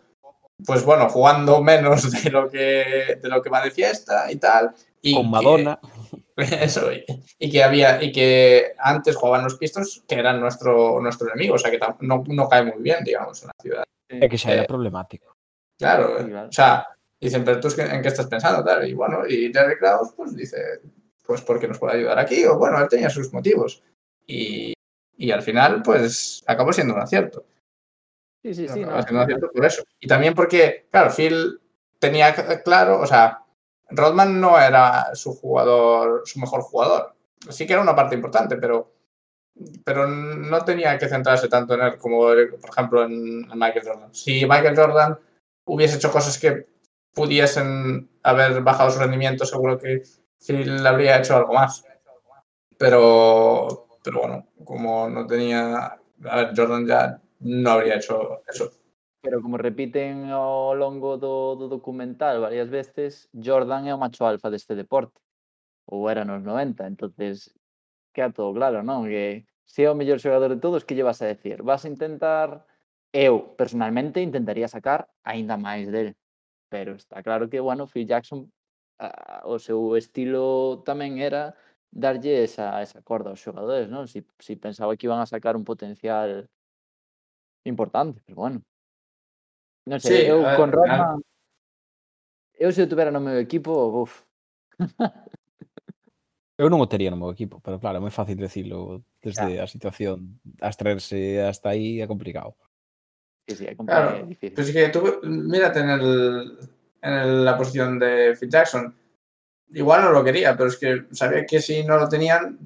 [0.65, 4.71] pues bueno, jugando menos de lo que, de lo que va de fiesta y tal.
[5.01, 5.79] Y Con que- Madonna.
[6.37, 7.03] eso, y,
[7.37, 11.57] y que había, y que antes jugaban los Pistons, que eran nuestro, nuestro enemigo, o
[11.57, 13.83] sea que no, no cae muy bien, digamos, en la ciudad.
[14.09, 15.35] É que era Eh, problemático.
[15.77, 16.87] Claro, o sea,
[17.21, 20.33] dicen, pero tú es en qué estás pensando, tal, y bueno, y Jerry Krause, pues
[20.35, 20.79] dice,
[21.25, 23.83] pues porque nos puede ayudar aquí, o bueno, él tenía sus motivos.
[24.29, 24.73] Y,
[25.17, 27.45] y al final, pues, acabó siendo un acierto.
[28.43, 28.83] Sí, sí, sí.
[28.83, 29.83] acabó No, siendo un acierto por eso.
[29.99, 31.59] Y también porque, claro, Phil
[31.97, 32.33] tenía
[32.63, 33.43] claro, o sea,
[33.89, 37.15] Rodman no era su jugador, su mejor jugador.
[37.49, 38.93] Sí que era una parte importante, pero,
[39.83, 44.13] pero no tenía que centrarse tanto en él como, por ejemplo, en, en Michael Jordan.
[44.13, 45.19] Si Michael Jordan
[45.65, 46.67] hubiese hecho cosas que
[47.13, 50.03] pudiesen haber bajado su rendimiento, seguro que
[50.45, 51.83] Phil habría hecho algo más.
[52.77, 55.97] Pero, pero bueno, como no tenía.
[56.25, 58.71] A ver, Jordan ya no habría hecho eso.
[59.21, 64.47] Pero como repiten ao longo do, do documental varias veces, Jordan é o macho alfa
[64.47, 65.19] deste deporte.
[65.91, 67.51] Ou era nos 90, entonces
[68.13, 69.03] queda todo claro, non?
[69.03, 71.61] Que se é o mellor xogador de todos, que lle vas a decir?
[71.63, 72.65] Vas a intentar...
[73.11, 76.13] Eu, personalmente, intentaría sacar aínda máis del.
[76.69, 78.45] Pero está claro que, bueno, Phil Jackson,
[79.01, 81.57] uh, o seu estilo tamén era
[81.91, 84.05] darlle esa, esa corda aos xogadores, non?
[84.07, 86.45] Si, si pensaba que iban a sacar un potencial
[87.65, 88.59] importante, pero bueno.
[89.89, 91.21] Non sei, Sí, eu ver, con ao final- Rodman...
[92.59, 93.71] Eu se eu tuvera no meu equipo,
[94.03, 94.23] uf,
[96.59, 99.67] Eu non o tería no meu equipo, pero claro, é moi fácil decirlo desde a
[99.67, 102.51] situación abstraerse hasta aí é complicado.
[103.47, 104.55] sí, sí, é Claro, complicado, é difícil.
[104.59, 106.03] Pues es que tú, mírate en, el,
[107.01, 108.91] en el- la posición de Phil Jackson.
[109.71, 112.59] Igual no lo quería, pero es que sabía que si no lo tenían,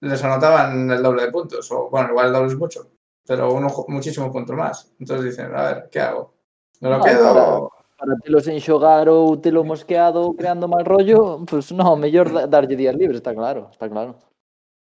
[0.00, 1.70] les anotaban el doble de puntos.
[1.72, 2.90] O bueno, igual el doble es mucho,
[3.26, 4.92] pero uno muchísimo punto más.
[4.98, 6.34] Entonces dicen, a ver, ¿qué hago?
[6.80, 7.34] ¿Me lo No, quedo?
[7.34, 12.26] para- Para telo sen xogar ou telo mosqueado ou creando mal rollo, pues no, mellor
[12.34, 14.18] da- darlle días libres, está claro, está claro.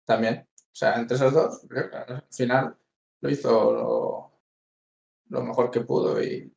[0.07, 0.47] También.
[0.47, 1.67] O sea, entre esos dos,
[2.07, 2.77] al final
[3.21, 4.31] lo hizo lo,
[5.29, 6.55] lo mejor que pudo y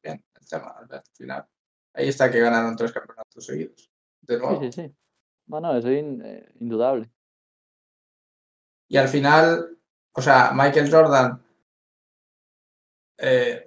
[0.00, 1.44] bien, el tema, al final.
[1.94, 3.90] Ahí está que ganaron tres campeonatos seguidos.
[4.28, 4.60] De Sí, nuevo.
[4.60, 4.94] sí, sí.
[5.46, 7.10] No, no, eso es in- eh, indudable.
[8.88, 9.78] Y al final,
[10.12, 11.42] o sea, Michael Jordan
[13.18, 13.64] eh,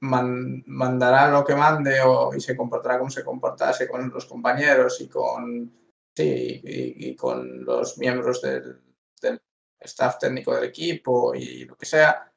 [0.00, 5.00] man- mandará lo que mande o, y se comportará como se comportase con los compañeros
[5.00, 5.72] y con,
[6.14, 8.80] sí, y, y con los miembros del,
[9.20, 9.40] del
[9.80, 12.32] staff técnico del equipo y lo que sea.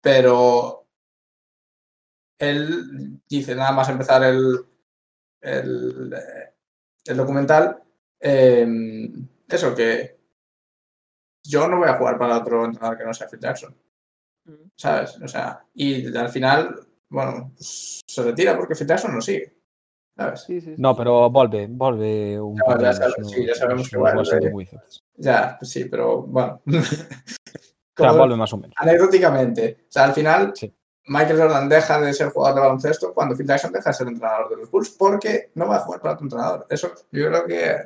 [0.00, 0.86] Pero
[2.38, 4.66] él dice nada más empezar el,
[5.44, 6.14] el,
[7.04, 7.78] el documental,
[8.20, 8.66] eh,
[9.48, 10.18] eso que
[11.44, 13.76] yo no voy a jugar para otro entrenador que no sea Phil Jackson,
[14.76, 15.20] ¿sabes?
[15.22, 16.74] O sea, y al final,
[17.08, 19.54] bueno, pues, se retira porque Phil Jackson no sigue,
[20.16, 20.40] ¿sabes?
[20.42, 20.82] Sí, sí, sí.
[20.82, 24.52] No, pero volve, volve un de ya sabes, no- sí, ya sabemos que vuelve.
[25.16, 26.62] Ya, pues sí, pero bueno.
[27.96, 28.74] O sea, volve máis ou menos.
[28.74, 30.66] anecdóticamente, o sea, al final Sí.
[31.06, 34.48] Michael Jordan deja de ser jugador de baloncesto cuando Phil Jackson deja de ser entrenador
[34.50, 36.66] de los Bulls porque no va a jugar para tu entrenador.
[36.70, 37.76] Eso yo creo que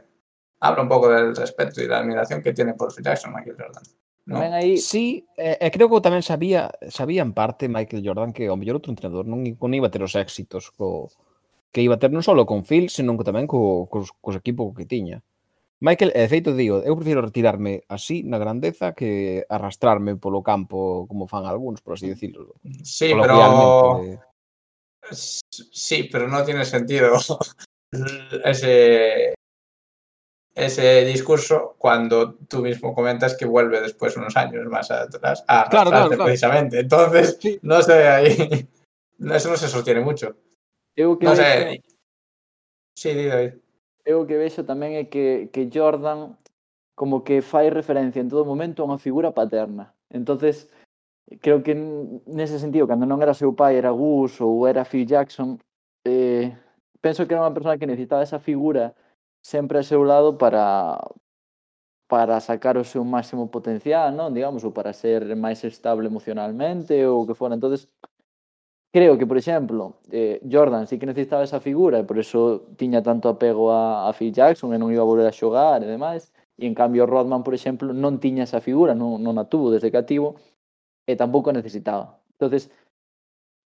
[0.60, 3.82] habla un poco del respeto y la admiración que tiene por Phil Jackson Michael Jordan.
[4.26, 4.40] ¿no?
[4.40, 8.60] Aí, sí, eh, eh, creo que tamén sabía sabía en parte Michael Jordan que o
[8.60, 11.08] mellor outro entrenador non, non iba a ter os éxitos co,
[11.72, 14.76] que iba a ter non só con Phil, senón que tamén co, cos, cos equipos
[14.76, 15.24] que tiña.
[15.80, 21.06] Michael, e de feito digo, eu prefiro retirarme así na grandeza que arrastrarme polo campo
[21.06, 22.10] como fan algúns, por así mm.
[22.10, 22.54] decirlo.
[22.82, 24.02] Sí, pero...
[25.10, 27.16] Sí, pero no tiene sentido
[28.44, 29.32] ese,
[30.54, 35.70] ese discurso cuando tú mismo comentas que vuelve después unos años más atrás a arrastrarte
[35.70, 36.24] claro, claro, claro.
[36.24, 36.80] precisamente.
[36.80, 37.58] Entonces, sí.
[37.62, 38.68] no sé, ahí...
[39.18, 40.36] Eso no se sostiene mucho.
[40.94, 41.82] Eu que no sé...
[42.94, 43.54] Sí, di, David
[44.08, 46.32] eu que vexo tamén é que, que Jordan
[46.96, 49.92] como que fai referencia en todo momento a unha figura paterna.
[50.08, 50.72] entonces
[51.44, 51.74] creo que
[52.26, 55.60] nese sentido, cando non era seu pai, era Gus ou era Phil Jackson,
[56.08, 56.56] eh,
[57.04, 58.96] penso que era unha persona que necesitaba esa figura
[59.44, 60.96] sempre a seu lado para
[62.08, 64.32] para sacar o seu máximo potencial, non?
[64.32, 67.52] Digamos, ou para ser máis estable emocionalmente ou o que fora.
[67.54, 67.84] entonces
[68.92, 73.02] creo que, por exemplo, eh, Jordan sí que necesitaba esa figura e por eso tiña
[73.02, 76.32] tanto apego a, a Phil Jackson e non iba a volver a xogar e demais.
[76.58, 79.94] E en cambio Rodman, por exemplo, non tiña esa figura, non, non a tuvo desde
[79.94, 80.36] cativo
[81.06, 82.18] e tampouco necesitaba.
[82.38, 82.70] entonces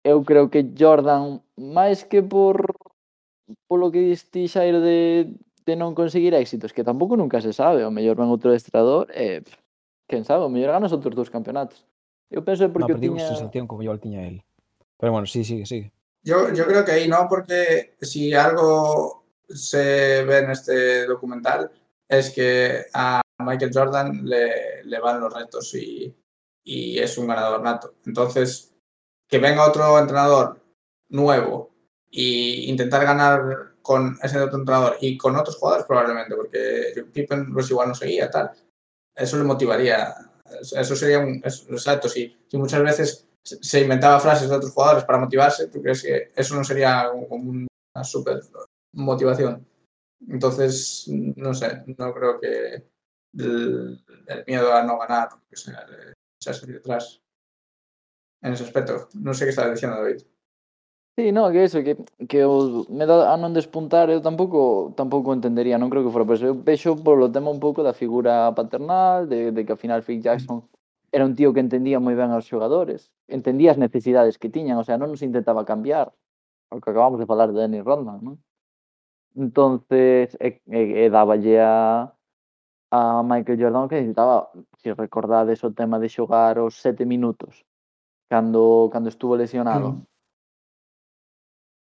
[0.03, 2.73] eu creo que Jordan, máis que por
[3.67, 5.29] polo que diste Xairo de,
[5.65, 9.37] de non conseguir éxitos, que tampouco nunca se sabe, o mellor van outro destrador e,
[9.37, 9.41] eh,
[10.09, 11.85] quen sabe, o mellor ganas outros dous campeonatos.
[12.31, 13.27] Eu penso porque no, tiña...
[13.27, 14.41] sensación como yo tiña el.
[15.01, 15.91] Pero bueno, sí, sigue, sigue.
[16.23, 21.71] Yo, yo creo que ahí no, porque si algo se ve en este documental
[22.07, 26.15] es que a Michael Jordan le, le van los retos y,
[26.63, 27.95] y es un ganador nato.
[28.05, 28.75] Entonces,
[29.27, 30.63] que venga otro entrenador
[31.09, 31.71] nuevo
[32.11, 37.71] e intentar ganar con ese otro entrenador y con otros jugadores probablemente, porque Pippen pues
[37.71, 38.51] igual no seguía, tal.
[39.15, 40.13] Eso le motivaría.
[40.61, 41.41] Eso sería un...
[41.43, 46.03] exacto, si, si muchas veces se inventaba frases de otros jugadores para motivarse, ¿tú crees
[46.03, 48.39] que eso no sería como una super
[48.93, 49.65] motivación?
[50.27, 52.83] Entonces, no sé, no creo que
[53.37, 55.85] el, el miedo a no ganar que sea,
[56.39, 57.21] echarse detrás
[58.41, 59.09] en ese aspecto.
[59.15, 60.21] No sé qué estás diciendo, David.
[61.17, 61.97] Sí, no, que eso, que,
[62.27, 62.45] que
[62.89, 66.55] me da a non despuntar, eu tampouco tampouco entendería, non creo que fora, pero eu
[66.55, 70.63] vexo polo tema un pouco da figura paternal, de, de que ao final Phil Jackson
[71.11, 74.85] era un tío que entendía moi ben aos xogadores, entendía as necesidades que tiñan, o
[74.87, 76.07] sea, non nos intentaba cambiar,
[76.71, 78.35] o que acabamos de falar de Dennis Rodman, non?
[79.35, 82.11] Entonces, e, e, e dáballe a,
[82.91, 87.63] a Michael Jordan que necesitaba, se si recordades o tema de xogar os sete minutos,
[88.31, 90.03] cando, cando estuvo lesionado.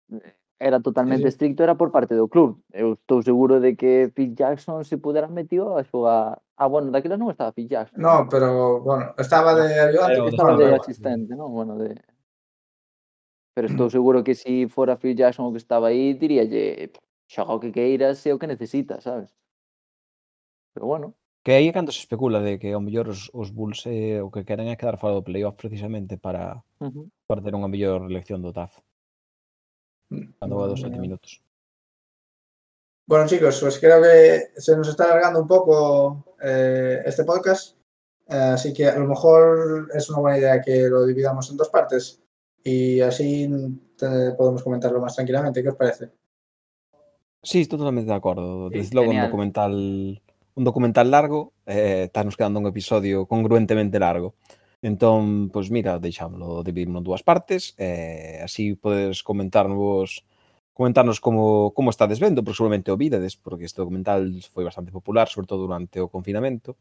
[0.10, 1.28] Mm era totalmente sí.
[1.28, 2.60] estricto era por parte do club.
[2.72, 6.42] Eu estou seguro de que Phil Jackson se pudera metido a xogar...
[6.56, 8.00] Ah, bueno, daquela non estaba Phil Jackson.
[8.00, 10.16] No, pero, bueno, estaba de ayudante.
[10.16, 11.52] Pero, estaba de asistente, non?
[11.52, 12.00] Bueno, de...
[13.56, 16.92] Pero estou seguro que se si fora Phil Jackson o que estaba aí, diríalle,
[17.28, 19.36] xoga o que queiras e o que necesitas, sabes?
[20.72, 21.16] Pero bueno.
[21.44, 24.32] Que aí é cando se especula de que ao mellor os, os Bulls eh, o
[24.32, 27.06] que queren é quedar fora do playoff precisamente para, uh -huh.
[27.28, 28.82] para ter unha mellor elección do TAF.
[30.40, 31.42] Cando va dos sete minutos.
[33.08, 37.78] Bueno, chicos, pues creo que se nos está alargando un poco eh, este podcast.
[38.28, 41.70] Eh, así que a lo mejor es una buena idea que lo dividamos en dos
[41.70, 42.20] partes
[42.64, 43.48] y así
[43.96, 45.62] te, podemos comentarlo más tranquilamente.
[45.62, 46.10] ¿Qué os parece?
[47.44, 48.70] Sí, estou totalmente de acordo.
[48.70, 50.22] Sí, Desde un documental
[50.56, 54.36] un documental largo, eh, está nos quedando un episodio congruentemente largo.
[54.86, 60.22] Entón, pois mira, deixámoslo dividimos en dúas partes, e así podes comentarnos
[60.78, 64.22] comentarnos como, como estades vendo, porque seguramente o vídedes, porque este documental
[64.54, 66.78] foi bastante popular, sobre todo durante o confinamento,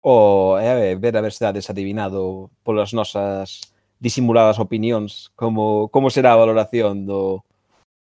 [0.00, 3.60] o eh, ver, a ver se dades adivinado polas nosas
[4.00, 7.44] disimuladas opinións como, como será a valoración do,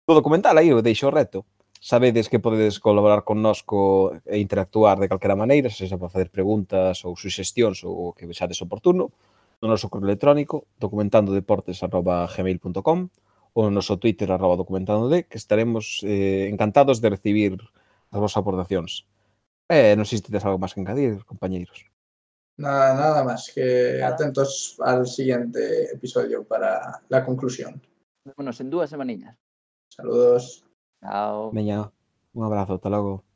[0.05, 1.49] do documental, aí eu deixo o reto.
[1.81, 7.17] Sabedes que podedes colaborar connosco e interactuar de calquera maneira, se para facer preguntas ou
[7.17, 9.09] suxestións ou o que vexades oportuno,
[9.61, 13.09] no noso correo electrónico documentandodeportes.gmail.com
[13.55, 17.59] ou no noso Twitter arroba documentandode que estaremos eh, encantados de recibir
[18.15, 19.03] as vosas aportacións.
[19.69, 21.91] Eh, non sei se tedes algo máis que engadir, compañeiros.
[22.59, 27.81] Nada, nada más, que atentos al siguiente episodio para la conclusión.
[28.25, 29.39] Vámonos en dúas semaniñas.
[29.89, 30.65] Saludos.
[31.01, 31.53] Chao.
[31.53, 31.89] Veña,
[32.35, 33.28] un abrazo, hasta logo.